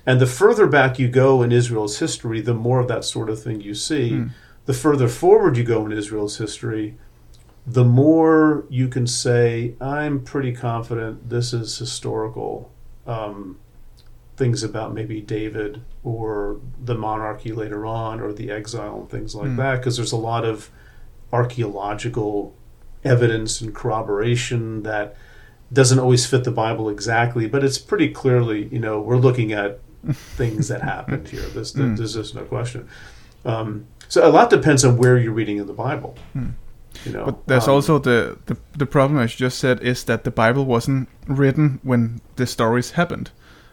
And 0.06 0.20
the 0.20 0.26
further 0.26 0.66
back 0.66 0.98
you 0.98 1.08
go 1.08 1.42
in 1.42 1.52
Israel's 1.52 1.98
history, 1.98 2.40
the 2.40 2.54
more 2.54 2.80
of 2.80 2.88
that 2.88 3.04
sort 3.04 3.28
of 3.28 3.42
thing 3.42 3.60
you 3.60 3.74
see. 3.74 4.10
Mm. 4.12 4.30
The 4.66 4.74
further 4.74 5.08
forward 5.08 5.56
you 5.56 5.64
go 5.64 5.84
in 5.86 5.92
Israel's 5.92 6.36
history, 6.38 6.96
the 7.66 7.84
more 7.84 8.64
you 8.68 8.88
can 8.88 9.06
say, 9.06 9.74
I'm 9.80 10.20
pretty 10.20 10.52
confident 10.52 11.28
this 11.28 11.52
is 11.52 11.78
historical 11.78 12.70
um, 13.06 13.58
things 14.40 14.62
about 14.64 14.94
maybe 14.94 15.20
David 15.20 15.82
or 16.02 16.56
the 16.82 16.94
monarchy 16.94 17.52
later 17.52 17.84
on 17.84 18.20
or 18.20 18.32
the 18.32 18.50
exile 18.50 18.96
and 19.00 19.08
things 19.10 19.34
like 19.34 19.50
Mm. 19.50 19.56
that, 19.58 19.76
because 19.78 19.96
there's 19.98 20.12
a 20.12 20.16
lot 20.32 20.44
of 20.44 20.70
archaeological 21.32 22.54
evidence 23.04 23.60
and 23.60 23.74
corroboration 23.74 24.82
that 24.82 25.16
doesn't 25.72 25.98
always 25.98 26.26
fit 26.26 26.44
the 26.44 26.50
Bible 26.50 26.88
exactly, 26.88 27.46
but 27.46 27.62
it's 27.64 27.78
pretty 27.78 28.08
clearly, 28.08 28.68
you 28.72 28.78
know, 28.78 29.00
we're 29.00 29.16
looking 29.16 29.52
at 29.52 29.78
things 30.36 30.68
that 30.68 30.82
happened 30.82 31.28
here. 31.28 31.46
This, 31.54 31.72
Mm. 31.72 31.96
There's 31.96 32.14
just 32.14 32.34
no 32.34 32.42
question. 32.42 32.88
Um, 33.44 33.86
so 34.08 34.26
a 34.26 34.32
lot 34.32 34.50
depends 34.50 34.84
on 34.84 34.96
where 34.96 35.16
you're 35.18 35.32
reading 35.32 35.58
in 35.58 35.66
the 35.66 35.72
Bible. 35.72 36.14
Mm. 36.36 36.52
You 37.04 37.12
know, 37.12 37.24
But 37.26 37.46
there's 37.46 37.68
um, 37.68 37.74
also 37.74 37.98
the, 37.98 38.36
the 38.46 38.56
the 38.76 38.86
problem, 38.86 39.20
as 39.20 39.32
you 39.34 39.46
just 39.46 39.58
said, 39.58 39.80
is 39.82 40.04
that 40.04 40.24
the 40.24 40.30
Bible 40.30 40.64
wasn't 40.64 41.08
written 41.28 41.78
when 41.82 42.20
the 42.36 42.46
stories 42.46 42.90
happened. 42.92 43.30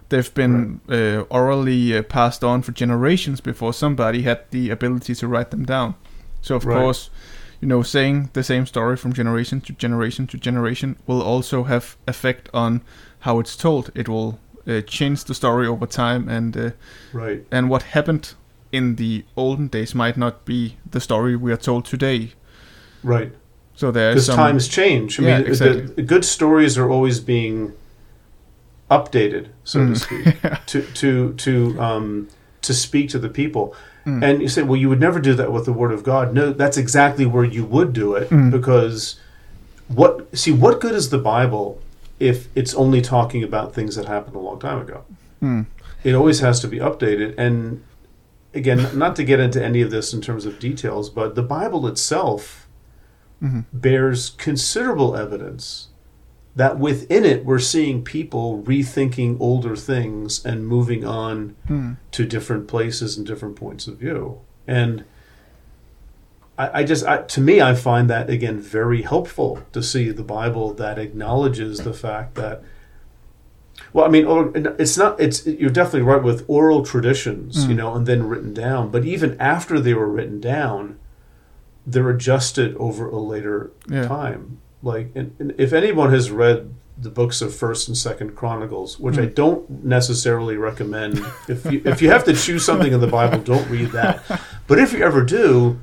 They've 0.10 0.34
been 0.34 0.80
uh, 0.90 1.22
orally 1.30 1.98
uh, 1.98 2.02
passed 2.04 2.44
on 2.44 2.62
for 2.62 2.72
generations 2.72 3.42
before 3.42 3.74
somebody 3.74 4.22
had 4.22 4.40
the 4.52 4.70
ability 4.70 5.16
to 5.16 5.28
write 5.28 5.52
them 5.52 5.66
down. 5.66 5.96
So 6.42 6.56
of 6.56 6.66
Right. 6.66 6.78
course, 6.82 7.10
you 7.62 7.68
know, 7.68 7.84
saying 7.84 8.30
the 8.34 8.44
same 8.44 8.66
story 8.66 8.96
from 8.98 9.12
generation 9.14 9.62
to 9.62 9.74
generation 9.74 10.28
to 10.28 10.38
generation 10.38 10.96
will 11.08 11.22
also 11.22 11.64
have 11.64 11.98
effect 12.08 12.50
on 12.54 12.82
how 13.20 13.40
it's 13.40 13.58
told. 13.58 13.92
It 13.96 14.08
will 14.08 14.40
uh, 14.68 14.82
change 14.82 15.24
the 15.26 15.34
story 15.34 15.68
over 15.68 15.86
time, 15.88 16.30
and 16.30 16.56
uh, 16.58 16.70
right. 17.14 17.44
and 17.52 17.70
what 17.70 17.84
happened 17.84 18.34
in 18.72 18.96
the 18.96 19.24
olden 19.36 19.68
days 19.68 19.96
might 19.96 20.18
not 20.18 20.46
be 20.46 20.78
the 20.92 21.00
story 21.00 21.36
we 21.36 21.52
are 21.52 21.58
told 21.58 21.86
today. 21.86 22.32
Right. 23.04 23.32
So 23.76 23.92
there 23.92 24.12
Because 24.12 24.26
some 24.28 24.36
times 24.38 24.68
change. 24.68 25.20
I 25.20 25.24
Yeah, 25.24 25.40
mean, 25.42 25.52
the- 25.54 25.94
the, 25.96 26.02
good 26.02 26.26
stories 26.26 26.78
are 26.78 26.90
always 26.90 27.20
being 27.20 27.74
updated, 28.90 29.48
so 29.64 29.80
to 29.80 29.94
Mm. 29.94 29.98
speak, 29.98 30.66
to 30.68 30.82
to 30.82 31.34
to 31.34 31.82
um, 31.82 32.28
to 32.62 32.74
speak 32.74 33.10
to 33.10 33.20
the 33.20 33.30
people. 33.30 33.76
Mm. 34.06 34.24
And 34.24 34.42
you 34.42 34.48
say, 34.48 34.64
well, 34.64 34.78
you 34.78 34.88
would 34.90 35.00
never 35.02 35.20
do 35.20 35.34
that 35.36 35.52
with 35.52 35.66
the 35.66 35.74
Word 35.74 35.92
of 35.92 36.02
God. 36.04 36.34
No, 36.34 36.54
that's 36.54 36.78
exactly 36.78 37.26
where 37.26 37.44
you 37.44 37.66
would 37.66 37.92
do 37.94 38.14
it 38.16 38.30
Mm. 38.30 38.52
because 38.52 39.20
what? 39.88 40.36
See, 40.38 40.52
what 40.52 40.80
good 40.80 40.96
is 40.96 41.10
the 41.10 41.18
Bible 41.18 41.82
if 42.20 42.48
it's 42.56 42.74
only 42.74 43.02
talking 43.02 43.44
about 43.44 43.74
things 43.76 43.96
that 43.96 44.06
happened 44.06 44.36
a 44.36 44.40
long 44.40 44.60
time 44.60 44.82
ago? 44.82 45.04
Mm. 45.44 45.66
it 46.04 46.14
always 46.16 46.40
has 46.40 46.60
to 46.62 46.68
be 46.68 46.80
updated 46.80 47.36
and 47.38 47.84
again 48.54 48.88
not 48.98 49.16
to 49.16 49.24
get 49.24 49.40
into 49.40 49.64
any 49.64 49.82
of 49.82 49.92
this 49.92 50.12
in 50.14 50.20
terms 50.22 50.46
of 50.48 50.58
details 50.58 51.10
but 51.12 51.36
the 51.36 51.44
bible 51.44 51.86
itself 51.88 52.68
Mhm. 53.44 53.66
bears 53.72 54.32
considerable 54.38 55.16
evidence 55.16 55.90
that 56.58 56.78
within 56.80 57.24
it 57.24 57.46
we're 57.46 57.60
seeing 57.60 58.04
people 58.04 58.62
rethinking 58.64 59.38
older 59.40 59.76
things 59.76 60.44
and 60.46 60.68
moving 60.68 61.06
on 61.06 61.56
Mm. 61.70 61.98
to 62.12 62.26
different 62.26 62.68
places 62.68 63.16
and 63.18 63.26
different 63.26 63.56
points 63.56 63.88
of 63.88 63.98
view 63.98 64.40
and 64.68 65.04
I, 66.58 66.80
I 66.80 66.84
just 66.84 67.06
I, 67.06 67.18
to 67.36 67.42
me 67.42 67.62
i 67.62 67.74
find 67.76 68.10
that 68.10 68.30
again 68.30 68.60
very 68.60 69.02
helpful 69.04 69.64
to 69.74 69.82
see 69.84 70.10
the 70.12 70.24
bible 70.24 70.74
that 70.74 70.98
acknowledges 70.98 71.80
the 71.80 71.94
fact 71.94 72.36
that 72.36 72.64
well 73.94 74.06
i 74.06 74.10
mean 74.10 74.26
or- 74.26 74.52
it's 74.56 74.98
not 74.98 75.20
it's 75.20 75.46
you're 75.46 75.70
definitely 75.70 76.02
right 76.02 76.24
with 76.24 76.44
oral 76.48 76.84
traditions 76.84 77.66
you 77.68 77.74
Mm. 77.76 77.78
know 77.78 77.94
and 77.96 78.06
then 78.08 78.28
written 78.28 78.54
down 78.54 78.90
but 78.90 79.06
even 79.06 79.38
after 79.40 79.80
they 79.80 79.94
were 79.94 80.10
written 80.10 80.40
down 80.42 80.98
they're 81.86 82.10
adjusted 82.10 82.76
over 82.78 83.08
a 83.10 83.20
later 83.20 83.72
Yeah. 83.90 84.08
time 84.08 84.58
like 84.84 85.12
and, 85.16 85.36
and 85.40 85.54
if 85.58 85.74
anyone 85.74 86.12
has 86.12 86.30
read 86.32 86.74
the 87.00 87.10
books 87.10 87.42
of 87.42 87.54
first 87.56 87.88
and 87.88 87.96
second 87.98 88.36
chronicles 88.36 89.00
which 89.00 89.18
i 89.18 89.26
Mm. 89.26 89.36
don't 89.36 89.84
necessarily 89.84 90.58
recommend 90.58 91.20
if 91.48 91.66
you 91.72 91.82
if 91.86 92.02
you 92.02 92.10
have 92.10 92.24
to 92.26 92.34
choose 92.34 92.64
something 92.66 92.92
in 92.94 93.00
the 93.00 93.08
bible 93.08 93.40
don't 93.40 93.70
read 93.70 93.92
that 93.92 94.24
but 94.68 94.80
if 94.80 94.94
you 94.94 95.04
ever 95.04 95.24
do 95.24 95.80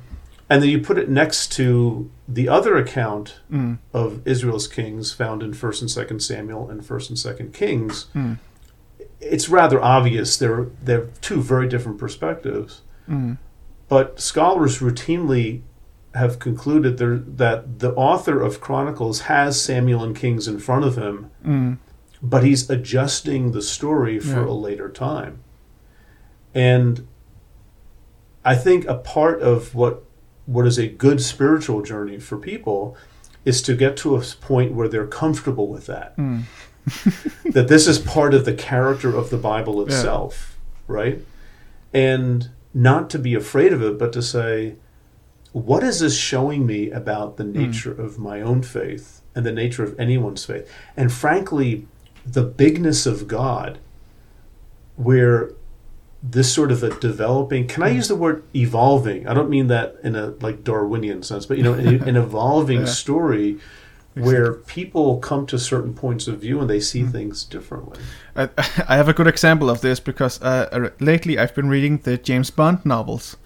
and 0.49 0.61
then 0.61 0.69
you 0.69 0.79
put 0.79 0.97
it 0.97 1.09
next 1.09 1.51
to 1.53 2.09
the 2.27 2.47
other 2.49 2.75
account 2.77 3.39
Mm. 3.51 3.77
of 3.93 4.25
israel's 4.27 4.67
kings 4.67 5.13
found 5.13 5.41
in 5.43 5.53
first 5.53 5.81
and 5.81 5.89
second 5.91 6.19
samuel 6.21 6.69
and 6.69 6.85
first 6.85 7.09
and 7.09 7.17
second 7.19 7.53
kings 7.53 8.07
Mm. 8.15 8.37
it's 9.21 9.47
rather 9.49 9.81
obvious 9.81 10.37
they're 10.37 10.67
they're 10.83 11.07
two 11.21 11.41
very 11.41 11.67
different 11.67 11.97
perspectives 11.97 12.81
Mm. 13.09 13.37
but 13.87 14.19
scholars 14.19 14.79
routinely 14.79 15.61
have 16.15 16.39
concluded 16.39 16.97
there, 16.97 17.17
that 17.17 17.79
the 17.79 17.93
author 17.93 18.41
of 18.41 18.61
Chronicles 18.61 19.21
has 19.21 19.61
Samuel 19.61 20.03
and 20.03 20.15
Kings 20.15 20.47
in 20.47 20.59
front 20.59 20.85
of 20.85 20.95
him, 20.97 21.29
Mm. 21.45 21.77
but 22.21 22.43
he's 22.43 22.69
adjusting 22.69 23.51
the 23.51 23.61
story 23.61 24.19
for 24.19 24.41
Yeah. 24.41 24.47
a 24.47 24.53
later 24.53 24.89
time. 24.89 25.39
And 26.53 27.05
I 28.43 28.55
think 28.55 28.85
a 28.87 28.95
part 28.95 29.41
of 29.41 29.75
what 29.75 30.03
what 30.47 30.67
is 30.67 30.77
a 30.77 30.87
good 30.87 31.19
spiritual 31.21 31.81
journey 31.81 32.19
for 32.19 32.37
people 32.37 32.95
is 33.45 33.63
to 33.63 33.75
get 33.75 33.97
to 33.97 34.15
a 34.15 34.21
point 34.21 34.73
where 34.75 34.87
they're 34.87 35.07
comfortable 35.07 35.67
with 35.67 35.87
that. 35.87 36.15
Mm. 36.17 36.43
that 37.51 37.67
this 37.67 37.87
is 37.87 37.97
part 37.97 38.35
of 38.35 38.45
the 38.45 38.53
character 38.53 39.15
of 39.15 39.31
the 39.31 39.37
Bible 39.37 39.81
itself, 39.81 40.55
right? 40.87 41.19
And 41.91 42.49
not 42.75 43.09
to 43.09 43.17
be 43.17 43.33
afraid 43.33 43.73
of 43.73 43.81
it, 43.81 43.97
but 43.97 44.13
to 44.13 44.21
say, 44.21 44.75
what 45.55 45.85
is 45.85 46.01
this 46.01 46.17
showing 46.17 46.65
me 46.65 46.91
about 46.91 47.37
the 47.37 47.45
nature 47.45 47.93
of 47.93 48.19
my 48.19 48.41
own 48.41 48.61
faith 48.61 49.21
and 49.33 49.45
the 49.45 49.53
nature 49.53 49.85
of 49.85 49.97
anyone's 49.97 50.43
faith? 50.43 50.69
And 50.97 51.13
frankly, 51.13 51.87
the 52.25 52.43
bigness 52.43 53.05
of 53.05 53.25
God, 53.25 53.79
where 54.97 55.51
this 56.21 56.53
sort 56.53 56.73
of 56.73 56.83
a 56.83 56.89
developing. 56.99 57.67
Can 57.67 57.83
I 57.83 57.89
use 57.89 58.09
the 58.09 58.15
word 58.17 58.43
evolving? 58.53 59.27
I 59.29 59.33
don't 59.33 59.49
mean 59.49 59.67
that 59.67 59.95
in 60.03 60.17
a 60.17 60.33
like 60.41 60.65
Darwinian 60.65 61.23
sense, 61.23 61.45
but 61.45 61.55
you 61.57 61.63
know, 61.63 61.73
an, 61.73 62.03
an 62.03 62.15
evolving 62.25 62.81
Yeah. 62.81 62.85
story 62.87 63.57
where 64.15 64.53
people 64.53 65.19
come 65.19 65.45
to 65.45 65.57
certain 65.59 65.93
points 65.93 66.27
of 66.27 66.39
view 66.39 66.59
and 66.59 66.69
they 66.69 66.79
see 66.81 67.03
things 67.03 67.43
differently. 67.45 67.99
I, 68.35 68.49
I 68.89 68.95
have 68.97 69.07
a 69.07 69.13
good 69.13 69.27
example 69.27 69.69
of 69.69 69.79
this 69.79 69.99
because 70.01 70.41
uh, 70.41 70.67
uh, 70.71 70.89
lately 70.99 71.37
I've 71.37 71.55
been 71.55 71.69
reading 71.69 71.99
the 71.99 72.17
James 72.17 72.49
Bond 72.49 72.85
novels, 72.85 73.37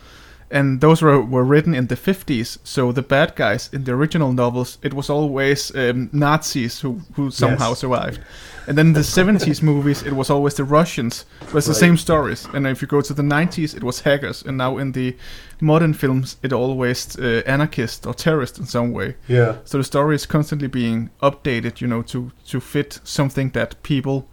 and 0.51 0.81
those 0.81 1.01
were, 1.01 1.21
were 1.21 1.43
written 1.43 1.75
in 1.75 1.87
the 1.87 1.95
50s. 1.95 2.57
So 2.63 2.91
the 2.91 3.01
bad 3.01 3.35
guys 3.35 3.69
in 3.73 3.83
the 3.83 3.91
original 3.93 4.33
novels, 4.33 4.77
it 4.81 4.93
was 4.93 5.09
always 5.09 5.71
um, 5.75 6.09
Nazis 6.11 6.81
who, 6.81 7.01
who 7.15 7.29
somehow 7.31 7.69
Yes. 7.69 7.79
survived. 7.79 8.19
And 8.67 8.77
then 8.77 8.87
in 8.87 8.93
the 8.93 8.99
70s 9.03 9.61
movies, 9.63 10.03
it 10.03 10.13
was 10.13 10.29
always 10.29 10.53
the 10.55 10.63
Russians. 10.63 11.25
But 11.39 11.57
it's 11.57 11.67
the 11.67 11.73
Right. 11.73 11.79
same 11.79 11.97
stories. 11.97 12.47
And 12.53 12.65
if 12.67 12.81
you 12.81 12.87
go 12.87 13.01
to 13.01 13.13
the 13.13 13.23
90s, 13.23 13.73
it 13.75 13.83
was 13.83 14.01
hackers. 14.01 14.43
And 14.45 14.57
now 14.57 14.77
in 14.79 14.91
the 14.91 15.15
modern 15.61 15.93
films, 15.93 16.37
it 16.43 16.53
always 16.53 17.17
uh, 17.19 17.41
anarchist 17.45 18.05
or 18.05 18.13
terrorist 18.13 18.59
in 18.59 18.65
some 18.65 18.91
way. 18.91 19.15
Yeah. 19.27 19.53
So 19.65 19.77
the 19.77 19.83
story 19.83 20.15
is 20.15 20.25
constantly 20.27 20.67
being 20.67 21.09
updated, 21.21 21.81
you 21.81 21.87
know, 21.87 22.01
to 22.03 22.31
to 22.51 22.59
fit 22.59 22.99
something 23.03 23.51
that 23.53 23.75
people 23.83 24.27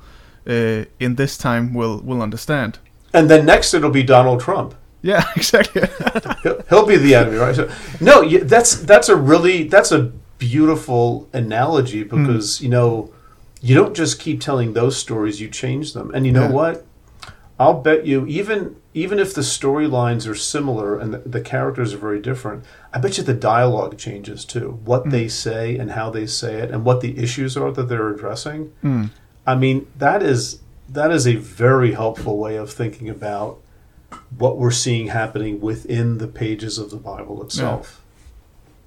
uh, 0.48 0.84
in 0.98 1.16
this 1.16 1.36
time 1.38 1.74
will 1.74 2.00
will 2.04 2.22
understand. 2.22 2.78
And 3.12 3.28
then 3.28 3.44
next 3.46 3.74
it'll 3.74 3.90
be 3.92 4.02
Donald 4.02 4.40
Trump. 4.40 4.74
Yeah, 5.02 5.24
exactly. 5.36 5.82
He'll, 6.42 6.62
he'll 6.68 6.86
be 6.86 6.96
the 6.96 7.14
enemy, 7.14 7.36
right? 7.36 7.54
So, 7.54 7.70
no, 8.00 8.28
that's 8.40 8.76
that's 8.76 9.08
a 9.08 9.16
really 9.16 9.64
that's 9.64 9.92
a 9.92 10.12
beautiful 10.38 11.28
analogy 11.32 12.02
because 12.02 12.60
you 12.60 12.68
know 12.68 13.12
you 13.60 13.74
don't 13.74 13.94
just 13.94 14.18
keep 14.20 14.40
telling 14.40 14.72
those 14.72 14.96
stories; 14.96 15.40
you 15.40 15.48
change 15.48 15.92
them. 15.92 16.10
And 16.14 16.26
you 16.26 16.32
know 16.32 16.42
Yeah. 16.48 16.52
what? 16.52 16.86
I'll 17.58 17.80
bet 17.80 18.04
you 18.06 18.26
even 18.26 18.76
even 18.92 19.18
if 19.18 19.32
the 19.34 19.40
storylines 19.42 20.28
are 20.28 20.34
similar 20.34 20.98
and 20.98 21.14
the, 21.14 21.18
the 21.18 21.40
characters 21.40 21.94
are 21.94 21.98
very 21.98 22.20
different, 22.20 22.64
I 22.92 22.98
bet 22.98 23.16
you 23.18 23.24
the 23.24 23.32
dialogue 23.34 23.96
changes 23.98 24.44
too. 24.44 24.80
What 24.84 25.10
they 25.10 25.28
say 25.28 25.76
and 25.78 25.92
how 25.92 26.10
they 26.10 26.26
say 26.26 26.56
it, 26.56 26.70
and 26.70 26.84
what 26.84 27.00
the 27.00 27.16
issues 27.18 27.56
are 27.56 27.70
that 27.72 27.84
they're 27.88 28.10
addressing. 28.10 28.72
Mm. 28.84 29.10
I 29.46 29.54
mean, 29.54 29.86
that 29.96 30.22
is 30.22 30.60
that 30.88 31.10
is 31.10 31.26
a 31.26 31.36
very 31.36 31.92
helpful 31.92 32.36
way 32.38 32.56
of 32.56 32.70
thinking 32.72 33.08
about 33.08 33.58
what 34.36 34.58
we're 34.58 34.70
seeing 34.70 35.08
happening 35.08 35.60
within 35.60 36.18
the 36.18 36.26
pages 36.28 36.78
of 36.78 36.90
the 36.90 36.96
Bible 36.96 37.42
itself. 37.42 38.02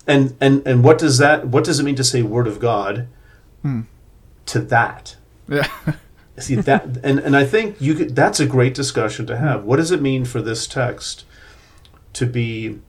And 0.07 0.35
and 0.41 0.65
and 0.65 0.83
what 0.83 0.97
does 0.97 1.17
that 1.19 1.47
what 1.47 1.63
does 1.63 1.79
it 1.79 1.83
mean 1.83 1.95
to 1.95 2.03
say 2.03 2.21
word 2.21 2.47
of 2.47 2.59
God 2.59 3.07
Hmm. 3.61 3.81
to 4.47 4.59
that? 4.61 5.15
yeah, 5.47 5.67
See 6.39 6.55
that 6.55 6.97
and, 7.03 7.19
and 7.19 7.35
I 7.35 7.43
think 7.43 7.75
you 7.81 7.93
could, 7.95 8.15
that's 8.15 8.39
a 8.39 8.45
great 8.45 8.73
discussion 8.73 9.25
to 9.27 9.37
have. 9.37 9.65
What 9.65 9.75
does 9.77 9.91
it 9.91 10.01
mean 10.01 10.23
for 10.25 10.41
this 10.41 10.65
text 10.67 11.25
to 12.13 12.25
be 12.25 12.79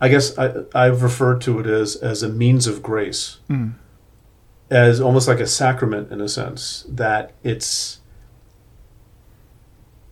I 0.00 0.08
guess 0.08 0.38
I, 0.38 0.62
I've 0.74 1.02
referred 1.02 1.40
to 1.42 1.58
it 1.60 1.66
as 1.66 1.96
as 1.96 2.22
a 2.22 2.28
means 2.28 2.66
of 2.66 2.82
grace 2.82 3.38
Mm. 3.50 3.72
as 4.70 5.00
almost 5.00 5.26
like 5.28 5.40
a 5.40 5.46
sacrament 5.46 6.12
in 6.12 6.20
a 6.20 6.28
sense 6.28 6.84
that 6.88 7.32
it's 7.42 7.97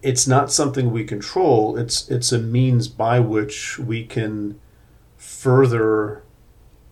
it's 0.07 0.26
not 0.28 0.52
something 0.52 0.92
we 0.92 1.04
control. 1.04 1.76
It's 1.76 2.09
it's 2.09 2.30
a 2.30 2.38
means 2.38 2.86
by 2.86 3.18
which 3.18 3.76
we 3.76 4.07
can 4.07 4.61
further 5.16 6.22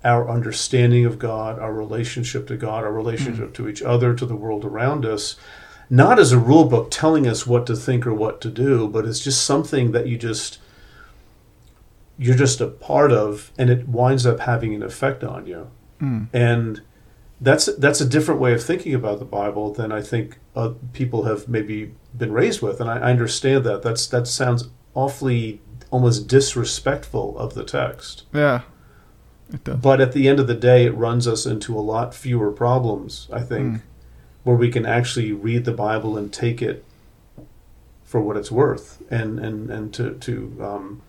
our 0.02 0.28
understanding 0.28 1.06
of 1.06 1.18
God 1.18 1.58
our 1.58 1.72
relationship 1.72 2.46
to 2.48 2.56
God 2.56 2.84
our 2.84 2.92
relationship 2.92 3.54
to 3.54 3.68
each 3.68 3.80
other 3.80 4.14
to 4.14 4.26
the 4.26 4.34
world 4.34 4.64
around 4.64 5.06
us. 5.06 5.36
Not 5.88 6.18
as 6.18 6.32
a 6.32 6.38
rule 6.38 6.64
book 6.64 6.90
telling 6.90 7.26
us 7.26 7.46
what 7.46 7.66
to 7.68 7.76
think 7.76 8.04
or 8.04 8.12
what 8.12 8.40
to 8.40 8.50
do 8.50 8.88
but 8.88 9.06
it's 9.06 9.20
just 9.20 9.44
something 9.44 9.92
that 9.92 10.08
you 10.08 10.18
just 10.18 10.58
you're 12.18 12.36
just 12.36 12.60
a 12.60 12.66
part 12.66 13.12
of 13.12 13.52
and 13.56 13.70
it 13.70 13.88
winds 13.88 14.26
up 14.26 14.40
having 14.40 14.74
an 14.74 14.82
effect 14.82 15.22
on 15.22 15.46
you. 15.46 15.70
Mm. 16.02 16.26
and 16.32 16.82
that's 17.41 17.66
that's 17.78 18.01
a 18.01 18.09
different 18.09 18.41
way 18.41 18.55
of 18.55 18.62
thinking 18.62 18.95
about 18.95 19.18
the 19.18 19.24
Bible 19.24 19.72
than 19.72 19.93
I 19.93 20.01
think 20.03 20.39
uh, 20.57 20.72
people 20.93 21.24
have 21.24 21.49
maybe 21.49 21.93
been 22.16 22.32
raised 22.32 22.62
with, 22.62 22.80
and 22.80 22.89
I, 22.89 22.97
I 22.99 23.11
understand 23.11 23.64
that. 23.64 23.82
That's 23.82 24.07
that 24.09 24.26
sounds 24.26 24.68
awfully 24.95 25.61
almost 25.91 26.26
disrespectful 26.28 27.39
of 27.39 27.55
the 27.55 27.64
text. 27.64 28.24
yeah. 28.32 28.62
It 29.53 29.62
does. 29.62 29.76
But 29.78 30.01
at 30.01 30.12
the 30.12 30.26
end 30.26 30.41
of 30.41 30.47
the 30.47 30.55
day, 30.55 30.87
it 30.87 30.95
runs 30.97 31.28
us 31.28 31.45
into 31.45 31.78
a 31.78 31.80
lot 31.80 32.14
fewer 32.14 32.51
problems. 32.51 33.28
I 33.32 33.41
think, 33.41 33.74
Mm. 33.76 33.80
where 34.43 34.57
we 34.57 34.70
can 34.70 34.87
actually 34.87 35.32
read 35.32 35.64
the 35.66 35.72
Bible 35.72 36.16
and 36.16 36.32
take 36.32 36.62
it 36.62 36.82
for 38.05 38.20
what 38.20 38.37
it's 38.37 38.51
worth, 38.51 39.03
and 39.11 39.39
and 39.39 39.70
and 39.70 39.93
to 39.95 40.14
to 40.14 40.57
um, 40.61 41.03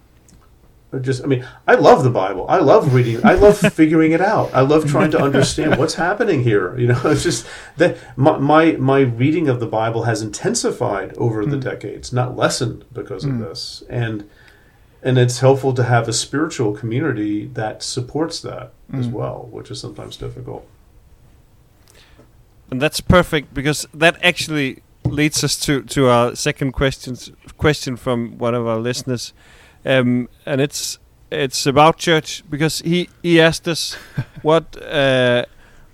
just 1.01 1.23
I 1.23 1.27
mean 1.27 1.45
I 1.67 1.75
love 1.75 2.03
the 2.03 2.09
Bible. 2.09 2.45
I 2.49 2.57
love 2.59 2.93
reading. 2.93 3.23
I 3.25 3.33
love 3.33 3.57
figuring 3.73 4.11
it 4.11 4.21
out. 4.21 4.53
I 4.53 4.61
love 4.61 4.89
trying 4.89 5.11
to 5.11 5.19
understand 5.21 5.77
what's 5.77 5.95
happening 5.95 6.43
here. 6.43 6.77
You 6.77 6.87
know, 6.87 7.01
it's 7.05 7.23
just 7.23 7.45
that 7.77 7.97
my 8.15 8.37
my, 8.37 8.71
my 8.73 8.99
reading 9.01 9.47
of 9.49 9.59
the 9.59 9.67
Bible 9.67 10.03
has 10.03 10.21
intensified 10.21 11.13
over 11.17 11.45
the 11.45 11.57
decades, 11.57 12.11
not 12.13 12.35
lessened 12.35 12.85
because 12.93 13.23
of 13.25 13.31
Mm. 13.31 13.39
this. 13.49 13.83
And 13.89 14.29
and 15.03 15.17
it's 15.19 15.39
helpful 15.39 15.73
to 15.73 15.83
have 15.83 16.07
a 16.07 16.13
spiritual 16.13 16.73
community 16.73 17.45
that 17.53 17.83
supports 17.83 18.39
that 18.41 18.73
as 18.91 19.07
Mm. 19.07 19.11
well, 19.11 19.47
which 19.51 19.69
is 19.71 19.79
sometimes 19.79 20.17
difficult. 20.17 20.67
And 22.71 22.81
that's 22.81 22.99
perfect 23.01 23.53
because 23.53 23.87
that 23.93 24.17
actually 24.23 24.81
leads 25.03 25.43
us 25.43 25.55
to, 25.59 25.83
to 25.83 26.07
our 26.07 26.35
second 26.35 26.71
questions 26.71 27.31
question 27.57 27.95
from 27.95 28.37
one 28.39 28.55
of 28.55 28.65
our 28.65 28.77
listeners, 28.79 29.33
um, 29.85 30.29
and 30.45 30.61
it's 30.61 30.99
it's 31.31 31.65
about 31.65 31.97
church 31.97 32.43
because 32.49 32.79
he, 32.79 33.09
he 33.23 33.41
asked 33.41 33.67
us 33.67 33.93
what 34.41 34.81
uh, 34.81 35.45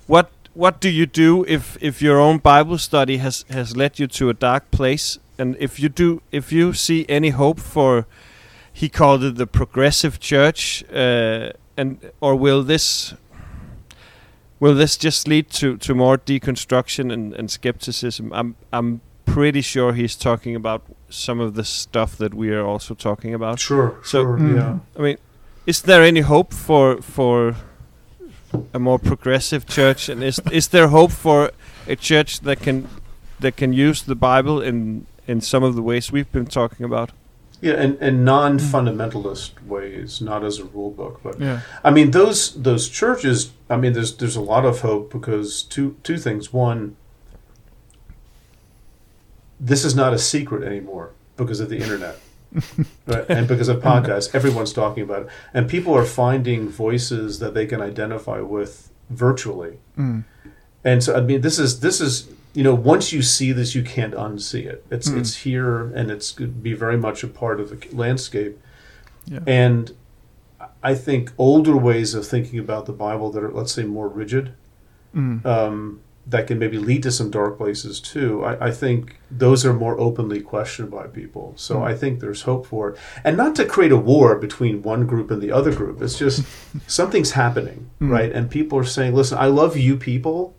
what 0.08 0.30
what 0.54 0.82
do 0.82 0.89
you 0.89 1.06
do 1.06 1.46
if, 1.48 1.78
if 1.82 2.02
your 2.02 2.20
own 2.20 2.38
Bible 2.38 2.78
study 2.78 3.18
has, 3.18 3.46
has 3.50 3.78
led 3.78 4.00
you 4.00 4.08
to 4.08 4.30
a 4.30 4.34
dark 4.34 4.70
place 4.72 5.18
and 5.38 5.56
if 5.60 5.80
you 5.80 5.88
do 5.88 6.22
if 6.32 6.52
you 6.52 6.74
see 6.74 7.06
any 7.08 7.30
hope 7.30 7.60
for 7.60 8.06
he 8.74 8.89
called 8.89 9.24
it 9.24 9.36
the 9.36 9.48
progressive 9.48 10.20
church 10.20 10.84
uh, 10.94 11.52
and 11.78 12.12
or 12.20 12.36
will 12.36 12.64
this 12.64 13.14
Will 14.62 14.76
this 14.76 14.96
just 14.96 15.28
lead 15.28 15.50
to, 15.50 15.76
to 15.78 15.96
more 15.96 16.20
deconstruction 16.20 17.12
and, 17.12 17.34
and 17.34 17.50
skepticism? 17.50 18.32
I'm 18.32 18.56
I'm 18.72 19.02
pretty 19.34 19.62
sure 19.62 19.94
he's 19.94 20.16
talking 20.16 20.56
about 20.56 20.82
some 21.10 21.40
of 21.44 21.54
the 21.54 21.64
stuff 21.64 22.16
that 22.18 22.34
we 22.34 22.50
are 22.56 22.66
also 22.74 22.94
talking 22.96 23.34
about. 23.34 23.60
Sure, 23.60 23.94
So- 24.04 24.24
sure, 24.24 24.38
Mm. 24.38 24.56
yeah. 24.56 24.80
I 24.98 25.02
mean, 25.02 25.18
is 25.66 25.82
there 25.82 26.04
any 26.08 26.22
hope 26.22 26.54
for 26.54 27.02
for 27.02 27.56
a 28.74 28.80
more 28.80 29.00
progressive 29.00 29.66
church? 29.66 30.10
And 30.10 30.24
is 30.24 30.40
is 30.52 30.68
there 30.70 30.88
hope 30.88 31.12
for 31.12 31.52
a 31.88 31.96
church 31.96 32.40
that 32.42 32.60
can 32.64 32.88
that 33.40 33.56
can 33.58 33.74
use 33.90 34.04
the 34.06 34.16
Bible 34.16 34.62
in 34.68 35.06
in 35.28 35.42
some 35.42 35.64
of 35.68 35.76
the 35.76 35.82
ways 35.82 36.12
we've 36.12 36.32
been 36.32 36.48
talking 36.48 36.86
about? 36.86 37.12
Yeah, 37.64 37.84
and, 37.84 37.98
and 38.02 38.26
non-fundamentalist 38.26 39.52
ways, 39.68 40.20
not 40.22 40.44
as 40.44 40.60
a 40.60 40.64
rule 40.64 40.90
book, 40.92 41.20
but 41.24 41.40
Yeah. 41.40 41.60
I 41.84 41.92
mean 41.92 42.12
those 42.12 42.54
those 42.64 42.90
churches. 42.90 43.52
I 43.70 43.78
mean, 43.78 43.94
there's 43.94 44.14
there's 44.18 44.36
a 44.38 44.42
lot 44.42 44.66
of 44.66 44.82
hope 44.82 45.12
because 45.12 45.64
two 45.70 45.96
two 46.04 46.18
things. 46.18 46.52
One, 46.54 46.96
this 49.62 49.86
is 49.86 49.95
not 49.95 50.14
a 50.14 50.18
secret 50.18 50.64
anymore 50.64 51.12
because 51.38 51.59
of 51.59 51.70
the 51.70 51.78
internet, 51.78 52.18
right? 53.05 53.26
and 53.30 53.47
because 53.47 53.70
of 53.70 53.78
podcasts. 53.82 54.34
Everyone's 54.36 54.74
talking 54.74 55.03
about 55.03 55.22
it, 55.24 55.28
and 55.53 55.70
people 55.70 55.93
are 55.95 56.03
finding 56.05 56.68
voices 56.68 57.39
that 57.39 57.53
they 57.53 57.66
can 57.68 57.80
identify 57.82 58.39
with 58.41 58.89
virtually. 59.09 59.78
Mm. 59.97 60.24
And 60.84 61.03
so 61.03 61.16
I 61.16 61.22
mean, 61.22 61.41
this 61.41 61.59
is 61.59 61.80
this 61.82 62.01
is 62.01 62.28
you 62.53 62.64
know 62.64 62.74
once 62.74 63.14
you 63.14 63.22
see 63.22 63.51
this, 63.51 63.76
you 63.76 63.84
can't 63.84 64.16
unsee 64.16 64.66
it. 64.66 64.84
It's 64.89 65.09
Mm. 65.09 65.20
it's 65.20 65.36
here, 65.38 65.91
and 65.93 66.09
it's 66.12 66.32
going 66.32 66.51
to 66.51 66.57
be 66.59 66.74
very 66.74 66.97
much 66.97 67.24
a 67.24 67.28
part 67.28 67.59
of 67.59 67.70
the 67.70 67.95
landscape. 67.95 68.59
Yeah. 69.26 69.39
And 69.45 69.91
I 70.84 70.95
think 70.95 71.32
older 71.38 71.78
ways 71.78 72.16
of 72.16 72.26
thinking 72.26 72.57
about 72.57 72.88
the 72.88 72.93
Bible 72.93 73.32
that 73.32 73.43
are, 73.43 73.51
let's 73.51 73.72
say, 73.72 73.84
more 73.84 74.07
rigid, 74.07 74.53
Mm. 75.16 75.45
um, 75.45 75.99
that 76.28 76.46
can 76.48 76.60
maybe 76.60 76.78
lead 76.78 77.04
to 77.04 77.12
some 77.12 77.32
dark 77.32 77.58
places 77.58 78.00
too. 78.00 78.44
I, 78.44 78.68
I 78.68 78.72
think 78.72 79.18
those 79.32 79.66
are 79.66 79.74
more 79.74 80.00
openly 80.00 80.40
questioned 80.42 80.92
by 80.92 81.08
people. 81.08 81.54
So 81.58 81.78
Mm. 81.78 81.84
I 81.84 81.96
think 81.96 82.20
there's 82.20 82.44
hope 82.44 82.66
for 82.68 82.90
it, 82.90 83.00
and 83.24 83.36
not 83.36 83.56
to 83.56 83.66
create 83.66 83.92
a 83.92 83.98
war 83.98 84.36
between 84.38 84.84
one 84.84 85.06
group 85.08 85.32
and 85.32 85.42
the 85.42 85.52
other 85.52 85.74
group. 85.74 86.02
It's 86.02 86.18
just 86.20 86.46
something's 86.88 87.32
happening, 87.32 87.90
Mm. 88.00 88.10
right? 88.12 88.32
And 88.32 88.50
people 88.50 88.78
are 88.80 88.84
saying, 88.84 89.14
"Listen, 89.16 89.38
I 89.40 89.48
love 89.48 89.76
you 89.78 89.98
people." 89.98 90.56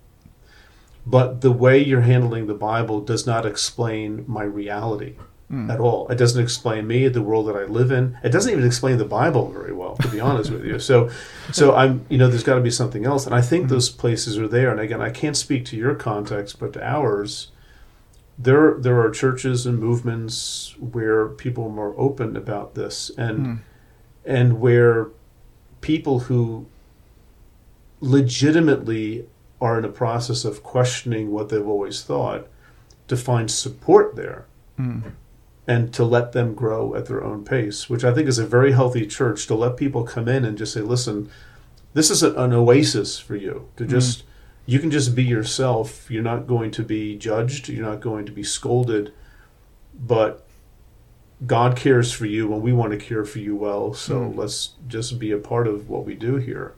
But 1.04 1.40
the 1.40 1.50
way 1.50 1.78
you're 1.82 2.02
handling 2.02 2.46
the 2.46 2.54
Bible 2.54 3.00
does 3.00 3.26
not 3.26 3.44
explain 3.46 4.24
my 4.28 4.44
reality 4.44 5.16
Mm. 5.52 5.70
at 5.70 5.80
all. 5.80 6.08
It 6.08 6.16
doesn't 6.16 6.42
explain 6.42 6.86
me, 6.86 7.08
the 7.08 7.20
world 7.20 7.46
that 7.48 7.56
I 7.56 7.64
live 7.64 7.90
in. 7.90 8.16
It 8.24 8.30
doesn't 8.30 8.50
even 8.50 8.64
explain 8.64 8.96
the 8.96 9.04
Bible 9.04 9.50
very 9.50 9.74
well, 9.74 9.96
to 9.96 10.08
be 10.08 10.18
honest 10.18 10.50
with 10.50 10.64
you. 10.64 10.78
So, 10.78 11.10
so 11.52 11.74
I'm, 11.74 12.06
you 12.08 12.16
know, 12.16 12.28
there's 12.28 12.42
got 12.42 12.54
to 12.54 12.62
be 12.62 12.70
something 12.70 13.04
else, 13.04 13.26
and 13.26 13.34
I 13.34 13.42
think 13.42 13.68
those 13.68 13.90
places 13.90 14.38
are 14.38 14.48
there. 14.48 14.70
And 14.70 14.80
again, 14.80 15.02
I 15.02 15.10
can't 15.10 15.36
speak 15.36 15.66
to 15.66 15.76
your 15.76 15.94
context, 15.94 16.58
but 16.58 16.72
to 16.72 16.82
ours, 16.82 17.48
there 18.38 18.76
there 18.78 18.98
are 18.98 19.10
churches 19.10 19.66
and 19.66 19.78
movements 19.78 20.74
where 20.80 21.28
people 21.28 21.66
are 21.66 21.70
more 21.70 21.94
open 21.98 22.34
about 22.34 22.74
this 22.74 23.10
and 23.18 23.38
Mm. 23.46 23.58
and 24.24 24.58
where 24.60 25.08
people 25.82 26.20
who 26.20 26.64
legitimately 28.00 29.26
are 29.60 29.78
in 29.78 29.84
a 29.84 29.88
process 29.88 30.44
of 30.44 30.62
questioning 30.62 31.30
what 31.30 31.48
they've 31.50 31.66
always 31.66 32.02
thought 32.02 32.48
to 33.08 33.16
find 33.16 33.50
support 33.50 34.16
there 34.16 34.46
Mm. 34.80 35.12
And 35.66 35.92
to 35.94 36.04
let 36.04 36.32
them 36.32 36.54
grow 36.54 36.94
at 36.94 37.06
their 37.06 37.22
own 37.22 37.44
pace, 37.44 37.88
which 37.88 38.02
I 38.04 38.12
think 38.12 38.28
is 38.28 38.38
a 38.38 38.46
very 38.46 38.72
healthy 38.72 39.06
church 39.06 39.46
to 39.46 39.54
let 39.54 39.76
people 39.76 40.02
come 40.02 40.26
in 40.28 40.44
and 40.44 40.58
just 40.58 40.72
say, 40.74 40.80
listen, 40.80 41.30
this 41.94 42.10
is 42.10 42.22
an, 42.22 42.36
an 42.36 42.52
oasis 42.52 43.18
for 43.18 43.36
you 43.36 43.68
to 43.76 43.86
just, 43.86 44.24
you 44.66 44.78
can 44.80 44.90
just 44.90 45.14
be 45.14 45.22
yourself. 45.22 46.10
You're 46.10 46.22
not 46.22 46.46
going 46.46 46.70
to 46.72 46.82
be 46.82 47.16
judged, 47.16 47.68
you're 47.68 47.86
not 47.86 48.00
going 48.00 48.26
to 48.26 48.32
be 48.32 48.42
scolded, 48.42 49.12
but 49.94 50.44
God 51.46 51.76
cares 51.76 52.12
for 52.12 52.26
you 52.26 52.52
and 52.52 52.62
we 52.62 52.72
want 52.72 52.92
to 52.92 52.98
care 52.98 53.24
for 53.24 53.38
you 53.38 53.54
well. 53.56 53.94
So 53.94 54.20
Mm. 54.20 54.36
let's 54.36 54.70
just 54.88 55.18
be 55.18 55.30
a 55.32 55.38
part 55.38 55.66
of 55.66 55.88
what 55.88 56.04
we 56.04 56.14
do 56.14 56.36
here. 56.36 56.74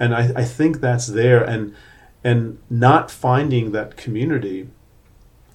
And 0.00 0.14
I, 0.14 0.32
I 0.36 0.44
think 0.44 0.80
that's 0.80 1.06
there. 1.06 1.42
And, 1.42 1.74
and 2.24 2.58
not 2.70 3.10
finding 3.10 3.72
that 3.72 3.96
community 3.96 4.68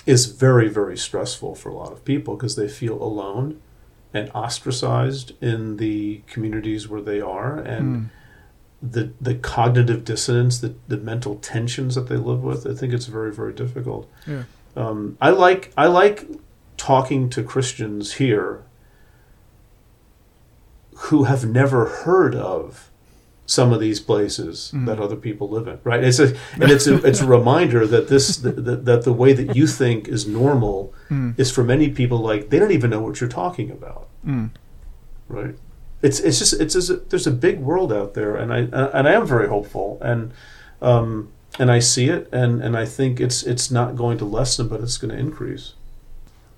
is 0.09 0.25
very, 0.25 0.69
very 0.69 0.97
stressful 0.97 1.55
for 1.55 1.69
a 1.69 1.75
lot 1.75 1.91
of 1.91 2.03
people 2.03 2.35
because 2.35 2.55
they 2.55 2.67
feel 2.67 3.01
alone 3.01 3.59
and 4.13 4.29
ostracized 4.33 5.33
in 5.41 5.77
the 5.77 6.21
communities 6.27 6.87
where 6.89 7.01
they 7.01 7.21
are. 7.21 7.57
And 7.59 7.85
Mm. 7.95 8.09
the, 8.81 9.11
the 9.21 9.35
cognitive 9.35 10.03
dissonance, 10.05 10.59
the, 10.59 10.73
the 10.87 10.97
mental 10.97 11.35
tensions 11.35 11.95
that 11.95 12.07
they 12.09 12.15
live 12.17 12.41
with, 12.43 12.65
I 12.65 12.73
think 12.73 12.93
it's 12.93 13.05
very, 13.05 13.31
very 13.31 13.53
difficult. 13.53 14.09
Yeah. 14.25 14.43
Um, 14.75 15.17
I 15.19 15.29
like 15.31 15.71
I 15.77 15.87
like 15.87 16.25
talking 16.77 17.29
to 17.31 17.43
Christians 17.43 18.13
here 18.13 18.61
who 20.95 21.23
have 21.25 21.45
never 21.45 21.85
heard 21.85 22.35
of 22.35 22.88
some 23.57 23.73
of 23.75 23.79
these 23.79 23.99
places 24.11 24.71
Mm. 24.73 24.85
that 24.85 24.99
other 24.99 25.15
people 25.27 25.47
live 25.55 25.67
in. 25.73 25.77
Right? 25.83 26.03
It's 26.03 26.19
a 26.19 26.27
and 26.61 26.69
it's 26.75 26.87
a 26.87 26.95
it's 27.09 27.21
a 27.21 27.25
reminder 27.37 27.81
that 27.87 28.07
this 28.07 28.37
that, 28.37 28.85
that 28.85 29.01
the 29.09 29.13
way 29.21 29.31
that 29.39 29.55
you 29.57 29.65
think 29.67 30.07
is 30.07 30.27
normal 30.27 30.93
Mm. 31.09 31.33
is 31.39 31.49
for 31.51 31.63
many 31.63 31.89
people 31.89 32.19
like 32.29 32.49
they 32.49 32.59
don't 32.59 32.71
even 32.79 32.89
know 32.93 33.01
what 33.05 33.19
you're 33.19 33.35
talking 33.43 33.71
about. 33.71 34.07
Mm. 34.25 34.49
Right? 35.27 35.55
It's 36.01 36.19
it's 36.27 36.39
just 36.39 36.53
it's 36.61 36.73
just 36.75 36.89
a, 36.89 36.97
there's 37.09 37.27
a 37.27 37.31
big 37.47 37.59
world 37.59 37.91
out 37.91 38.13
there, 38.13 38.35
and 38.41 38.53
I 38.53 38.59
and 38.97 39.07
I 39.07 39.13
am 39.19 39.25
very 39.25 39.47
hopeful, 39.49 39.97
and 40.01 40.31
um, 40.81 41.29
and 41.59 41.69
I 41.77 41.79
see 41.79 42.07
it, 42.09 42.29
and 42.31 42.61
and 42.65 42.77
I 42.77 42.85
think 42.85 43.19
it's 43.19 43.43
it's 43.43 43.69
not 43.71 43.95
going 43.95 44.17
to 44.19 44.25
lessen, 44.25 44.67
but 44.69 44.79
it's 44.81 44.97
going 45.01 45.11
to 45.15 45.19
increase. 45.19 45.73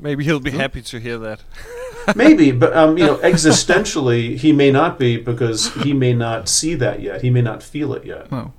Maybe 0.02 0.24
he'll 0.24 0.40
be 0.40 0.52
Hmm? 0.52 0.58
happy 0.60 0.82
to 0.82 1.00
hear 1.00 1.18
that. 1.20 1.42
Maybe, 2.16 2.52
but 2.52 2.76
um, 2.76 2.98
you 2.98 3.06
know, 3.06 3.18
existentially, 3.18 4.36
he 4.36 4.52
may 4.52 4.72
not 4.72 4.98
be 4.98 5.18
because 5.18 5.72
he 5.84 5.94
may 5.94 6.14
not 6.14 6.50
see 6.50 6.74
that 6.76 7.02
yet. 7.02 7.22
He 7.22 7.30
may 7.30 7.42
not 7.44 7.62
feel 7.62 7.94
it 7.94 8.04
yet. 8.06 8.32
No. 8.32 8.54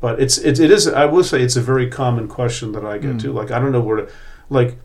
But 0.00 0.20
it's 0.20 0.38
it, 0.38 0.58
it 0.60 0.70
is. 0.70 0.86
I 0.88 1.04
will 1.06 1.24
say 1.24 1.42
it's 1.42 1.56
a 1.56 1.60
very 1.62 1.88
common 1.88 2.28
question 2.28 2.72
that 2.72 2.84
I 2.84 2.98
get 2.98 3.16
Mm. 3.16 3.20
too. 3.22 3.32
Like 3.32 3.50
I 3.50 3.58
don't 3.58 3.72
know 3.72 3.80
where 3.80 3.96
to, 4.06 4.12
like. 4.50 4.76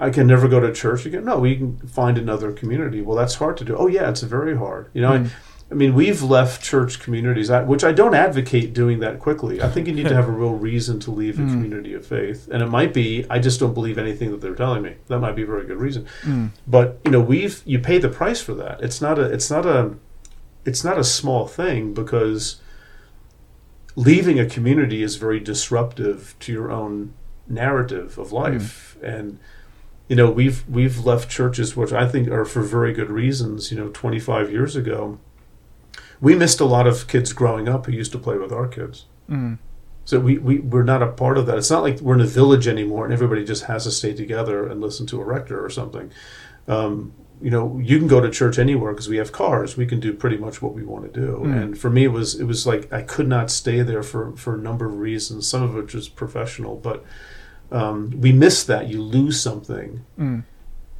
I 0.00 0.10
can 0.10 0.26
never 0.26 0.48
go 0.48 0.58
to 0.58 0.72
church 0.72 1.06
again. 1.06 1.24
No, 1.26 1.38
we 1.38 1.54
can 1.54 1.76
find 1.86 2.18
another 2.18 2.50
community. 2.50 3.00
Well, 3.02 3.16
that's 3.16 3.36
hard 3.36 3.56
to 3.58 3.64
do. 3.64 3.76
Oh 3.76 3.86
yeah, 3.86 4.08
it's 4.10 4.22
very 4.22 4.56
hard. 4.56 4.88
You 4.94 5.02
know, 5.02 5.12
Mm. 5.12 5.26
I 5.26 5.30
mean, 5.74 5.94
we've 5.94 6.22
left 6.22 6.62
church 6.62 6.98
communities, 7.00 7.50
which 7.50 7.84
I 7.84 7.92
don't 7.92 8.14
advocate 8.14 8.72
doing 8.74 9.00
that 9.00 9.18
quickly. 9.18 9.62
I 9.62 9.68
think 9.68 9.86
you 9.86 9.94
need 9.94 10.08
to 10.08 10.14
have 10.14 10.28
a 10.28 10.32
real 10.32 10.54
reason 10.54 10.98
to 11.00 11.10
leave 11.10 11.38
a 11.38 11.42
Mm. 11.42 11.50
community 11.52 11.94
of 11.94 12.06
faith, 12.06 12.48
and 12.52 12.62
it 12.62 12.66
might 12.68 12.92
be 12.92 13.24
I 13.30 13.38
just 13.38 13.58
don't 13.60 13.74
believe 13.74 13.98
anything 13.98 14.30
that 14.32 14.40
they're 14.40 14.54
telling 14.54 14.82
me. 14.82 14.94
That 15.08 15.18
might 15.20 15.36
be 15.36 15.42
a 15.42 15.46
very 15.46 15.66
good 15.66 15.78
reason. 15.80 16.06
Mm. 16.24 16.50
But 16.66 17.00
you 17.04 17.10
know, 17.10 17.20
we've 17.20 17.62
you 17.64 17.78
pay 17.78 17.98
the 17.98 18.08
price 18.08 18.40
for 18.40 18.54
that. 18.54 18.80
It's 18.80 19.00
not 19.00 19.18
a 19.18 19.22
it's 19.22 19.50
not 19.50 19.64
a 19.66 19.92
it's 20.64 20.84
not 20.84 20.98
a 20.98 21.04
small 21.04 21.46
thing 21.46 21.92
because 21.94 22.60
leaving 23.96 24.38
a 24.40 24.46
community 24.46 25.02
is 25.02 25.16
very 25.16 25.38
disruptive 25.40 26.34
to 26.40 26.52
your 26.52 26.70
own 26.70 27.12
narrative 27.48 28.16
of 28.16 28.32
life 28.32 28.96
and 29.02 29.38
you 30.08 30.16
know 30.16 30.30
we've 30.30 30.64
we've 30.68 31.04
left 31.04 31.28
churches 31.28 31.76
which 31.76 31.92
I 31.92 32.06
think 32.08 32.28
are 32.28 32.44
for 32.46 32.62
very 32.62 32.92
good 32.94 33.10
reasons 33.10 33.70
you 33.70 33.76
know 33.76 33.88
25 33.88 34.50
years 34.50 34.76
ago 34.76 35.18
we 36.22 36.34
missed 36.34 36.60
a 36.60 36.64
lot 36.64 36.86
of 36.86 37.06
kids 37.12 37.32
growing 37.34 37.68
up 37.68 37.84
who 37.86 37.92
used 37.92 38.12
to 38.12 38.18
play 38.18 38.36
with 38.38 38.52
our 38.52 38.68
kids 38.68 39.04
Mm. 39.30 39.58
so 40.04 40.18
we, 40.20 40.38
we, 40.38 40.58
we're 40.72 40.82
not 40.94 41.02
a 41.02 41.06
part 41.22 41.36
of 41.38 41.44
that. 41.46 41.56
It's 41.56 41.70
not 41.70 41.82
like 41.82 42.00
we're 42.00 42.14
in 42.20 42.20
a 42.20 42.26
village 42.40 42.66
anymore 42.66 43.04
and 43.04 43.12
everybody 43.14 43.44
just 43.44 43.64
has 43.64 43.84
to 43.84 43.90
stay 43.90 44.12
together 44.14 44.66
and 44.68 44.80
listen 44.80 45.06
to 45.08 45.20
a 45.20 45.24
rector 45.24 45.64
or 45.64 45.70
something. 45.70 46.10
Um, 46.68 47.12
you 47.40 47.50
know, 47.50 47.78
you 47.82 47.98
can 47.98 48.08
go 48.08 48.20
to 48.20 48.30
church 48.30 48.58
anywhere 48.58 48.92
because 48.92 49.08
we 49.08 49.16
have 49.18 49.30
cars. 49.32 49.76
We 49.76 49.86
can 49.86 50.00
do 50.00 50.12
pretty 50.12 50.36
much 50.36 50.60
what 50.62 50.74
we 50.74 50.82
want 50.84 51.04
to 51.12 51.20
do. 51.20 51.30
Mm. 51.44 51.62
And 51.62 51.78
for 51.78 51.90
me, 51.90 52.04
it 52.04 52.12
was 52.18 52.28
it 52.42 52.44
was 52.44 52.66
like 52.66 52.92
I 52.92 53.02
could 53.02 53.26
not 53.28 53.50
stay 53.50 53.82
there 53.82 54.02
for, 54.02 54.36
for 54.36 54.54
a 54.54 54.58
number 54.68 54.84
of 54.86 54.98
reasons. 54.98 55.48
Some 55.48 55.62
of 55.62 55.74
which 55.74 55.94
is 55.94 56.08
professional, 56.08 56.76
but 56.76 57.04
um, 57.70 58.10
we 58.24 58.32
miss 58.32 58.62
that. 58.64 58.88
You 58.88 59.00
lose 59.02 59.40
something, 59.40 60.04
Mm. 60.18 60.44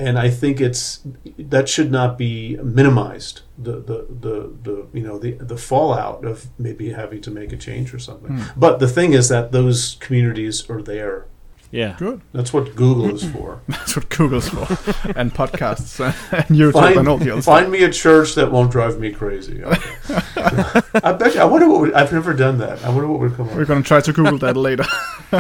and 0.01 0.19
I 0.19 0.31
think 0.31 0.61
it's 0.61 1.01
that 1.39 1.69
should 1.69 1.91
not 1.93 2.19
be 2.19 2.57
minimized. 2.63 3.43
The 3.63 3.73
the 3.73 4.07
the, 4.21 4.53
the 4.63 4.87
you 4.93 5.03
know 5.03 5.19
the 5.19 5.33
the 5.33 5.57
fallout 5.57 6.25
of 6.25 6.47
maybe 6.59 6.93
having 6.93 7.21
to 7.23 7.31
make 7.31 7.53
a 7.53 7.57
change 7.57 7.95
or 7.95 7.99
something. 7.99 8.39
Mm. 8.39 8.53
But 8.57 8.79
the 8.79 8.89
thing 8.89 9.13
is 9.13 9.29
that 9.29 9.53
those 9.53 9.97
communities 10.01 10.69
are 10.69 10.83
there. 10.83 11.27
Yeah. 11.71 11.97
Good. 11.99 12.21
That's 12.33 12.53
what 12.53 12.77
Google 12.77 13.15
is 13.15 13.25
for. 13.25 13.63
That's 13.69 13.97
what 13.97 14.11
Google's 14.11 14.51
for. 14.51 14.61
and 15.17 15.33
podcasts 15.33 16.05
and 16.05 16.45
YouTube 16.49 16.75
find, 16.75 16.99
and 16.99 17.09
all 17.09 17.17
the 17.17 17.31
other 17.31 17.41
find 17.41 17.73
me 17.73 17.83
a 17.83 17.91
church 17.91 18.35
that 18.35 18.53
won't 18.53 18.71
drive 18.71 19.01
me 19.01 19.11
crazy. 19.11 19.65
Okay. 19.65 19.91
I 21.03 21.13
bet 21.13 21.35
you. 21.35 21.41
I 21.41 21.45
wonder 21.47 21.71
what 21.71 21.81
would, 21.81 21.95
I've 21.95 22.13
never 22.13 22.35
done 22.35 22.59
that. 22.59 22.85
I 22.85 22.91
wonder 22.91 23.09
what 23.09 23.21
would 23.21 23.35
come 23.37 23.47
stuff. 23.47 23.57
We're 23.57 23.63
up. 23.63 23.69
going 23.69 23.83
to 23.83 23.89
try 23.89 24.01
to 24.03 24.13
Google 24.13 24.39
that 24.39 24.57
later. 24.57 24.85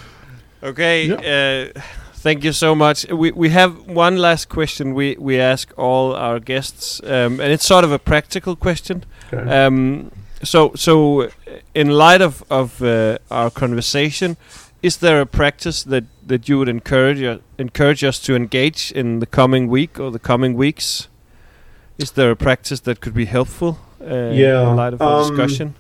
Okay. 0.64 1.12
Uh, 1.12 1.82
thank 2.24 2.44
you 2.44 2.54
so 2.54 2.74
much. 2.76 3.06
We 3.12 3.32
we 3.32 3.50
have 3.50 3.72
one 3.88 4.18
last 4.18 4.50
question. 4.50 4.94
We 4.96 5.16
we 5.20 5.40
ask 5.40 5.74
all 5.78 6.16
our 6.16 6.40
guests, 6.40 7.02
um, 7.04 7.40
and 7.40 7.52
it's 7.54 7.68
sort 7.68 7.84
of 7.84 7.92
a 7.92 8.00
practical 8.00 8.56
question. 8.56 9.04
Okay. 9.34 9.66
Um, 9.66 10.12
so 10.44 10.72
so, 10.76 11.22
uh, 11.24 11.30
in 11.74 11.90
light 11.90 12.22
of 12.22 12.44
of 12.50 12.82
uh, 12.82 13.18
our 13.30 13.52
conversation, 13.52 14.38
is 14.82 14.98
there 14.98 15.22
a 15.22 15.26
practice 15.26 15.84
that 15.84 16.04
that 16.28 16.50
you 16.50 16.58
would 16.58 16.70
encourage 16.70 17.22
uh, 17.22 17.38
encourage 17.58 18.04
us 18.08 18.20
to 18.20 18.36
engage 18.36 18.92
in 18.96 19.20
the 19.20 19.28
coming 19.28 19.70
week 19.70 20.00
or 20.00 20.12
the 20.12 20.20
coming 20.20 20.58
weeks? 20.58 21.10
Is 21.98 22.12
there 22.12 22.32
a 22.32 22.36
practice 22.36 22.82
that 22.82 23.00
could 23.00 23.14
be 23.14 23.26
helpful? 23.26 23.78
Uh, 24.02 24.32
Yeah, 24.34 24.70
In 24.70 24.76
light 24.76 24.94
of 24.94 25.02
our 25.02 25.22
um, 25.22 25.30
discussion. 25.30 25.74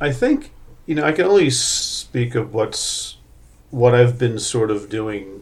I 0.00 0.12
think 0.12 0.50
you 0.86 0.94
know 0.94 1.08
I 1.08 1.12
can 1.12 1.26
only 1.26 1.50
speak 1.50 2.36
of 2.36 2.54
what's 2.54 3.16
what 3.70 3.94
I've 3.94 4.18
been 4.18 4.38
sort 4.38 4.70
of 4.70 4.88
doing 4.88 5.36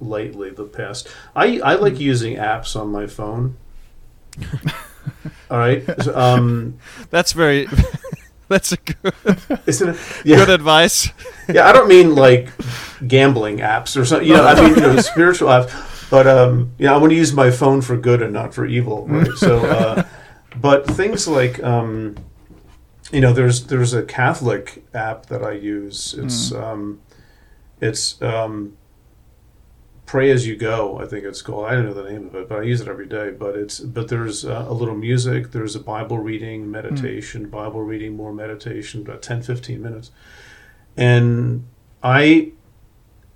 lately. 0.00 0.50
The 0.50 0.64
past, 0.64 1.08
I 1.34 1.60
I 1.60 1.74
like 1.74 1.98
using 1.98 2.36
apps 2.36 2.78
on 2.78 2.88
my 2.88 3.06
phone. 3.06 3.56
All 5.50 5.58
right, 5.58 6.06
um, 6.08 6.78
That's 7.10 7.32
very. 7.32 7.68
that's 8.48 8.72
a 8.72 8.76
good, 8.76 9.14
isn't 9.66 9.88
it? 9.88 9.96
Yeah, 10.24 10.36
good 10.36 10.50
advice. 10.50 11.08
yeah. 11.48 11.66
I 11.66 11.72
don't 11.72 11.88
mean 11.88 12.14
like 12.14 12.50
gambling 13.06 13.58
apps 13.58 13.96
or 13.96 14.04
something. 14.04 14.28
You 14.28 14.34
know, 14.34 14.44
I 14.44 14.54
mean 14.60 14.74
you 14.74 14.80
know 14.80 15.00
spiritual 15.00 15.48
apps. 15.48 16.10
But 16.10 16.26
um, 16.26 16.72
yeah, 16.78 16.94
I 16.94 16.98
want 16.98 17.10
to 17.10 17.16
use 17.16 17.32
my 17.32 17.50
phone 17.50 17.80
for 17.80 17.96
good 17.96 18.22
and 18.22 18.32
not 18.32 18.54
for 18.54 18.66
evil, 18.66 19.06
right? 19.08 19.32
So, 19.36 19.58
uh, 19.64 20.04
but 20.56 20.86
things 20.86 21.26
like 21.26 21.62
um, 21.62 22.16
you 23.12 23.20
know, 23.20 23.32
there's 23.32 23.66
there's 23.66 23.94
a 23.94 24.02
Catholic 24.02 24.84
app 24.92 25.26
that 25.26 25.42
I 25.42 25.52
use. 25.52 26.14
It's 26.18 26.52
um, 26.52 27.00
it's 27.80 28.20
um, 28.22 28.76
Pray 30.06 30.30
as 30.30 30.46
you 30.46 30.54
go. 30.56 30.98
I 31.00 31.06
think 31.06 31.24
it's 31.24 31.40
called. 31.42 31.66
I 31.66 31.72
don't 31.72 31.86
know 31.86 31.94
the 31.94 32.08
name 32.10 32.26
of 32.26 32.34
it, 32.34 32.48
but 32.48 32.58
I 32.60 32.62
use 32.62 32.80
it 32.80 32.88
every 32.88 33.06
day. 33.06 33.30
But 33.30 33.56
it's 33.56 33.80
but 33.80 34.08
there's 34.08 34.44
uh, 34.44 34.66
a 34.68 34.72
little 34.74 34.94
music. 34.96 35.52
There's 35.52 35.74
a 35.74 35.80
Bible 35.80 36.18
reading, 36.18 36.70
meditation, 36.70 37.48
Bible 37.48 37.82
reading, 37.82 38.14
more 38.16 38.32
meditation, 38.32 39.00
about 39.00 39.22
10, 39.22 39.42
15 39.42 39.82
minutes, 39.82 40.10
and 40.96 41.66
I 42.02 42.52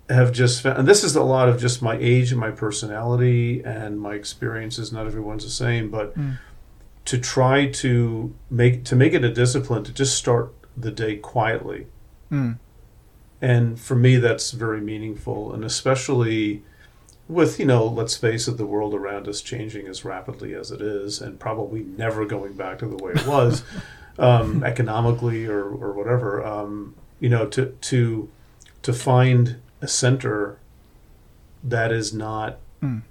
have 0.09 0.31
just 0.31 0.61
found, 0.61 0.77
and 0.79 0.87
this 0.87 1.03
is 1.03 1.15
a 1.15 1.23
lot 1.23 1.49
of 1.49 1.59
just 1.59 1.81
my 1.81 1.95
age 1.99 2.31
and 2.31 2.39
my 2.39 2.51
personality 2.51 3.61
and 3.63 3.99
my 3.99 4.13
experiences. 4.13 4.91
Not 4.91 5.05
everyone's 5.07 5.43
the 5.43 5.49
same, 5.51 5.89
but 5.89 6.17
Mm. 6.17 6.37
to 7.05 7.17
try 7.17 7.67
to 7.67 8.33
make 8.49 8.83
to 8.85 8.95
make 8.95 9.13
it 9.13 9.23
a 9.23 9.33
discipline 9.33 9.83
to 9.85 9.93
just 9.93 10.15
start 10.15 10.53
the 10.77 10.91
day 10.91 11.15
quietly. 11.15 11.87
Mm. 12.31 12.57
And 13.41 13.79
for 13.79 13.95
me, 13.95 14.17
that's 14.17 14.51
very 14.51 14.81
meaningful, 14.81 15.53
and 15.53 15.63
especially 15.63 16.63
with 17.27 17.59
you 17.59 17.65
know, 17.65 17.85
let's 17.85 18.17
face 18.17 18.47
it, 18.47 18.57
the 18.57 18.65
world 18.65 18.93
around 18.93 19.27
us 19.27 19.41
changing 19.41 19.87
as 19.87 20.03
rapidly 20.03 20.53
as 20.53 20.71
it 20.71 20.81
is, 20.81 21.21
and 21.21 21.39
probably 21.39 21.81
never 21.83 22.25
going 22.25 22.53
back 22.53 22.79
to 22.79 22.87
the 22.87 22.97
way 22.97 23.13
it 23.13 23.25
was, 23.27 23.63
um, 24.19 24.63
economically 24.63 25.45
or 25.45 25.63
or 25.63 25.93
whatever. 25.93 26.43
Um, 26.45 26.95
you 27.19 27.29
know, 27.29 27.45
to 27.47 27.67
to 27.67 28.29
to 28.81 28.93
find 28.93 29.57
a 29.81 29.87
center 29.87 30.57
that 31.63 31.91
is 31.91 32.13
not 32.13 32.57
Mm. 32.81 33.01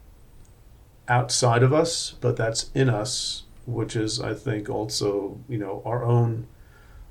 outside 1.08 1.62
of 1.62 1.72
us, 1.72 2.14
but 2.20 2.36
that's 2.36 2.70
in 2.74 2.88
us, 2.88 3.42
which 3.66 3.94
is, 3.96 4.18
I 4.20 4.32
think, 4.34 4.68
also 4.70 5.38
you 5.48 5.58
know 5.58 5.82
our 5.84 6.04
own 6.04 6.46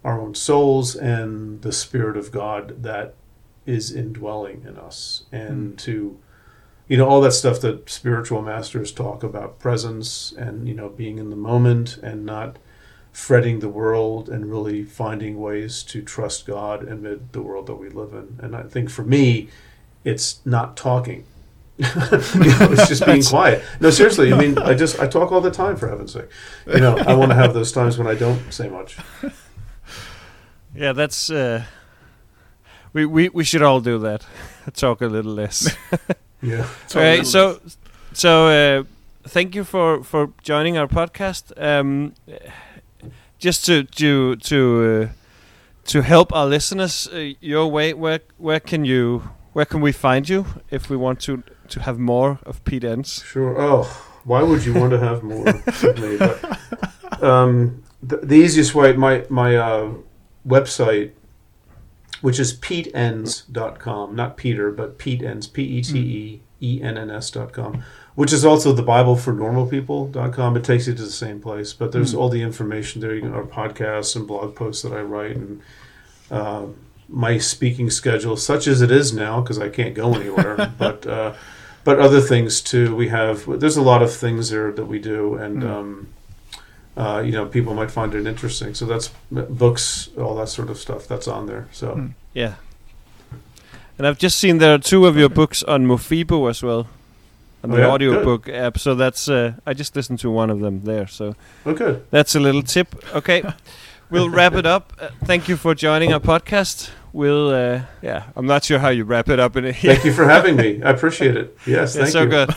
our 0.08 0.22
own 0.22 0.34
souls 0.34 0.96
and 0.96 1.62
the 1.64 1.74
Spirit 1.74 2.16
of 2.16 2.32
God 2.32 2.82
that 2.82 3.14
is 3.66 3.92
indwelling 3.92 4.64
in 4.66 4.78
us, 4.78 5.26
and 5.34 5.72
hmm. 5.72 5.76
to 5.76 6.18
you 6.88 6.96
know 6.96 7.06
all 7.06 7.20
that 7.20 7.34
stuff 7.34 7.60
that 7.60 7.90
spiritual 7.90 8.42
masters 8.42 8.94
talk 8.94 9.22
about 9.22 9.60
presence 9.60 10.32
and 10.38 10.66
you 10.66 10.74
know 10.74 10.88
being 10.88 11.18
in 11.18 11.30
the 11.30 11.36
moment 11.36 11.98
and 11.98 12.26
not 12.26 12.58
fretting 13.12 13.60
the 13.60 13.68
world 13.68 14.30
and 14.30 14.50
really 14.50 14.86
finding 14.86 15.42
ways 15.42 15.84
to 15.84 16.02
trust 16.02 16.46
God 16.46 16.88
amid 16.88 17.34
the 17.34 17.42
world 17.42 17.68
that 17.68 17.76
we 17.76 17.90
live 17.90 18.14
in. 18.14 18.40
And 18.42 18.56
I 18.56 18.64
think 18.64 18.90
for 18.90 19.04
me, 19.04 19.50
it's 20.06 20.40
not 20.46 20.78
talking. 20.78 21.26
you 21.78 21.86
know, 21.86 22.70
it's 22.72 22.88
just 22.88 23.06
being 23.06 23.24
quiet. 23.24 23.62
No, 23.82 23.90
seriously. 23.90 24.32
I 24.32 24.38
mean, 24.38 24.58
I 24.58 24.74
just 24.74 25.02
I 25.02 25.08
talk 25.08 25.34
all 25.34 25.42
the 25.42 25.52
time 25.52 25.76
for 25.76 25.90
heaven's 25.90 26.14
sake. 26.14 26.30
You 26.66 26.80
know, 26.80 26.96
I 26.96 27.14
want 27.14 27.32
to 27.32 27.36
have 27.36 27.54
those 27.54 27.74
times 27.74 27.98
when 27.98 28.08
I 28.08 28.16
don't 28.16 28.54
say 28.54 28.70
much. 28.70 28.98
Yeah, 30.78 30.94
that's. 30.94 31.30
Uh, 31.30 31.64
we, 32.94 33.06
we 33.06 33.30
we 33.30 33.44
should 33.44 33.62
all 33.62 33.82
do 33.82 34.00
that. 34.00 34.26
Talk 34.74 35.02
a 35.02 35.08
little 35.08 35.34
less. 35.34 35.76
Yeah. 36.42 36.68
Okay, 36.96 37.24
so 37.24 37.60
so 38.14 38.48
uh, 38.48 38.84
thank 39.28 39.56
you 39.56 39.64
for 39.64 40.04
for 40.04 40.30
joining 40.44 40.78
our 40.78 40.88
podcast. 40.88 41.52
Um, 41.58 42.14
just 43.40 43.66
to 43.66 43.84
to 43.84 44.36
to 44.36 44.58
uh, 44.84 45.08
to 45.86 46.02
help 46.02 46.32
our 46.34 46.46
listeners 46.46 47.08
uh, 47.12 47.34
your 47.42 47.72
way, 47.72 47.94
where 47.94 48.20
where 48.38 48.60
can 48.60 48.86
you 48.86 49.22
where 49.54 49.66
can 49.66 49.82
we 49.82 49.92
find 49.92 50.30
you 50.30 50.46
if 50.70 50.90
we 50.90 50.96
want 50.98 51.20
to 51.22 51.42
to 51.70 51.80
have 51.82 51.98
more 51.98 52.38
of 52.46 52.64
Pete 52.64 52.84
Enns? 52.84 53.24
Sure. 53.26 53.56
Oh, 53.60 53.84
why 54.24 54.44
would 54.44 54.64
you 54.64 54.74
want 54.80 54.92
to 54.92 55.00
have 55.00 55.24
more 55.24 55.50
of 55.50 55.98
me? 55.98 56.18
But, 56.18 57.24
um, 57.24 57.84
the, 58.04 58.18
the 58.18 58.36
easiest 58.36 58.76
way, 58.76 58.94
my 58.94 59.26
my 59.30 59.56
uh, 59.58 59.90
website, 60.48 61.12
which 62.22 62.40
is 62.40 62.54
peteenns.com, 62.58 64.16
not 64.16 64.38
Peter, 64.38 64.72
but 64.72 64.98
Pete 64.98 65.22
Enns, 65.24 65.48
P 65.48 65.64
E 65.64 65.82
T 65.82 66.00
E 66.00 66.42
E 66.62 66.82
N 66.82 66.98
N 66.98 67.10
S 67.12 67.30
dot 67.30 67.54
com, 67.54 67.84
which 68.16 68.34
is 68.34 68.44
also 68.46 68.72
the 68.74 68.82
Bible 68.84 69.16
for 69.16 69.34
normal 69.34 69.68
people.com. 69.68 70.58
It 70.58 70.64
takes 70.64 70.88
you 70.88 70.94
to 70.94 71.02
the 71.04 71.10
same 71.12 71.40
place, 71.40 71.74
but 71.74 71.92
there's 71.92 72.14
all 72.16 72.30
the 72.30 72.42
information 72.42 73.02
there, 73.02 73.14
you 73.16 73.22
can, 73.22 73.34
our 73.34 73.44
podcasts 73.44 74.16
and 74.16 74.28
blog 74.28 74.56
posts 74.56 74.82
that 74.84 74.94
I 74.94 75.02
write 75.02 75.36
and 75.36 75.62
uh, 76.32 76.66
my 77.10 77.38
speaking 77.38 77.90
schedule, 77.90 78.36
such 78.36 78.68
as 78.68 78.82
it 78.82 78.92
is 78.92 79.14
now, 79.14 79.40
because 79.42 79.60
I 79.60 79.70
can't 79.70 79.94
go 79.96 80.14
anywhere, 80.14 80.74
but. 80.78 81.06
Uh, 81.06 81.34
but 81.84 82.00
other 82.00 82.20
things 82.20 82.60
too. 82.60 82.94
We 82.98 83.08
have 83.08 83.62
there's 83.62 83.78
a 83.78 83.82
lot 83.82 84.04
of 84.04 84.14
things 84.14 84.50
there 84.50 84.74
that 84.74 84.88
we 84.88 85.00
do, 85.00 85.36
and 85.36 85.64
Mm. 85.64 85.70
um, 85.70 86.08
uh, 86.98 87.22
you 87.26 87.32
know 87.32 87.46
people 87.46 87.74
might 87.74 87.92
find 87.92 88.14
it 88.16 88.26
interesting. 88.28 88.74
So 88.74 88.86
that's 88.86 89.10
books, 89.32 90.10
all 90.18 90.36
that 90.36 90.50
sort 90.50 90.70
of 90.70 90.78
stuff 90.78 91.08
that's 91.08 91.28
on 91.28 91.46
there. 91.48 91.68
So 91.72 91.96
Mm. 91.96 92.14
Yeah. 92.34 92.54
And 93.98 94.06
I've 94.06 94.20
just 94.20 94.38
seen 94.38 94.60
there 94.60 94.76
are 94.76 94.80
two 94.80 95.08
of 95.08 95.18
your 95.18 95.30
books 95.30 95.64
on 95.64 95.88
Mofibo 95.88 96.48
as 96.50 96.62
well, 96.62 96.88
on 97.64 97.72
Oh, 97.72 97.76
the 97.76 97.82
yeah? 97.82 97.90
audiobook 97.90 98.48
app. 98.48 98.78
So 98.78 98.94
that's 98.96 99.28
uh, 99.28 99.54
I 99.66 99.74
just 99.74 99.96
listened 99.96 100.20
to 100.20 100.30
one 100.30 100.52
of 100.52 100.60
them 100.60 100.84
there. 100.84 101.08
So 101.08 101.36
oh. 101.66 102.02
That's 102.12 102.36
a 102.36 102.40
little 102.40 102.62
tip. 102.62 102.96
Okay, 103.16 103.42
we'll 104.12 104.30
wrap 104.30 104.54
it 104.54 104.66
up. 104.68 104.94
Uh, 105.00 105.10
thank 105.26 105.48
you 105.50 105.58
for 105.58 105.74
joining 105.76 106.14
our 106.14 106.20
podcast. 106.20 106.92
We'll, 107.14 107.50
uh, 107.50 107.82
yeah, 108.04 108.26
I'm 108.36 108.46
not 108.46 108.64
sure 108.66 108.78
how 108.78 108.90
you 108.90 109.04
wrap 109.04 109.30
it 109.30 109.40
up 109.40 109.56
in 109.58 109.66
it. 109.66 109.76
Thank 109.82 110.06
you 110.06 110.14
for 110.14 110.26
having 110.26 110.56
me. 110.56 110.84
I 110.84 110.92
appreciate 110.92 111.36
it. 111.36 111.58
Yes, 111.66 111.96
thank 111.96 112.08
you. 112.08 112.12
so 112.12 112.22
you. 112.22 112.30
good. 112.30 112.54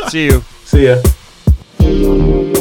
See 0.10 0.26
you. 0.26 0.44
See 0.64 0.86
ya. 0.86 2.60